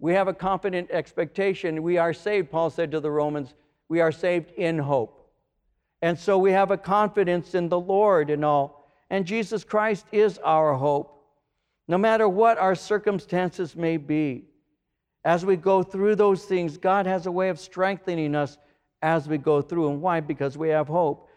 We 0.00 0.14
have 0.14 0.28
a 0.28 0.34
confident 0.34 0.90
expectation. 0.90 1.82
We 1.82 1.96
are 1.98 2.12
saved, 2.12 2.50
Paul 2.50 2.70
said 2.70 2.90
to 2.90 3.00
the 3.00 3.10
Romans. 3.10 3.54
We 3.88 4.00
are 4.00 4.12
saved 4.12 4.50
in 4.52 4.78
hope. 4.78 5.30
And 6.02 6.18
so 6.18 6.38
we 6.38 6.52
have 6.52 6.70
a 6.70 6.76
confidence 6.76 7.54
in 7.54 7.68
the 7.68 7.78
Lord 7.78 8.30
and 8.30 8.44
all 8.44 8.79
and 9.10 9.26
Jesus 9.26 9.64
Christ 9.64 10.06
is 10.12 10.38
our 10.38 10.74
hope, 10.74 11.22
no 11.88 11.98
matter 11.98 12.28
what 12.28 12.58
our 12.58 12.76
circumstances 12.76 13.74
may 13.74 13.96
be. 13.96 14.44
As 15.24 15.44
we 15.44 15.56
go 15.56 15.82
through 15.82 16.14
those 16.16 16.44
things, 16.44 16.78
God 16.78 17.06
has 17.06 17.26
a 17.26 17.32
way 17.32 17.48
of 17.48 17.58
strengthening 17.58 18.34
us 18.34 18.56
as 19.02 19.28
we 19.28 19.36
go 19.36 19.60
through. 19.60 19.90
And 19.90 20.00
why? 20.00 20.20
Because 20.20 20.56
we 20.56 20.68
have 20.68 20.88
hope. 20.88 21.28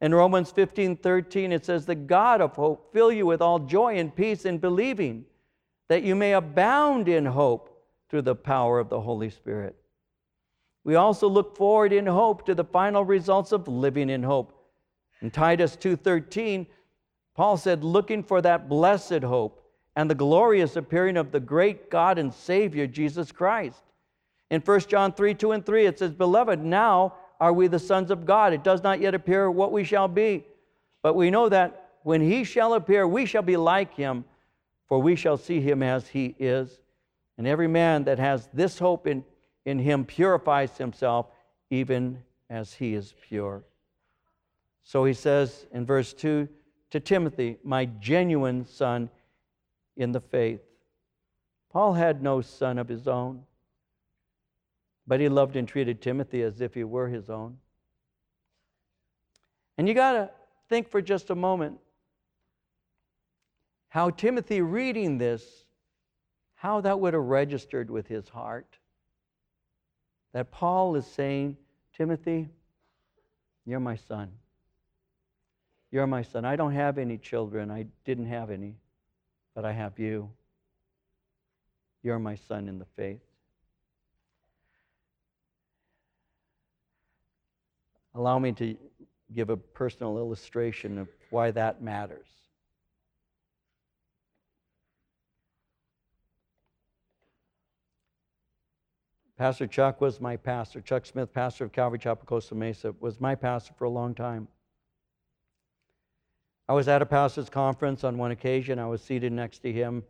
In 0.00 0.14
Romans 0.14 0.50
15 0.50 0.96
13, 0.96 1.52
it 1.52 1.64
says, 1.64 1.86
The 1.86 1.94
God 1.94 2.40
of 2.40 2.54
hope 2.54 2.92
fill 2.92 3.10
you 3.10 3.26
with 3.26 3.40
all 3.40 3.58
joy 3.58 3.98
and 3.98 4.14
peace 4.14 4.44
in 4.44 4.58
believing, 4.58 5.24
that 5.88 6.02
you 6.02 6.14
may 6.14 6.32
abound 6.34 7.08
in 7.08 7.24
hope 7.24 7.72
through 8.10 8.22
the 8.22 8.34
power 8.34 8.78
of 8.78 8.88
the 8.88 9.00
Holy 9.00 9.30
Spirit. 9.30 9.76
We 10.84 10.96
also 10.96 11.28
look 11.28 11.56
forward 11.56 11.92
in 11.92 12.06
hope 12.06 12.44
to 12.46 12.54
the 12.54 12.64
final 12.64 13.04
results 13.04 13.52
of 13.52 13.68
living 13.68 14.10
in 14.10 14.22
hope. 14.22 14.52
In 15.20 15.30
Titus 15.30 15.76
2:13, 15.76 16.66
Paul 17.34 17.56
said, 17.56 17.82
looking 17.82 18.22
for 18.22 18.42
that 18.42 18.68
blessed 18.68 19.22
hope 19.22 19.62
and 19.96 20.10
the 20.10 20.14
glorious 20.14 20.76
appearing 20.76 21.16
of 21.16 21.32
the 21.32 21.40
great 21.40 21.90
God 21.90 22.18
and 22.18 22.32
Savior 22.32 22.86
Jesus 22.86 23.32
Christ. 23.32 23.82
In 24.50 24.60
1 24.60 24.80
John 24.80 25.12
3 25.12 25.34
2 25.34 25.52
and 25.52 25.64
3, 25.64 25.86
it 25.86 25.98
says, 25.98 26.12
Beloved, 26.12 26.62
now 26.62 27.14
are 27.40 27.52
we 27.52 27.66
the 27.68 27.78
sons 27.78 28.10
of 28.10 28.26
God. 28.26 28.52
It 28.52 28.62
does 28.62 28.82
not 28.82 29.00
yet 29.00 29.14
appear 29.14 29.50
what 29.50 29.72
we 29.72 29.84
shall 29.84 30.08
be, 30.08 30.44
but 31.02 31.14
we 31.14 31.30
know 31.30 31.48
that 31.48 31.90
when 32.02 32.20
he 32.20 32.44
shall 32.44 32.74
appear, 32.74 33.06
we 33.06 33.26
shall 33.26 33.42
be 33.42 33.56
like 33.56 33.94
him, 33.94 34.24
for 34.88 34.98
we 34.98 35.16
shall 35.16 35.36
see 35.36 35.60
him 35.60 35.82
as 35.82 36.08
he 36.08 36.34
is. 36.38 36.80
And 37.38 37.46
every 37.46 37.68
man 37.68 38.04
that 38.04 38.18
has 38.18 38.48
this 38.52 38.78
hope 38.78 39.06
in, 39.06 39.24
in 39.64 39.78
him 39.78 40.04
purifies 40.04 40.76
himself, 40.76 41.26
even 41.70 42.18
as 42.50 42.74
he 42.74 42.94
is 42.94 43.14
pure. 43.28 43.64
So 44.84 45.04
he 45.04 45.14
says 45.14 45.66
in 45.72 45.86
verse 45.86 46.12
2 46.12 46.48
to 46.92 47.00
Timothy, 47.00 47.56
My 47.64 47.86
genuine 47.86 48.66
son 48.66 49.08
in 49.96 50.12
the 50.12 50.20
faith. 50.20 50.60
Paul 51.70 51.94
had 51.94 52.22
no 52.22 52.42
son 52.42 52.78
of 52.78 52.86
his 52.86 53.08
own, 53.08 53.44
but 55.06 55.18
he 55.18 55.30
loved 55.30 55.56
and 55.56 55.66
treated 55.66 56.02
Timothy 56.02 56.42
as 56.42 56.60
if 56.60 56.74
he 56.74 56.84
were 56.84 57.08
his 57.08 57.30
own. 57.30 57.56
And 59.78 59.88
you 59.88 59.94
got 59.94 60.12
to 60.12 60.30
think 60.68 60.90
for 60.90 61.00
just 61.00 61.30
a 61.30 61.34
moment 61.34 61.78
how 63.88 64.10
Timothy 64.10 64.60
reading 64.60 65.16
this, 65.16 65.64
how 66.54 66.82
that 66.82 67.00
would 67.00 67.14
have 67.14 67.22
registered 67.24 67.90
with 67.90 68.06
his 68.06 68.28
heart. 68.28 68.78
That 70.34 70.50
Paul 70.50 70.94
is 70.96 71.06
saying, 71.06 71.56
Timothy, 71.96 72.50
you're 73.64 73.80
my 73.80 73.96
son. 73.96 74.30
You're 75.92 76.08
my 76.08 76.22
son. 76.22 76.44
I 76.44 76.56
don't 76.56 76.72
have 76.72 76.98
any 76.98 77.18
children. 77.18 77.70
I 77.70 77.86
didn't 78.04 78.26
have 78.26 78.50
any 78.50 78.74
but 79.54 79.64
I 79.64 79.72
have 79.72 79.98
you. 79.98 80.30
You're 82.02 82.18
my 82.18 82.34
son 82.34 82.68
in 82.68 82.78
the 82.78 82.86
faith. 82.96 83.20
Allow 88.14 88.38
me 88.38 88.52
to 88.52 88.76
give 89.34 89.50
a 89.50 89.56
personal 89.56 90.18
illustration 90.18 90.98
of 90.98 91.08
why 91.30 91.50
that 91.52 91.80
matters. 91.80 92.26
Pastor 99.38 99.66
Chuck 99.66 100.00
was 100.00 100.20
my 100.20 100.36
pastor. 100.36 100.80
Chuck 100.80 101.06
Smith, 101.06 101.32
pastor 101.32 101.64
of 101.64 101.72
Calvary 101.72 101.98
Chapel, 101.98 102.26
Costa 102.26 102.54
Mesa, 102.54 102.94
was 103.00 103.20
my 103.20 103.34
pastor 103.34 103.72
for 103.76 103.84
a 103.84 103.90
long 103.90 104.14
time. 104.14 104.46
I 106.72 106.74
was 106.74 106.88
at 106.88 107.02
a 107.02 107.06
pastor's 107.06 107.50
conference 107.50 108.02
on 108.02 108.16
one 108.16 108.30
occasion. 108.30 108.78
I 108.78 108.86
was 108.86 109.02
seated 109.02 109.30
next 109.30 109.58
to 109.58 109.70
him. 109.70 110.02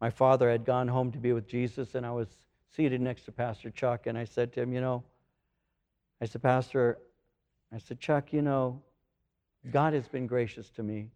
My 0.00 0.10
father 0.10 0.48
had 0.48 0.64
gone 0.64 0.86
home 0.86 1.10
to 1.10 1.18
be 1.18 1.32
with 1.32 1.48
Jesus, 1.48 1.96
and 1.96 2.06
I 2.06 2.12
was 2.12 2.28
seated 2.70 3.00
next 3.00 3.24
to 3.24 3.32
Pastor 3.32 3.68
Chuck. 3.68 4.06
And 4.06 4.16
I 4.16 4.24
said 4.24 4.52
to 4.52 4.62
him, 4.62 4.72
You 4.72 4.80
know, 4.80 5.02
I 6.20 6.26
said, 6.26 6.40
Pastor, 6.40 6.98
I 7.74 7.78
said, 7.78 7.98
Chuck, 7.98 8.32
you 8.32 8.42
know, 8.42 8.80
God 9.72 9.92
has 9.92 10.06
been 10.06 10.28
gracious 10.28 10.70
to 10.76 10.84
me. 10.84 11.08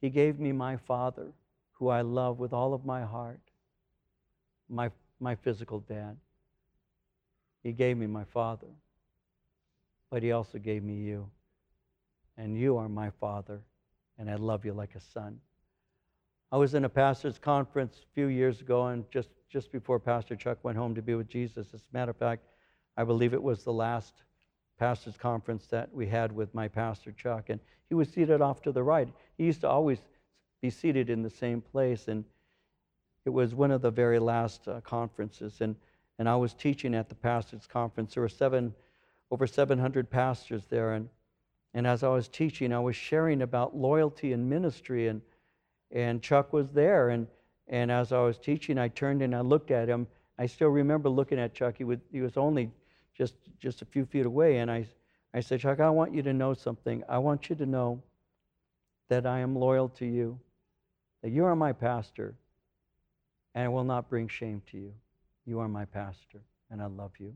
He 0.00 0.08
gave 0.08 0.38
me 0.38 0.52
my 0.52 0.76
father, 0.76 1.32
who 1.72 1.88
I 1.88 2.02
love 2.02 2.38
with 2.38 2.52
all 2.52 2.74
of 2.74 2.84
my 2.84 3.02
heart, 3.02 3.40
my, 4.68 4.92
my 5.18 5.34
physical 5.34 5.80
dad. 5.80 6.16
He 7.64 7.72
gave 7.72 7.96
me 7.96 8.06
my 8.06 8.22
father, 8.22 8.68
but 10.10 10.22
he 10.22 10.30
also 10.30 10.58
gave 10.58 10.84
me 10.84 10.94
you. 10.94 11.28
And 12.36 12.56
you 12.56 12.76
are 12.76 12.88
my 12.88 13.10
father 13.18 13.62
and 14.18 14.30
I 14.30 14.34
love 14.36 14.64
you 14.64 14.72
like 14.72 14.94
a 14.94 15.00
son. 15.00 15.40
I 16.50 16.56
was 16.56 16.74
in 16.74 16.84
a 16.84 16.88
pastor's 16.88 17.38
conference 17.38 17.96
a 17.96 18.14
few 18.14 18.26
years 18.26 18.60
ago, 18.60 18.88
and 18.88 19.10
just, 19.10 19.30
just 19.48 19.72
before 19.72 19.98
Pastor 19.98 20.36
Chuck 20.36 20.58
went 20.62 20.76
home 20.76 20.94
to 20.94 21.02
be 21.02 21.14
with 21.14 21.28
Jesus, 21.28 21.68
as 21.72 21.80
a 21.80 21.96
matter 21.96 22.10
of 22.10 22.16
fact, 22.18 22.44
I 22.96 23.04
believe 23.04 23.32
it 23.32 23.42
was 23.42 23.64
the 23.64 23.72
last 23.72 24.22
pastor's 24.78 25.16
conference 25.16 25.66
that 25.68 25.92
we 25.94 26.06
had 26.06 26.30
with 26.30 26.54
my 26.54 26.68
pastor 26.68 27.12
Chuck, 27.12 27.48
and 27.48 27.60
he 27.88 27.94
was 27.94 28.08
seated 28.08 28.40
off 28.40 28.60
to 28.62 28.72
the 28.72 28.82
right. 28.82 29.08
He 29.38 29.44
used 29.44 29.62
to 29.62 29.68
always 29.68 29.98
be 30.60 30.70
seated 30.70 31.08
in 31.08 31.22
the 31.22 31.30
same 31.30 31.60
place, 31.60 32.08
and 32.08 32.24
it 33.24 33.30
was 33.30 33.54
one 33.54 33.70
of 33.70 33.80
the 33.80 33.90
very 33.90 34.18
last 34.18 34.68
uh, 34.68 34.80
conferences, 34.82 35.60
and, 35.60 35.74
and 36.18 36.28
I 36.28 36.36
was 36.36 36.52
teaching 36.52 36.94
at 36.94 37.08
the 37.08 37.14
pastor's 37.14 37.66
conference. 37.66 38.14
There 38.14 38.22
were 38.22 38.28
seven, 38.28 38.74
over 39.30 39.46
700 39.46 40.10
pastors 40.10 40.66
there, 40.68 40.92
and 40.92 41.08
and 41.74 41.86
as 41.86 42.02
I 42.02 42.08
was 42.08 42.28
teaching, 42.28 42.72
I 42.72 42.80
was 42.80 42.96
sharing 42.96 43.42
about 43.42 43.74
loyalty 43.74 44.32
and 44.32 44.48
ministry, 44.48 45.08
and, 45.08 45.22
and 45.90 46.22
Chuck 46.22 46.52
was 46.52 46.70
there. 46.70 47.10
And, 47.10 47.26
and 47.68 47.90
as 47.90 48.12
I 48.12 48.20
was 48.20 48.38
teaching, 48.38 48.78
I 48.78 48.88
turned 48.88 49.22
and 49.22 49.34
I 49.34 49.40
looked 49.40 49.70
at 49.70 49.88
him. 49.88 50.06
I 50.38 50.46
still 50.46 50.68
remember 50.68 51.08
looking 51.08 51.38
at 51.38 51.54
Chuck. 51.54 51.76
He, 51.78 51.84
he 52.10 52.20
was 52.20 52.36
only 52.36 52.70
just, 53.16 53.34
just 53.58 53.80
a 53.80 53.86
few 53.86 54.04
feet 54.04 54.26
away. 54.26 54.58
And 54.58 54.70
I, 54.70 54.86
I 55.32 55.40
said, 55.40 55.60
Chuck, 55.60 55.80
I 55.80 55.88
want 55.88 56.14
you 56.14 56.22
to 56.22 56.32
know 56.32 56.52
something. 56.52 57.02
I 57.08 57.18
want 57.18 57.48
you 57.48 57.56
to 57.56 57.66
know 57.66 58.02
that 59.08 59.26
I 59.26 59.40
am 59.40 59.56
loyal 59.56 59.88
to 59.90 60.06
you, 60.06 60.38
that 61.22 61.30
you 61.30 61.44
are 61.44 61.56
my 61.56 61.72
pastor, 61.72 62.34
and 63.54 63.64
I 63.64 63.68
will 63.68 63.84
not 63.84 64.10
bring 64.10 64.28
shame 64.28 64.62
to 64.70 64.78
you. 64.78 64.92
You 65.46 65.60
are 65.60 65.68
my 65.68 65.86
pastor, 65.86 66.40
and 66.70 66.82
I 66.82 66.86
love 66.86 67.12
you. 67.18 67.34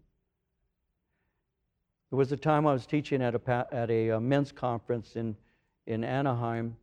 There 2.11 2.17
was 2.17 2.31
a 2.31 2.37
time 2.37 2.69
I 2.69 2.73
was 2.73 2.87
teaching 2.87 3.21
at 3.21 3.35
a, 3.35 3.67
at 3.73 3.91
a 3.91 4.13
uh, 4.13 4.21
men's 4.21 4.53
conference 4.53 5.17
in, 5.17 5.35
in 5.89 6.05
Anaheim, 6.05 6.77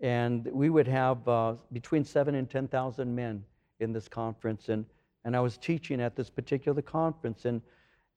and 0.00 0.48
we 0.52 0.68
would 0.68 0.88
have 0.88 1.28
uh, 1.28 1.54
between 1.72 2.04
seven 2.04 2.34
and 2.34 2.50
10,000 2.50 3.14
men 3.14 3.44
in 3.78 3.92
this 3.92 4.08
conference. 4.08 4.68
And, 4.68 4.84
and 5.24 5.36
I 5.36 5.40
was 5.40 5.58
teaching 5.58 6.00
at 6.00 6.16
this 6.16 6.28
particular 6.28 6.82
conference, 6.82 7.44
and, 7.44 7.62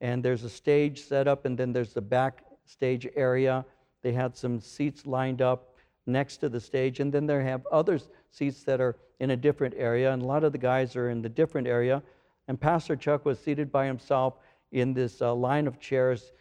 and 0.02 0.26
there's 0.26 0.44
a 0.46 0.50
stage 0.50 1.04
set 1.04 1.28
up, 1.28 1.46
and 1.46 1.56
then 1.56 1.74
there's 1.74 1.94
the 1.94 2.02
backstage 2.02 3.08
area. 3.16 3.64
They 4.02 4.12
had 4.12 4.36
some 4.36 4.60
seats 4.60 5.06
lined 5.06 5.44
up 5.44 5.76
next 6.08 6.38
to 6.38 6.50
the 6.50 6.60
stage, 6.60 7.00
and 7.00 7.14
then 7.14 7.28
they 7.28 7.44
have 7.44 7.68
other 7.72 8.00
seats 8.32 8.64
that 8.64 8.82
are 8.82 8.96
in 9.20 9.30
a 9.30 9.38
different 9.38 9.76
area, 9.78 10.12
and 10.12 10.24
a 10.24 10.26
lot 10.26 10.44
of 10.44 10.54
the 10.54 10.58
guys 10.58 10.96
are 10.96 11.12
in 11.12 11.22
the 11.22 11.30
different 11.30 11.68
area. 11.68 12.02
And 12.48 12.60
Pastor 12.60 12.96
Chuck 12.96 13.26
was 13.26 13.38
seated 13.38 13.72
by 13.72 13.86
himself 13.86 14.40
in 14.72 14.96
this 14.96 15.22
uh, 15.22 15.36
line 15.36 15.68
of 15.68 15.80
chairs 15.80 16.32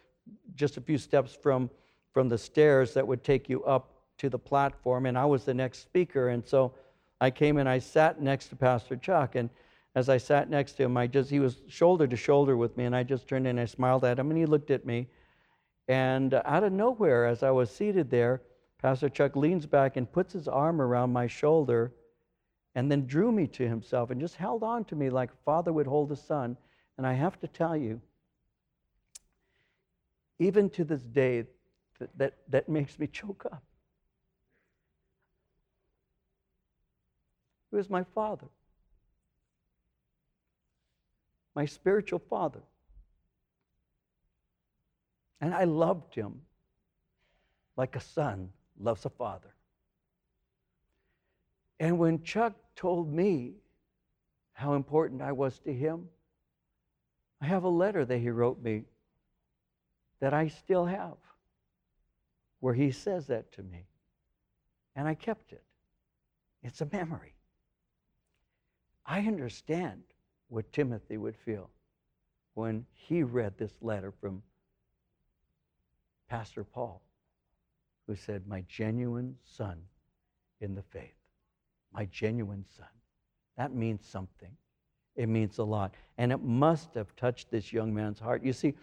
just 0.55 0.77
a 0.77 0.81
few 0.81 0.97
steps 0.97 1.35
from, 1.35 1.69
from 2.13 2.29
the 2.29 2.37
stairs 2.37 2.93
that 2.93 3.07
would 3.07 3.23
take 3.23 3.49
you 3.49 3.63
up 3.63 3.93
to 4.17 4.29
the 4.29 4.39
platform, 4.39 5.05
and 5.05 5.17
I 5.17 5.25
was 5.25 5.45
the 5.45 5.53
next 5.53 5.83
speaker. 5.83 6.29
And 6.29 6.45
so 6.45 6.73
I 7.21 7.29
came 7.29 7.57
and 7.57 7.69
I 7.69 7.79
sat 7.79 8.21
next 8.21 8.47
to 8.47 8.55
Pastor 8.55 8.95
Chuck. 8.95 9.35
And 9.35 9.49
as 9.95 10.09
I 10.09 10.17
sat 10.17 10.49
next 10.49 10.73
to 10.73 10.83
him, 10.83 10.97
I 10.97 11.07
just 11.07 11.29
he 11.29 11.39
was 11.39 11.57
shoulder 11.67 12.07
to 12.07 12.15
shoulder 12.15 12.57
with 12.57 12.75
me, 12.77 12.85
and 12.85 12.95
I 12.95 13.03
just 13.03 13.27
turned 13.27 13.47
and 13.47 13.59
I 13.59 13.65
smiled 13.65 14.03
at 14.03 14.19
him, 14.19 14.29
and 14.29 14.37
he 14.37 14.45
looked 14.45 14.71
at 14.71 14.85
me. 14.85 15.07
And 15.87 16.33
out 16.33 16.63
of 16.63 16.73
nowhere, 16.73 17.25
as 17.25 17.43
I 17.43 17.51
was 17.51 17.71
seated 17.71 18.09
there, 18.09 18.41
Pastor 18.81 19.09
Chuck 19.09 19.35
leans 19.35 19.65
back 19.65 19.97
and 19.97 20.11
puts 20.11 20.33
his 20.33 20.47
arm 20.47 20.81
around 20.81 21.11
my 21.11 21.27
shoulder 21.27 21.93
and 22.75 22.91
then 22.91 23.07
drew 23.07 23.31
me 23.31 23.47
to 23.47 23.67
himself 23.67 24.11
and 24.11 24.21
just 24.21 24.35
held 24.35 24.61
on 24.61 24.85
to 24.85 24.95
me 24.95 25.09
like 25.09 25.31
a 25.31 25.43
father 25.45 25.73
would 25.73 25.87
hold 25.87 26.11
a 26.11 26.15
son. 26.15 26.55
And 26.97 27.07
I 27.07 27.13
have 27.13 27.39
to 27.39 27.47
tell 27.47 27.75
you, 27.75 27.99
even 30.39 30.69
to 30.71 30.83
this 30.83 31.01
day, 31.01 31.45
that, 31.99 32.09
that, 32.17 32.33
that 32.49 32.69
makes 32.69 32.97
me 32.99 33.07
choke 33.07 33.45
up. 33.45 33.63
He 37.71 37.75
was 37.75 37.89
my 37.89 38.03
father, 38.03 38.47
my 41.55 41.65
spiritual 41.65 42.19
father. 42.19 42.61
And 45.41 45.53
I 45.53 45.65
loved 45.65 46.15
him 46.15 46.41
like 47.75 47.95
a 47.95 47.99
son 47.99 48.49
loves 48.79 49.05
a 49.05 49.09
father. 49.09 49.53
And 51.79 51.99
when 51.99 52.23
Chuck 52.23 52.53
told 52.75 53.11
me 53.11 53.53
how 54.53 54.73
important 54.73 55.21
I 55.21 55.31
was 55.31 55.59
to 55.59 55.73
him, 55.73 56.07
I 57.39 57.45
have 57.45 57.63
a 57.63 57.69
letter 57.69 58.03
that 58.05 58.17
he 58.17 58.29
wrote 58.29 58.61
me 58.61 58.85
that 60.19 60.33
I 60.33 60.47
still 60.47 60.85
have 60.85 61.17
where 62.59 62.73
he 62.73 62.91
says 62.91 63.27
that 63.27 63.51
to 63.53 63.63
me. 63.63 63.85
And 64.95 65.07
I 65.07 65.13
kept 65.13 65.51
it. 65.51 65.63
It's 66.63 66.81
a 66.81 66.87
memory. 66.91 67.35
I 69.05 69.19
understand 69.19 70.01
what 70.49 70.71
Timothy 70.73 71.17
would 71.17 71.35
feel 71.35 71.69
when 72.55 72.85
he 72.91 73.23
read 73.23 73.57
this 73.57 73.73
letter 73.81 74.11
from 74.11 74.41
Pastor 76.27 76.63
Paul, 76.63 77.01
who 78.07 78.15
said, 78.15 78.47
My 78.47 78.63
genuine 78.67 79.35
son 79.45 79.77
in 80.59 80.73
the 80.73 80.81
faith. 80.81 81.13
My 81.93 82.05
genuine 82.05 82.65
son. 82.75 82.87
That 83.55 83.73
means 83.73 84.05
something. 84.05 84.51
It 85.15 85.29
means 85.29 85.57
a 85.57 85.63
lot. 85.63 85.93
And 86.17 86.31
it 86.31 86.41
must 86.41 86.93
have 86.95 87.15
touched 87.15 87.49
this 87.49 87.71
young 87.71 87.93
man's 87.93 88.19
heart. 88.19 88.43
You 88.43 88.53
see, 88.53 88.73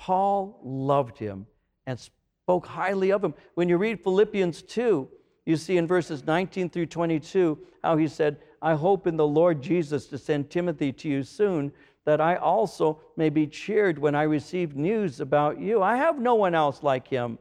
Paul 0.00 0.58
loved 0.64 1.18
him 1.18 1.46
and 1.86 2.00
spoke 2.00 2.66
highly 2.66 3.12
of 3.12 3.22
him. 3.22 3.34
When 3.54 3.68
you 3.68 3.76
read 3.76 4.02
Philippians 4.02 4.62
2, 4.62 5.06
you 5.44 5.56
see 5.56 5.76
in 5.76 5.86
verses 5.86 6.26
19 6.26 6.70
through 6.70 6.86
22 6.86 7.58
how 7.84 7.98
he 7.98 8.08
said, 8.08 8.38
I 8.62 8.74
hope 8.74 9.06
in 9.06 9.18
the 9.18 9.26
Lord 9.26 9.60
Jesus 9.60 10.06
to 10.06 10.16
send 10.16 10.48
Timothy 10.48 10.90
to 10.94 11.08
you 11.08 11.22
soon, 11.22 11.70
that 12.06 12.18
I 12.18 12.36
also 12.36 13.02
may 13.18 13.28
be 13.28 13.46
cheered 13.46 13.98
when 13.98 14.14
I 14.14 14.22
receive 14.22 14.74
news 14.74 15.20
about 15.20 15.60
you. 15.60 15.82
I 15.82 15.96
have 15.96 16.18
no 16.18 16.34
one 16.34 16.54
else 16.54 16.82
like 16.82 17.06
him 17.06 17.38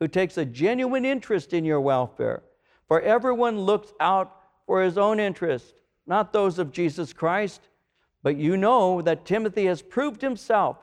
who 0.00 0.08
takes 0.08 0.38
a 0.38 0.46
genuine 0.46 1.04
interest 1.04 1.52
in 1.52 1.66
your 1.66 1.80
welfare. 1.80 2.42
For 2.86 3.02
everyone 3.02 3.60
looks 3.60 3.92
out 4.00 4.34
for 4.66 4.82
his 4.82 4.96
own 4.96 5.20
interest, 5.20 5.82
not 6.06 6.32
those 6.32 6.58
of 6.58 6.72
Jesus 6.72 7.12
Christ. 7.12 7.68
But 8.22 8.36
you 8.36 8.56
know 8.56 9.02
that 9.02 9.26
Timothy 9.26 9.66
has 9.66 9.82
proved 9.82 10.22
himself, 10.22 10.78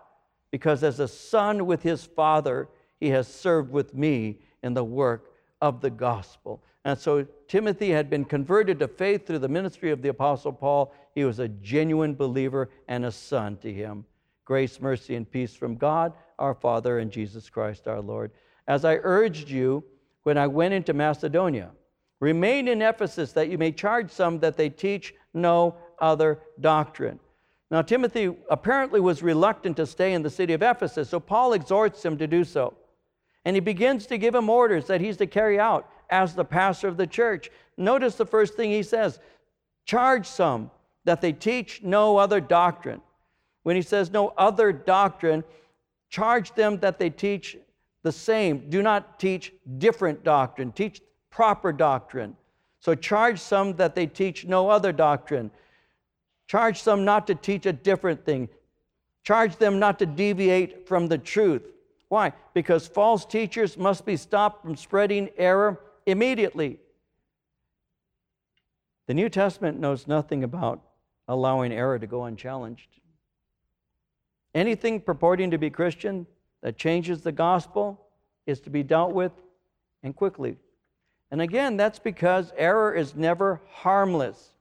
because 0.56 0.86
as 0.86 1.01
a 1.01 1.08
son 1.10 1.66
with 1.66 1.84
his 1.84 2.06
father, 2.06 2.70
he 3.01 3.10
has 3.10 3.28
served 3.28 3.74
with 3.74 3.93
me 3.93 4.39
in 4.64 4.74
the 4.74 4.86
work 4.86 5.34
of 5.60 5.82
the 5.82 5.89
gospel. 5.89 6.64
And 6.86 6.97
so 6.97 7.28
Timothy 7.49 7.89
had 7.89 8.10
been 8.10 8.24
converted 8.24 8.80
to 8.80 8.88
faith 8.88 9.28
through 9.28 9.39
the 9.39 9.49
ministry 9.49 9.91
of 9.91 10.01
the 10.01 10.08
Apostle 10.08 10.53
Paul. 10.53 10.93
He 11.14 11.26
was 11.26 11.39
a 11.39 11.49
genuine 11.49 12.16
believer 12.16 12.70
and 12.88 13.03
a 13.03 13.12
son 13.12 13.58
to 13.58 13.74
him. 13.74 14.06
Grace, 14.45 14.80
mercy, 14.80 15.18
and 15.18 15.30
peace 15.30 15.53
from 15.53 15.76
God, 15.76 16.14
our 16.39 16.53
Father, 16.53 16.99
and 16.99 17.12
Jesus 17.12 17.49
Christ 17.49 17.86
our 17.86 17.99
Lord. 17.99 18.32
As 18.66 18.86
I 18.86 18.99
urged 19.03 19.49
you 19.49 19.84
when 20.24 20.38
I 20.38 20.47
went 20.47 20.74
into 20.74 20.93
Macedonia, 20.93 21.72
remain 22.22 22.70
in 22.70 22.82
Ephesus 22.82 23.34
that 23.34 23.49
you 23.49 23.58
may 23.58 23.74
charge 23.74 24.10
some 24.10 24.39
that 24.39 24.56
they 24.56 24.70
teach 24.70 25.14
no 25.34 25.76
other 25.99 26.39
doctrine. 26.62 27.20
Now, 27.76 27.82
Timothy 27.82 28.34
apparently 28.50 29.02
was 29.02 29.22
reluctant 29.22 29.76
to 29.76 29.86
stay 29.86 30.14
in 30.14 30.22
the 30.22 30.30
city 30.30 30.54
of 30.54 30.62
Ephesus, 30.62 31.10
so 31.10 31.20
Paul 31.20 31.52
exhorts 31.52 32.06
him 32.06 32.18
to 32.20 32.26
do 32.26 32.46
so. 32.46 32.74
And 33.44 33.54
he 33.54 33.60
begins 33.60 34.08
to 34.08 34.18
give 34.18 34.34
him 34.34 34.50
orders 34.50 34.88
that 34.88 35.02
he's 35.02 35.18
to 35.18 35.28
carry 35.28 35.60
out 35.60 35.90
as 36.10 36.34
the 36.34 36.46
pastor 36.46 36.88
of 36.88 36.96
the 36.96 37.06
church. 37.06 37.52
Notice 37.76 38.16
the 38.16 38.26
first 38.26 38.54
thing 38.54 38.72
he 38.72 38.82
says 38.82 39.20
charge 39.84 40.26
some 40.26 40.72
that 41.04 41.20
they 41.20 41.34
teach 41.34 41.84
no 41.84 42.16
other 42.16 42.40
doctrine. 42.40 43.02
When 43.64 43.76
he 43.76 43.82
says 43.82 44.10
no 44.10 44.30
other 44.38 44.72
doctrine, 44.72 45.44
charge 46.10 46.54
them 46.54 46.80
that 46.80 46.98
they 46.98 47.10
teach 47.10 47.58
the 48.04 48.12
same. 48.14 48.70
Do 48.70 48.84
not 48.84 49.20
teach 49.20 49.52
different 49.80 50.24
doctrine, 50.24 50.72
teach 50.72 51.02
proper 51.30 51.74
doctrine. 51.74 52.38
So 52.80 52.96
charge 52.96 53.42
some 53.42 53.76
that 53.76 53.96
they 53.96 54.08
teach 54.08 54.46
no 54.46 54.70
other 54.70 54.94
doctrine. 54.94 55.52
Charge 56.48 56.82
some 56.82 57.06
not 57.06 57.28
to 57.28 57.36
teach 57.36 57.66
a 57.66 57.74
different 57.74 58.26
thing. 58.26 58.50
Charge 59.24 59.56
them 59.58 59.80
not 59.80 60.00
to 60.00 60.06
deviate 60.06 60.88
from 60.88 61.08
the 61.08 61.18
truth. 61.18 61.64
Why? 62.10 62.34
Because 62.54 62.88
false 62.88 63.26
teachers 63.26 63.78
must 63.78 64.06
be 64.06 64.18
stopped 64.18 64.62
from 64.62 64.76
spreading 64.76 65.30
error 65.38 65.82
immediately. 66.06 66.80
The 69.08 69.14
New 69.14 69.30
Testament 69.30 69.80
knows 69.80 70.08
nothing 70.08 70.43
about 70.43 70.82
allowing 71.28 71.72
error 71.72 71.98
to 71.98 72.08
go 72.08 72.24
unchallenged. 72.24 72.89
Anything 74.54 75.02
purporting 75.02 75.52
to 75.52 75.58
be 75.58 75.70
Christian 75.70 76.28
that 76.62 76.78
changes 76.78 77.22
the 77.22 77.32
gospel 77.32 78.00
is 78.46 78.60
to 78.62 78.70
be 78.70 78.84
dealt 78.84 79.12
with 79.12 79.32
and 80.04 80.16
quickly. 80.16 80.58
And 81.32 81.41
again, 81.41 81.78
that's 81.78 82.00
because 82.00 82.54
error 82.56 82.93
is 82.93 83.16
never 83.16 83.62
harmless, 83.70 84.52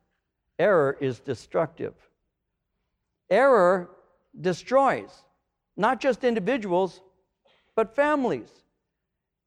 error 0.59 0.97
is 1.01 1.21
destructive. 1.21 1.95
Error 3.31 3.91
destroys 4.41 5.25
not 5.77 6.01
just 6.01 6.25
individuals, 6.25 7.01
but 7.75 7.95
families. 7.95 8.51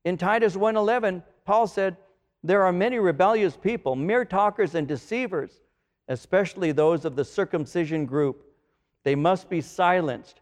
In 0.03 0.17
Titus 0.17 0.55
1:11, 0.55 1.23
Paul 1.45 1.67
said, 1.67 1.97
There 2.43 2.63
are 2.63 2.73
many 2.73 2.99
rebellious 2.99 3.55
people, 3.55 3.95
mere 3.95 4.25
talkers 4.25 4.75
and 4.75 4.87
deceivers, 4.87 5.61
especially 6.07 6.71
those 6.71 7.05
of 7.05 7.15
the 7.15 7.25
circumcision 7.25 8.05
group. 8.05 8.43
They 9.03 9.15
must 9.15 9.49
be 9.49 9.61
silenced 9.61 10.41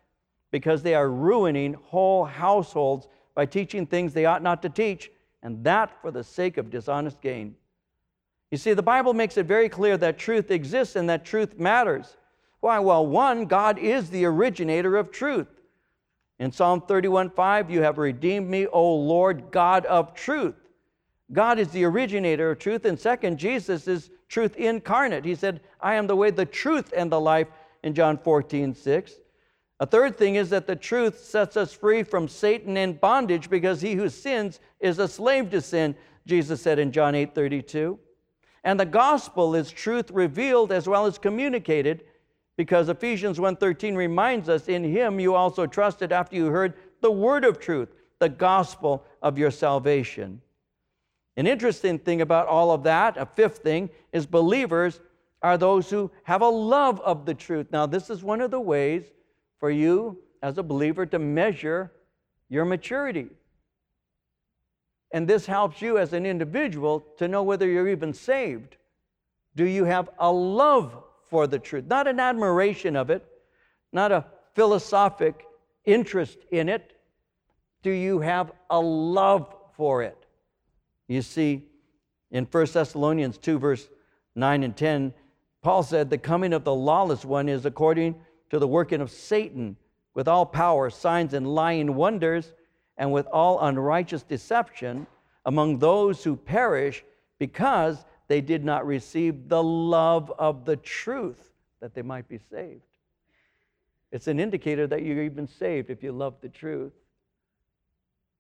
because 0.52 0.82
they 0.82 0.96
are 0.96 1.10
ruining 1.10 1.74
whole 1.74 2.26
households 2.26 3.08
by 3.34 3.46
teaching 3.46 3.86
things 3.86 4.14
they 4.14 4.26
ought 4.26 4.42
not 4.42 4.62
to 4.62 4.70
teach, 4.70 5.12
and 5.44 5.64
that 5.64 6.02
for 6.02 6.12
the 6.12 6.24
sake 6.24 6.58
of 6.58 6.70
dishonest 6.70 7.22
gain. 7.22 7.56
You 8.56 8.58
see, 8.58 8.74
the 8.74 8.82
Bible 8.82 9.14
makes 9.14 9.36
it 9.36 9.48
very 9.48 9.68
clear 9.68 9.98
that 9.98 10.18
truth 10.18 10.50
exists 10.50 10.96
and 10.96 11.10
that 11.10 11.26
truth 11.26 11.60
matters. 11.60 12.16
Why? 12.62 12.80
Well, 12.80 13.06
one, 13.06 13.48
God 13.48 13.78
is 13.78 14.10
the 14.10 14.24
originator 14.24 14.96
of 14.96 15.12
truth. 15.12 15.50
In 16.40 16.54
Psalm 16.54 16.80
31:5, 16.80 17.70
you 17.70 17.82
have 17.82 17.98
redeemed 17.98 18.50
me, 18.50 18.66
O 18.68 18.96
Lord, 18.96 19.52
God 19.52 19.86
of 19.88 20.14
truth. 20.14 20.56
God 21.34 21.60
is 21.60 21.68
the 21.72 21.84
originator 21.84 22.52
of 22.52 22.60
truth. 22.60 22.86
And 22.86 22.98
second, 22.98 23.40
Jesus 23.40 23.90
is 23.90 24.10
truth 24.30 24.56
incarnate. 24.56 25.26
He 25.26 25.36
said, 25.36 25.60
I 25.82 25.96
am 25.96 26.08
the 26.08 26.16
way, 26.16 26.32
the 26.32 26.46
truth, 26.46 26.94
and 26.96 27.12
the 27.12 27.20
life 27.20 27.50
in 27.84 27.94
John 27.94 28.18
14, 28.18 28.74
6. 28.74 29.16
A 29.82 29.86
third 29.86 30.18
thing 30.18 30.36
is 30.36 30.50
that 30.52 30.66
the 30.66 30.78
truth 30.78 31.20
sets 31.20 31.58
us 31.58 31.74
free 31.74 32.04
from 32.04 32.30
Satan 32.30 32.78
and 32.78 33.02
bondage 33.02 33.50
because 33.50 33.82
he 33.82 33.96
who 33.96 34.08
sins 34.08 34.62
is 34.80 34.98
a 34.98 35.10
slave 35.10 35.50
to 35.50 35.60
sin, 35.60 35.94
Jesus 36.26 36.62
said 36.62 36.80
in 36.80 36.94
John 36.94 37.16
8, 37.16 37.36
32. 37.36 38.00
And 38.66 38.80
the 38.80 38.86
gospel 38.86 39.54
is 39.54 39.72
truth 39.72 40.10
revealed 40.10 40.72
as 40.72 40.90
well 40.90 41.06
as 41.06 41.20
communicated 41.20 42.04
because 42.58 42.90
Ephesians 42.90 43.40
1:13 43.40 43.96
reminds 43.96 44.50
us 44.50 44.68
in 44.68 44.84
him 44.84 45.20
you 45.20 45.36
also 45.36 45.68
trusted 45.68 46.12
after 46.12 46.36
you 46.36 46.48
heard 46.48 46.74
the 47.00 47.12
word 47.12 47.46
of 47.46 47.60
truth, 47.60 47.94
the 48.20 48.28
gospel 48.28 49.06
of 49.22 49.38
your 49.38 49.52
salvation. 49.52 50.42
An 51.38 51.46
interesting 51.46 52.00
thing 52.00 52.22
about 52.22 52.48
all 52.48 52.72
of 52.72 52.84
that, 52.84 53.18
a 53.18 53.26
fifth 53.28 53.60
thing, 53.60 53.90
is 54.12 54.26
believers 54.26 55.00
are 55.44 55.58
those 55.58 55.90
who 55.92 56.10
have 56.24 56.42
a 56.42 56.50
love 56.50 57.00
of 57.02 57.26
the 57.26 57.36
truth. 57.36 57.68
Now, 57.72 57.86
this 57.86 58.10
is 58.10 58.24
one 58.24 58.42
of 58.42 58.50
the 58.50 58.60
ways 58.60 59.06
for 59.60 59.70
you 59.70 60.18
as 60.42 60.58
a 60.58 60.64
believer 60.64 61.06
to 61.06 61.20
measure 61.20 61.92
your 62.50 62.66
maturity. 62.66 63.30
And 65.12 65.28
this 65.28 65.46
helps 65.46 65.82
you 65.82 65.98
as 65.98 66.14
an 66.14 66.26
individual 66.26 67.06
to 67.18 67.28
know 67.28 67.44
whether 67.44 67.68
you're 67.68 67.88
even 67.88 68.14
saved. 68.14 68.78
Do 69.56 69.66
you 69.66 69.86
have 69.86 70.10
a 70.20 70.32
love 70.32 71.04
for 71.30 71.48
the 71.48 71.60
truth? 71.60 71.86
Not 71.86 72.08
an 72.08 72.20
admiration 72.20 72.96
of 72.96 73.10
it, 73.10 73.26
not 73.92 74.12
a 74.12 74.26
philosophic 74.54 75.46
interest 75.86 76.38
in 76.52 76.70
it. 76.70 76.94
Do 77.84 77.92
you 77.92 78.20
have 78.20 78.52
a 78.70 78.80
love 78.80 79.54
for 79.76 80.04
it? 80.04 80.18
You 81.08 81.22
see, 81.22 81.64
in 82.32 82.46
1 82.46 82.66
Thessalonians 82.74 83.38
2, 83.38 83.60
verse 83.60 83.88
9 84.36 84.64
and 84.64 84.76
10, 84.76 85.14
Paul 85.62 85.84
said, 85.84 86.10
The 86.10 86.18
coming 86.18 86.54
of 86.54 86.64
the 86.64 86.74
lawless 86.74 87.24
one 87.24 87.48
is 87.48 87.66
according 87.66 88.16
to 88.50 88.60
the 88.60 88.68
working 88.68 89.02
of 89.02 89.12
Satan 89.12 89.78
with 90.14 90.28
all 90.28 90.46
power, 90.46 90.90
signs, 90.90 91.34
and 91.34 91.54
lying 91.54 91.96
wonders, 91.96 92.54
and 92.98 93.12
with 93.12 93.28
all 93.28 93.60
unrighteous 93.62 94.24
deception 94.24 95.08
among 95.46 95.80
those 95.80 96.24
who 96.24 96.36
perish 96.36 97.04
because 97.40 98.06
they 98.28 98.42
did 98.42 98.64
not 98.64 98.86
receive 98.86 99.48
the 99.50 99.62
love 99.62 100.32
of 100.40 100.66
the 100.66 100.78
truth 100.78 101.52
that 101.80 101.94
they 101.94 102.02
might 102.02 102.28
be 102.28 102.40
saved. 102.50 102.82
It's 104.12 104.28
an 104.28 104.40
indicator 104.40 104.88
that 104.88 105.04
you're 105.04 105.24
even 105.24 105.48
saved 105.48 105.90
if 105.90 106.02
you 106.02 106.12
love 106.12 106.36
the 106.42 106.50
truth. 106.50 106.94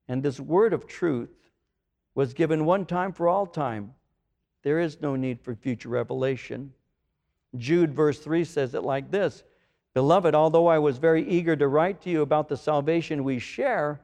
And 0.07 0.23
this 0.23 0.39
word 0.39 0.73
of 0.73 0.87
truth 0.87 1.33
was 2.13 2.33
given 2.33 2.65
one 2.65 2.85
time 2.85 3.11
for 3.11 3.27
all 3.27 3.45
time. 3.45 3.93
There 4.63 4.79
is 4.79 5.01
no 5.01 5.15
need 5.15 5.41
for 5.41 5.53
future 5.53 5.89
revelation. 5.89 6.73
Jude, 7.57 7.93
verse 7.93 8.19
3 8.19 8.43
says 8.45 8.73
it 8.73 8.83
like 8.83 9.11
this 9.11 9.43
Beloved, 9.93 10.33
although 10.33 10.67
I 10.67 10.79
was 10.79 10.97
very 10.97 11.27
eager 11.27 11.55
to 11.55 11.67
write 11.67 12.01
to 12.01 12.09
you 12.09 12.21
about 12.21 12.47
the 12.47 12.57
salvation 12.57 13.23
we 13.23 13.39
share, 13.39 13.99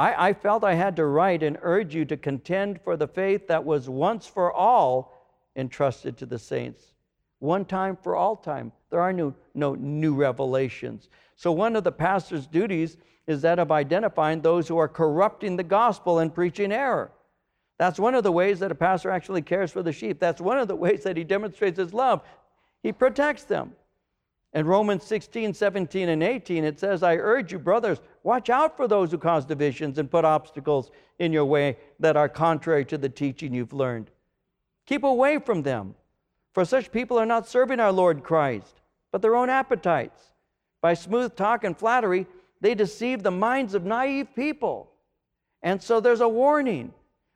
I, 0.00 0.28
I, 0.28 0.32
felt 0.32 0.64
I 0.64 0.72
had 0.72 0.96
to 0.96 1.04
write 1.04 1.42
and 1.42 1.58
urge 1.60 1.94
you 1.94 2.06
to 2.06 2.16
contend 2.16 2.80
for 2.80 2.96
the 2.96 3.06
faith 3.06 3.46
that 3.48 3.62
was 3.62 3.86
once 3.86 4.26
for 4.26 4.50
all 4.50 5.28
entrusted 5.56 6.16
to 6.16 6.26
the 6.26 6.38
saints. 6.38 6.94
One 7.38 7.66
time 7.66 7.98
for 8.02 8.16
all 8.16 8.34
time. 8.34 8.72
There 8.88 9.02
are 9.02 9.12
no, 9.12 9.34
no 9.52 9.74
new 9.74 10.14
revelations. 10.14 11.10
So, 11.36 11.52
one 11.52 11.76
of 11.76 11.84
the 11.84 11.92
pastor's 11.92 12.46
duties 12.46 12.96
is 13.26 13.42
that 13.42 13.58
of 13.58 13.70
identifying 13.70 14.40
those 14.40 14.66
who 14.66 14.78
are 14.78 14.88
corrupting 14.88 15.56
the 15.56 15.62
gospel 15.62 16.20
and 16.20 16.34
preaching 16.34 16.72
error. 16.72 17.12
That's 17.78 17.98
one 17.98 18.14
of 18.14 18.24
the 18.24 18.32
ways 18.32 18.58
that 18.60 18.72
a 18.72 18.74
pastor 18.74 19.10
actually 19.10 19.42
cares 19.42 19.70
for 19.70 19.82
the 19.82 19.92
sheep. 19.92 20.18
That's 20.18 20.40
one 20.40 20.56
of 20.56 20.68
the 20.68 20.76
ways 20.76 21.02
that 21.02 21.18
he 21.18 21.24
demonstrates 21.24 21.78
his 21.78 21.92
love. 21.92 22.22
He 22.82 22.90
protects 22.90 23.44
them. 23.44 23.74
In 24.54 24.66
Romans 24.66 25.04
16, 25.04 25.52
17, 25.52 26.08
and 26.08 26.22
18, 26.22 26.64
it 26.64 26.80
says, 26.80 27.02
I 27.02 27.16
urge 27.16 27.52
you, 27.52 27.58
brothers, 27.58 28.00
watch 28.22 28.50
out 28.50 28.76
for 28.76 28.86
those 28.86 29.10
who 29.10 29.18
cause 29.18 29.44
divisions 29.44 29.98
and 29.98 30.10
put 30.10 30.24
obstacles 30.24 30.90
in 31.18 31.32
your 31.32 31.44
way 31.44 31.76
that 31.98 32.16
are 32.16 32.28
contrary 32.28 32.84
to 32.86 32.98
the 32.98 33.08
teaching 33.08 33.54
you've 33.54 33.72
learned. 33.72 34.10
Keep 34.86 35.04
away 35.04 35.38
from 35.38 35.62
them, 35.62 35.94
for 36.52 36.64
such 36.64 36.90
people 36.90 37.18
are 37.18 37.26
not 37.26 37.48
serving 37.48 37.80
our 37.80 37.92
Lord 37.92 38.22
Christ, 38.22 38.80
but 39.12 39.22
their 39.22 39.36
own 39.36 39.50
appetites. 39.50 40.20
By 40.80 40.94
smooth 40.94 41.36
talk 41.36 41.64
and 41.64 41.76
flattery, 41.76 42.26
they 42.60 42.74
deceive 42.74 43.22
the 43.22 43.30
minds 43.30 43.74
of 43.74 43.84
naive 43.84 44.34
people. 44.34 44.90
And 45.62 45.82
so 45.82 46.00
there's 46.00 46.20
a 46.20 46.28
warning. 46.28 46.92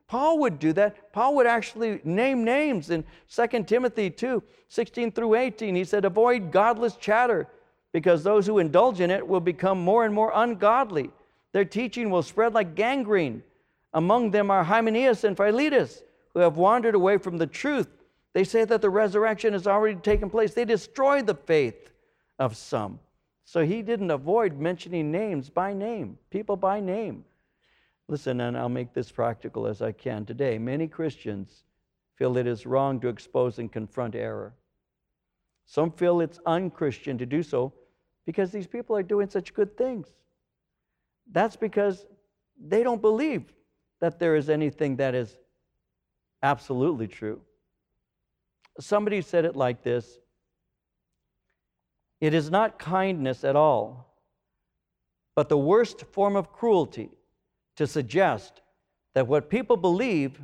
Paul 0.07 0.39
would 0.41 0.59
do 0.59 0.73
that. 0.75 1.13
Paul 1.13 1.37
would 1.37 1.47
actually 1.47 2.01
name 2.05 2.45
names 2.45 2.91
in 2.91 3.05
2 3.35 3.65
Timothy 3.65 4.11
2 4.11 4.43
16 4.69 5.13
through 5.13 5.35
18. 5.35 5.75
He 5.75 5.85
said, 5.85 6.05
Avoid 6.05 6.51
godless 6.51 6.97
chatter, 6.97 7.49
because 7.95 8.25
those 8.25 8.45
who 8.45 8.59
indulge 8.59 9.01
in 9.01 9.09
it 9.09 9.27
will 9.27 9.41
become 9.41 9.79
more 9.79 10.05
and 10.05 10.13
more 10.13 10.33
ungodly. 10.35 11.11
Their 11.53 11.65
teaching 11.65 12.11
will 12.11 12.25
spread 12.25 12.53
like 12.53 12.75
gangrene. 12.75 13.45
Among 13.93 14.33
them 14.33 14.51
are 14.51 14.65
Hymenaeus 14.65 15.23
and 15.23 15.37
Philetus, 15.37 16.03
who 16.35 16.41
have 16.41 16.57
wandered 16.57 16.97
away 16.97 17.19
from 17.19 17.39
the 17.39 17.47
truth. 17.47 17.87
They 18.33 18.43
say 18.43 18.65
that 18.65 18.83
the 18.83 18.91
resurrection 18.91 19.53
has 19.53 19.69
already 19.69 20.01
taken 20.01 20.29
place. 20.29 20.55
They 20.55 20.65
destroy 20.65 21.23
the 21.23 21.37
faith 21.37 21.93
of 22.41 22.57
some. 22.57 22.99
So 23.45 23.65
he 23.65 23.81
didn't 23.81 24.11
avoid 24.11 24.59
mentioning 24.59 25.13
names 25.13 25.49
by 25.49 25.73
name, 25.73 26.19
people 26.31 26.57
by 26.57 26.81
name. 26.81 27.25
Listen, 28.09 28.41
and 28.41 28.59
I'll 28.59 28.69
make 28.69 28.93
this 28.93 29.13
practical 29.13 29.69
as 29.69 29.81
I 29.81 29.93
can 29.93 30.27
today. 30.27 30.59
Many 30.59 30.89
Christians 30.89 31.63
feel 32.17 32.37
it 32.39 32.49
is 32.49 32.67
wrong 32.67 32.99
to 33.03 33.09
expose 33.09 33.61
and 33.61 33.71
confront 33.71 34.17
error. 34.17 34.53
Some 35.65 35.93
feel 35.93 36.21
it's 36.21 36.41
unchristian 36.45 37.19
to 37.19 37.27
do 37.27 37.45
so 37.45 37.73
because 38.27 38.51
these 38.51 38.67
people 38.67 38.97
are 38.97 39.03
doing 39.03 39.29
such 39.29 39.55
good 39.55 39.77
things. 39.77 40.09
That's 41.31 41.57
because 41.57 42.07
they 42.59 42.83
don't 42.83 43.01
believe 43.01 43.53
that 44.01 44.19
there 44.19 44.37
is 44.37 44.49
anything 44.51 44.97
that 44.97 45.15
is 45.15 45.37
absolutely 46.43 47.09
true. 47.09 47.41
Somebody 48.81 49.23
said 49.23 49.45
it 49.45 49.57
like 49.57 49.83
this 49.83 50.19
It 52.21 52.35
is 52.35 52.51
not 52.51 52.79
kindness 52.79 53.45
at 53.45 53.57
all, 53.57 54.15
but 55.35 55.49
the 55.49 55.59
worst 55.59 56.03
form 56.13 56.37
of 56.37 56.53
cruelty 56.53 57.11
to 57.77 57.87
suggest 57.87 58.61
that 59.15 59.27
what 59.27 59.49
people 59.49 59.77
believe 59.77 60.41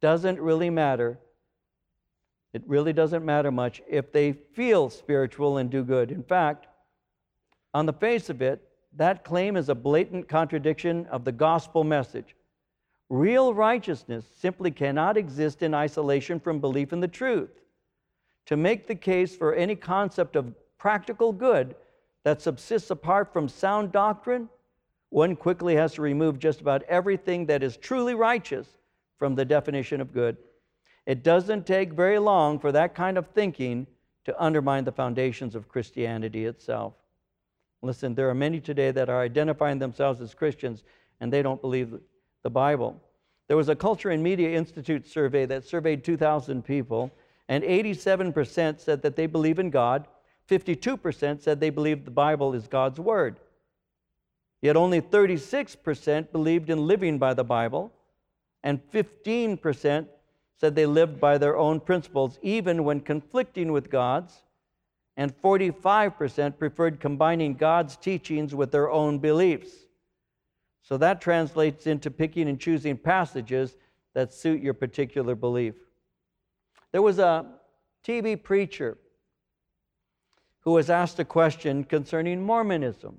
doesn't 0.00 0.40
really 0.40 0.70
matter. 0.70 1.18
It 2.52 2.62
really 2.66 2.92
doesn't 2.92 3.24
matter 3.24 3.50
much 3.50 3.80
if 3.88 4.12
they 4.12 4.32
feel 4.32 4.90
spiritual 4.90 5.56
and 5.56 5.70
do 5.70 5.82
good. 5.82 6.10
In 6.10 6.22
fact, 6.22 6.66
on 7.74 7.86
the 7.86 7.92
face 7.92 8.30
of 8.30 8.42
it, 8.42 8.62
that 8.96 9.24
claim 9.24 9.56
is 9.56 9.68
a 9.68 9.74
blatant 9.74 10.28
contradiction 10.28 11.06
of 11.06 11.24
the 11.24 11.32
gospel 11.32 11.84
message. 11.84 12.36
Real 13.08 13.54
righteousness 13.54 14.24
simply 14.38 14.70
cannot 14.70 15.16
exist 15.16 15.62
in 15.62 15.74
isolation 15.74 16.40
from 16.40 16.60
belief 16.60 16.92
in 16.92 17.00
the 17.00 17.08
truth. 17.08 17.50
To 18.46 18.56
make 18.56 18.86
the 18.86 18.94
case 18.94 19.36
for 19.36 19.54
any 19.54 19.76
concept 19.76 20.36
of 20.36 20.54
practical 20.78 21.32
good 21.32 21.74
that 22.24 22.42
subsists 22.42 22.90
apart 22.90 23.32
from 23.32 23.48
sound 23.48 23.92
doctrine 23.92 24.48
one 25.12 25.36
quickly 25.36 25.76
has 25.76 25.92
to 25.92 26.02
remove 26.02 26.38
just 26.38 26.62
about 26.62 26.82
everything 26.84 27.44
that 27.44 27.62
is 27.62 27.76
truly 27.76 28.14
righteous 28.14 28.66
from 29.18 29.34
the 29.34 29.44
definition 29.44 30.00
of 30.00 30.10
good. 30.10 30.38
It 31.04 31.22
doesn't 31.22 31.66
take 31.66 31.92
very 31.92 32.18
long 32.18 32.58
for 32.58 32.72
that 32.72 32.94
kind 32.94 33.18
of 33.18 33.26
thinking 33.28 33.86
to 34.24 34.42
undermine 34.42 34.84
the 34.84 34.92
foundations 34.92 35.54
of 35.54 35.68
Christianity 35.68 36.46
itself. 36.46 36.94
Listen, 37.82 38.14
there 38.14 38.30
are 38.30 38.34
many 38.34 38.60
today 38.60 38.92
that 38.92 39.08
are 39.08 39.20
identifying 39.20 39.78
themselves 39.78 40.20
as 40.20 40.34
Christians 40.34 40.84
and 41.20 41.32
they 41.32 41.42
don't 41.42 41.60
believe 41.60 41.98
the 42.42 42.50
Bible. 42.50 43.00
There 43.48 43.56
was 43.56 43.68
a 43.68 43.76
Culture 43.76 44.10
and 44.10 44.22
Media 44.22 44.56
Institute 44.56 45.06
survey 45.06 45.46
that 45.46 45.64
surveyed 45.64 46.04
2,000 46.04 46.64
people, 46.64 47.12
and 47.48 47.62
87% 47.62 48.80
said 48.80 49.02
that 49.02 49.16
they 49.16 49.26
believe 49.26 49.58
in 49.58 49.70
God, 49.70 50.06
52% 50.48 51.40
said 51.40 51.60
they 51.60 51.70
believe 51.70 52.04
the 52.04 52.10
Bible 52.10 52.54
is 52.54 52.66
God's 52.66 52.98
Word. 52.98 53.38
Yet 54.60 54.76
only 54.76 55.00
36% 55.00 56.32
believed 56.32 56.70
in 56.70 56.86
living 56.86 57.18
by 57.18 57.34
the 57.34 57.44
Bible, 57.44 57.92
and 58.62 58.80
15% 58.92 60.06
said 60.56 60.74
they 60.74 60.86
lived 60.86 61.20
by 61.20 61.38
their 61.38 61.56
own 61.56 61.80
principles, 61.80 62.38
even 62.42 62.84
when 62.84 63.00
conflicting 63.00 63.72
with 63.72 63.90
God's, 63.90 64.42
and 65.16 65.34
45% 65.42 66.58
preferred 66.58 67.00
combining 67.00 67.54
God's 67.54 67.96
teachings 67.96 68.54
with 68.54 68.70
their 68.70 68.90
own 68.90 69.18
beliefs. 69.18 69.70
So 70.82 70.96
that 70.98 71.20
translates 71.20 71.86
into 71.86 72.10
picking 72.10 72.48
and 72.48 72.58
choosing 72.58 72.96
passages 72.96 73.76
that 74.14 74.32
suit 74.32 74.62
your 74.62 74.74
particular 74.74 75.34
belief. 75.34 75.74
There 76.92 77.02
was 77.02 77.18
a 77.18 77.46
TV 78.06 78.42
preacher 78.42 78.98
who 80.60 80.72
was 80.72 80.90
asked 80.90 81.18
a 81.18 81.24
question 81.24 81.84
concerning 81.84 82.42
Mormonism. 82.42 83.18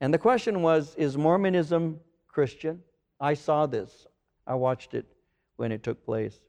And 0.00 0.12
the 0.12 0.18
question 0.18 0.62
was 0.62 0.94
Is 0.96 1.16
Mormonism 1.16 2.00
Christian? 2.28 2.82
I 3.20 3.34
saw 3.34 3.66
this, 3.66 4.06
I 4.46 4.54
watched 4.54 4.94
it 4.94 5.06
when 5.56 5.72
it 5.72 5.82
took 5.82 6.04
place. 6.04 6.40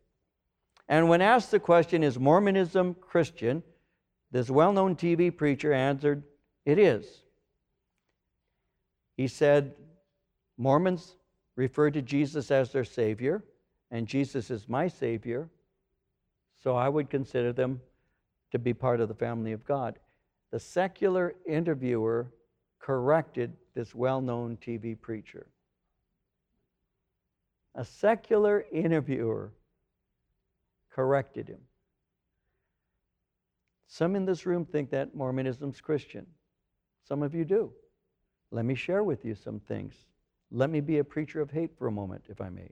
And 0.88 1.10
when 1.10 1.22
asked 1.22 1.52
the 1.52 1.60
question, 1.60 2.04
Is 2.04 2.20
Mormonism 2.20 2.96
Christian? 2.96 3.64
This 4.36 4.50
well 4.50 4.74
known 4.74 4.98
TV 4.98 5.34
preacher 5.34 5.72
answered, 5.72 6.22
It 6.66 6.78
is. 6.78 7.22
He 9.16 9.30
said, 9.30 9.74
Mormons 10.58 11.16
refer 11.56 11.90
to 11.90 12.02
Jesus 12.02 12.52
as 12.52 12.70
their 12.70 12.84
Savior, 12.84 13.46
and 13.92 14.06
Jesus 14.06 14.52
is 14.52 14.68
my 14.68 14.90
Savior, 14.90 15.48
so 16.62 16.76
I 16.76 16.90
would 16.90 17.10
consider 17.10 17.54
them 17.54 17.80
to 18.52 18.60
be 18.60 18.74
part 18.74 19.00
of 19.00 19.08
the 19.08 19.16
family 19.16 19.54
of 19.54 19.66
God. 19.66 20.00
The 20.52 20.60
secular 20.60 21.36
interviewer 21.46 22.28
corrected 22.80 23.54
this 23.74 23.96
well 23.96 24.20
known 24.20 24.58
TV 24.58 25.00
preacher. 25.00 25.48
A 27.74 27.86
secular 27.86 28.66
interviewer 28.70 29.54
corrected 30.92 31.48
him. 31.48 31.62
Some 33.88 34.16
in 34.16 34.26
this 34.26 34.46
room 34.46 34.66
think 34.66 34.90
that 34.92 35.16
Mormonism's 35.16 35.82
Christian. 35.82 36.26
Some 37.08 37.22
of 37.22 37.36
you 37.36 37.46
do. 37.46 37.72
Let 38.52 38.66
me 38.66 38.76
share 38.76 39.04
with 39.04 39.26
you 39.26 39.36
some 39.36 39.60
things. 39.60 39.94
Let 40.52 40.70
me 40.70 40.80
be 40.80 41.00
a 41.00 41.04
preacher 41.04 41.42
of 41.42 41.52
hate 41.52 41.78
for 41.78 41.88
a 41.88 41.92
moment, 41.92 42.26
if 42.30 42.42
I 42.42 42.50
may. 42.50 42.72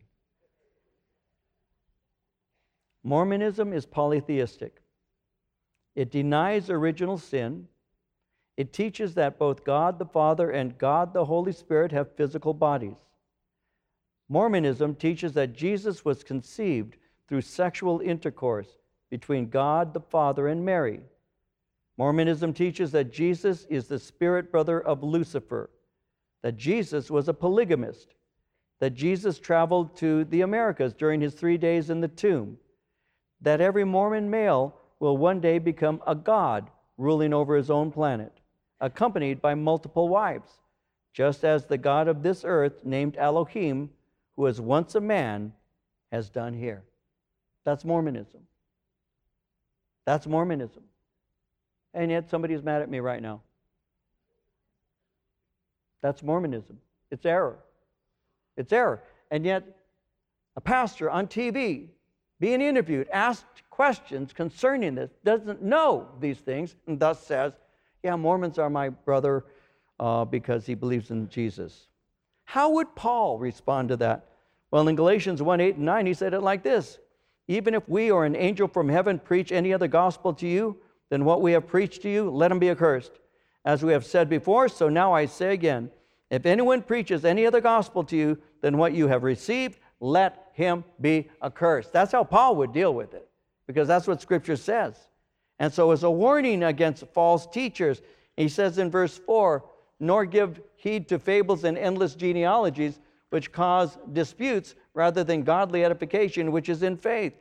Mormonism 3.04 3.74
is 3.74 3.86
polytheistic. 3.86 4.82
It 5.96 6.10
denies 6.10 6.70
original 6.70 7.18
sin 7.18 7.68
it 8.56 8.72
teaches 8.72 9.16
that 9.16 9.40
both 9.40 9.64
God 9.64 9.98
the 9.98 10.06
Father 10.06 10.52
and 10.52 10.78
God 10.78 11.14
the 11.14 11.26
Holy 11.26 11.52
Spirit 11.52 11.92
have 11.92 12.16
physical 12.16 12.54
bodies. 12.54 12.98
Mormonism 14.30 14.96
teaches 14.96 15.34
that 15.34 15.54
Jesus 15.54 16.06
was 16.06 16.24
conceived 16.24 16.98
through 17.28 17.42
sexual 17.42 18.00
intercourse 18.00 18.78
between 19.14 19.48
God 19.48 19.94
the 19.94 20.00
Father 20.00 20.48
and 20.48 20.66
Mary. 20.66 21.00
Mormonism 22.00 22.52
teaches 22.52 22.92
that 22.94 23.14
Jesus 23.14 23.68
is 23.70 23.88
the 23.88 24.00
spirit 24.00 24.52
brother 24.52 24.82
of 24.82 25.04
Lucifer, 25.04 25.70
that 26.42 26.58
Jesus 26.58 27.12
was 27.12 27.30
a 27.30 27.34
polygamist, 27.36 28.16
that 28.80 28.96
Jesus 28.96 29.38
traveled 29.38 29.96
to 29.98 30.24
the 30.24 30.42
Americas 30.42 30.96
during 30.96 31.22
his 31.22 31.36
three 31.36 31.60
days 31.60 31.92
in 31.92 32.02
the 32.02 32.08
tomb, 32.08 32.58
that 33.40 33.62
every 33.62 33.84
Mormon 33.84 34.32
male 34.32 34.74
will 35.00 35.16
one 35.16 35.40
day 35.40 35.60
become 35.60 36.02
a 36.08 36.16
god 36.16 36.72
ruling 36.98 37.36
over 37.36 37.56
his 37.56 37.70
own 37.70 37.92
planet 37.92 38.34
accompanied 38.82 39.44
by 39.44 39.54
multiple 39.54 40.10
wives, 40.10 40.50
just 41.14 41.46
as 41.46 41.66
the 41.66 41.78
God 41.78 42.08
of 42.08 42.24
this 42.24 42.44
earth, 42.44 42.84
named 42.84 43.16
Elohim, 43.20 43.92
who 44.36 44.42
was 44.42 44.60
once 44.60 44.96
a 44.96 45.00
man, 45.00 45.54
has 46.12 46.32
done 46.32 46.56
here. 46.56 46.84
That's 47.64 47.86
Mormonism. 47.86 48.48
That's 50.06 50.28
Mormonism. 50.28 50.84
And 51.94 52.12
yet 52.12 52.30
somebody 52.30 52.54
is 52.54 52.64
mad 52.64 52.82
at 52.82 52.90
me 52.90 53.00
right 53.00 53.22
now. 53.22 53.42
That's 56.02 56.22
Mormonism. 56.22 56.80
It's 57.12 57.26
error. 57.26 57.60
It's 58.58 58.74
error. 58.74 59.02
And 59.32 59.46
yet, 59.46 59.64
a 60.56 60.62
pastor 60.62 61.10
on 61.10 61.28
TV 61.28 61.88
being 62.40 62.62
interviewed, 62.62 63.08
asked 63.14 63.64
questions 63.70 64.34
concerning 64.34 64.96
this, 64.96 65.12
doesn't 65.24 65.62
know 65.62 66.10
these 66.20 66.40
things, 66.40 66.76
and 66.88 67.00
thus 67.00 67.26
says, 67.26 67.54
yeah, 68.04 68.16
Mormons 68.18 68.60
are 68.60 68.70
my 68.70 68.90
brother 68.90 69.46
uh, 70.00 70.26
because 70.26 70.66
he 70.66 70.76
believes 70.76 71.10
in 71.10 71.30
Jesus. 71.30 71.88
How 72.44 72.72
would 72.72 72.94
Paul 72.96 73.40
respond 73.40 73.90
to 73.90 73.98
that? 73.98 74.28
Well, 74.72 74.88
in 74.88 74.96
Galatians 74.96 75.42
1 75.42 75.62
8 75.62 75.76
and 75.76 75.86
9, 75.86 76.06
he 76.06 76.14
said 76.14 76.34
it 76.34 76.42
like 76.42 76.64
this 76.64 77.00
Even 77.48 77.74
if 77.74 77.88
we 77.88 78.10
or 78.10 78.26
an 78.26 78.36
angel 78.36 78.68
from 78.68 78.90
heaven 78.90 79.20
preach 79.20 79.52
any 79.52 79.74
other 79.74 79.88
gospel 79.88 80.34
to 80.34 80.48
you 80.48 80.78
then 81.14 81.26
what 81.26 81.44
we 81.44 81.52
have 81.52 81.68
preached 81.68 82.02
to 82.02 82.10
you, 82.10 82.32
let 82.32 82.52
him 82.52 82.58
be 82.58 82.72
accursed. 82.72 83.12
As 83.66 83.84
we 83.84 83.94
have 83.94 84.04
said 84.04 84.30
before, 84.30 84.68
so 84.68 84.90
now 84.90 85.14
I 85.14 85.28
say 85.28 85.54
again 85.54 85.92
if 86.32 86.48
anyone 86.48 86.82
preaches 86.82 87.24
any 87.24 87.46
other 87.46 87.62
gospel 87.62 88.04
to 88.06 88.18
you 88.18 88.40
than 88.62 88.80
what 88.80 88.94
you 88.94 89.08
have 89.08 89.22
received, 89.22 89.78
let 90.00 90.50
him 90.54 90.84
be 91.00 91.30
accursed. 91.44 91.94
That's 91.94 92.14
how 92.14 92.24
Paul 92.24 92.56
would 92.56 92.74
deal 92.74 92.96
with 92.96 93.14
it, 93.14 93.30
because 93.68 93.88
that's 93.88 94.08
what 94.08 94.24
Scripture 94.24 94.56
says. 94.56 94.96
And 95.60 95.72
so 95.72 95.92
as 95.92 96.02
a 96.02 96.10
warning 96.10 96.64
against 96.64 97.06
false 97.14 97.46
teachers. 97.46 98.02
He 98.36 98.50
says 98.50 98.80
in 98.80 98.90
verse 98.90 99.16
4 99.16 99.64
nor 100.00 100.26
give 100.26 100.60
heed 100.76 101.08
to 101.10 101.20
fables 101.20 101.64
and 101.64 101.78
endless 101.78 102.16
genealogies, 102.16 103.00
which 103.34 103.52
cause 103.52 103.98
disputes 104.12 104.76
rather 104.94 105.24
than 105.24 105.42
godly 105.42 105.84
edification, 105.84 106.52
which 106.52 106.70
is 106.70 106.84
in 106.84 106.96
faith. 106.96 107.34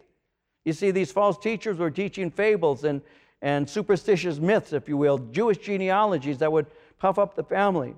You 0.64 0.72
see, 0.72 0.90
these 0.90 1.12
false 1.12 1.36
teachers 1.36 1.76
were 1.76 1.90
teaching 1.90 2.30
fables 2.30 2.84
and, 2.84 3.03
and 3.43 3.68
superstitious 3.68 4.38
myths, 4.38 4.72
if 4.72 4.88
you 4.88 4.97
will, 4.97 5.18
Jewish 5.18 5.59
genealogies 5.59 6.38
that 6.38 6.51
would 6.51 6.64
puff 6.99 7.18
up 7.18 7.34
the 7.34 7.45
family. 7.45 7.95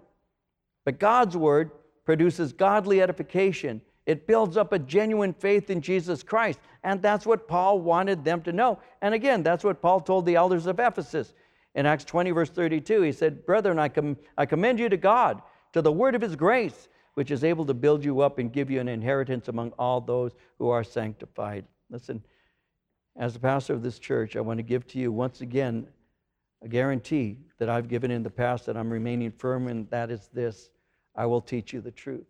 But 0.85 0.99
God's 0.99 1.37
word 1.37 1.71
produces 2.05 2.53
godly 2.53 3.01
edification. 3.01 3.81
It 4.07 4.27
builds 4.27 4.57
up 4.57 4.73
a 4.73 4.79
genuine 4.81 5.33
faith 5.33 5.71
in 5.71 5.81
Jesus 5.81 6.25
Christ. 6.25 6.59
And 6.83 7.01
that's 7.01 7.25
what 7.25 7.47
Paul 7.47 7.79
wanted 7.79 8.25
them 8.25 8.43
to 8.43 8.53
know. 8.53 8.81
And 9.03 9.15
again, 9.15 9.45
that's 9.45 9.63
what 9.63 9.81
Paul 9.81 10.01
told 10.01 10.27
the 10.27 10.35
elders 10.35 10.67
of 10.67 10.81
Ephesus. 10.81 11.33
In 11.77 11.87
Acts 11.87 12.05
20, 12.05 12.33
verse 12.33 12.51
32, 12.51 13.03
he 13.03 13.13
said, 13.13 13.47
Brethren, 13.47 13.79
I, 13.79 13.89
com- 13.89 14.17
I 14.37 14.47
commend 14.47 14.81
you 14.81 14.89
to 14.89 14.97
God, 14.97 15.43
to 15.75 15.81
the 15.81 15.93
word 15.93 16.17
of 16.17 16.23
his 16.23 16.35
grace, 16.35 16.89
which 17.15 17.31
is 17.31 17.45
able 17.45 17.65
to 17.67 17.75
build 17.75 18.05
you 18.05 18.21
up 18.21 18.39
and 18.39 18.53
give 18.53 18.71
you 18.71 18.81
an 18.81 18.89
inheritance 18.89 19.49
among 19.49 19.71
all 19.79 20.01
those 20.01 20.33
who 20.59 20.69
are 20.69 20.85
sanctified. 20.85 21.65
Listen, 21.91 22.23
as 23.17 23.33
the 23.33 23.41
pastor 23.41 23.73
of 23.73 23.83
this 23.83 23.99
church, 23.99 24.37
I 24.37 24.41
want 24.41 24.59
to 24.59 24.65
give 24.65 24.87
to 24.89 24.99
you 24.99 25.13
once 25.13 25.41
again 25.41 25.87
a 26.63 26.69
guarantee 26.69 27.39
that 27.59 27.69
I've 27.69 27.89
given 27.89 28.11
in 28.11 28.23
the 28.23 28.31
past 28.31 28.67
that 28.67 28.77
I'm 28.77 28.91
remaining 28.91 29.31
firm 29.31 29.69
in 29.69 29.87
that 29.91 30.11
is 30.11 30.29
this 30.33 30.71
I 31.15 31.27
will 31.27 31.41
teach 31.41 31.73
you 31.73 31.81
the 31.81 31.93
truth. 31.93 32.27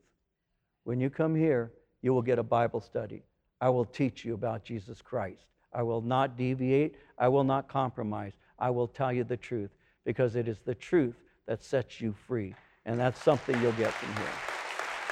When 0.84 1.00
you 1.00 1.08
come 1.08 1.34
here, 1.34 1.72
you 2.02 2.12
will 2.12 2.22
get 2.22 2.38
a 2.38 2.42
Bible 2.42 2.80
study. 2.80 3.22
I 3.60 3.70
will 3.70 3.86
teach 3.86 4.24
you 4.24 4.34
about 4.34 4.64
Jesus 4.64 5.00
Christ. 5.00 5.46
I 5.72 5.82
will 5.82 6.02
not 6.02 6.36
deviate. 6.36 6.96
I 7.18 7.28
will 7.28 7.44
not 7.44 7.68
compromise. 7.68 8.34
I 8.58 8.68
will 8.70 8.88
tell 8.88 9.12
you 9.12 9.24
the 9.24 9.38
truth 9.38 9.70
because 10.04 10.36
it 10.36 10.48
is 10.48 10.58
the 10.60 10.74
truth 10.74 11.16
that 11.46 11.64
sets 11.64 12.00
you 12.00 12.14
free. 12.26 12.54
And 12.84 13.00
that's 13.00 13.22
something 13.22 13.58
you'll 13.62 13.72
get 13.72 13.92
from 13.92 14.14
here. 14.22 14.53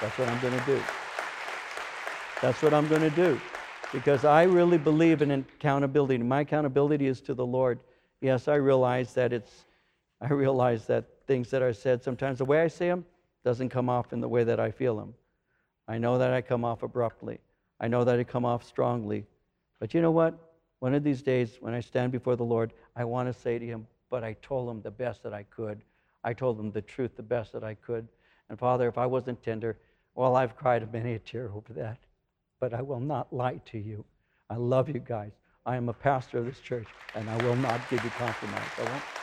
That's 0.03 0.19
what 0.19 0.29
I'm 0.29 0.41
going 0.41 0.59
to 0.59 0.67
do. 0.67 0.83
That's 2.43 2.61
what 2.61 2.75
I'm 2.75 2.89
going 2.89 3.03
to 3.03 3.11
do 3.11 3.41
because 3.93 4.25
I 4.25 4.43
really 4.43 4.79
believe 4.79 5.23
in 5.23 5.31
accountability. 5.31 6.19
My 6.19 6.41
accountability 6.41 7.07
is 7.07 7.21
to 7.23 7.35
the 7.35 7.47
Lord. 7.47 7.79
Yes, 8.21 8.49
I 8.49 8.57
realize 8.57 9.15
that 9.15 9.33
it's, 9.33 9.65
I 10.21 10.33
realize 10.33 10.87
that 10.87 11.05
things 11.29 11.51
that 11.51 11.63
are 11.63 11.73
said 11.73 12.03
sometimes, 12.03 12.39
the 12.39 12.45
way 12.45 12.63
I 12.63 12.69
say 12.69 12.89
them 12.89 13.05
doesn't 13.45 13.69
come 13.69 13.89
off 13.89 14.13
in 14.13 14.21
the 14.21 14.29
way 14.29 14.43
that 14.43 14.59
I 14.59 14.73
feel 14.73 14.97
them. 14.97 15.15
I 15.87 15.99
know 15.99 16.19
that 16.19 16.33
I 16.33 16.41
come 16.41 16.65
off 16.65 16.83
abruptly. 16.83 17.39
I 17.79 17.87
know 17.87 18.03
that 18.03 18.19
I 18.19 18.25
come 18.25 18.45
off 18.45 18.65
strongly. 18.65 19.25
But 19.79 19.95
you 19.95 20.03
know 20.03 20.11
what? 20.11 20.37
One 20.81 20.95
of 20.95 21.05
these 21.05 21.23
days, 21.23 21.59
when 21.61 21.75
I 21.75 21.81
stand 21.81 22.11
before 22.11 22.35
the 22.35 22.45
Lord, 22.45 22.73
I 22.97 23.05
want 23.05 23.33
to 23.33 23.41
say 23.41 23.59
to 23.59 23.65
Him, 23.65 23.87
but 24.11 24.25
I 24.25 24.33
told 24.43 24.69
Him 24.69 24.83
the 24.83 24.91
best 24.91 25.23
that 25.23 25.33
I 25.33 25.45
could. 25.45 25.81
I 26.25 26.33
told 26.33 26.59
Him 26.59 26.73
the 26.73 26.83
truth 26.83 27.17
the 27.17 27.23
best 27.23 27.53
that 27.53 27.63
I 27.63 27.75
could. 27.75 28.09
And 28.49 28.59
Father, 28.59 28.89
if 28.89 28.99
I 28.99 29.07
wasn't 29.07 29.43
tender, 29.43 29.79
well, 30.15 30.37
I've 30.37 30.57
cried 30.57 30.93
many 30.93 31.15
a 31.15 31.19
tear 31.19 31.51
over 31.55 31.73
that. 31.75 31.99
But 32.61 32.75
I 32.75 32.83
will 32.83 33.01
not 33.01 33.33
lie 33.33 33.61
to 33.67 33.79
you. 33.79 34.05
I 34.49 34.57
love 34.57 34.89
you 34.89 35.01
guys. 35.01 35.33
I 35.65 35.77
am 35.77 35.89
a 35.89 35.93
pastor 35.93 36.39
of 36.39 36.47
this 36.47 36.61
church, 36.61 36.87
and 37.15 37.29
I 37.29 37.37
will 37.45 37.57
not 37.57 37.89
give 37.91 38.05
you 38.05 38.11
compromise. 38.11 38.69
I 38.79 38.83
won't. 38.83 39.22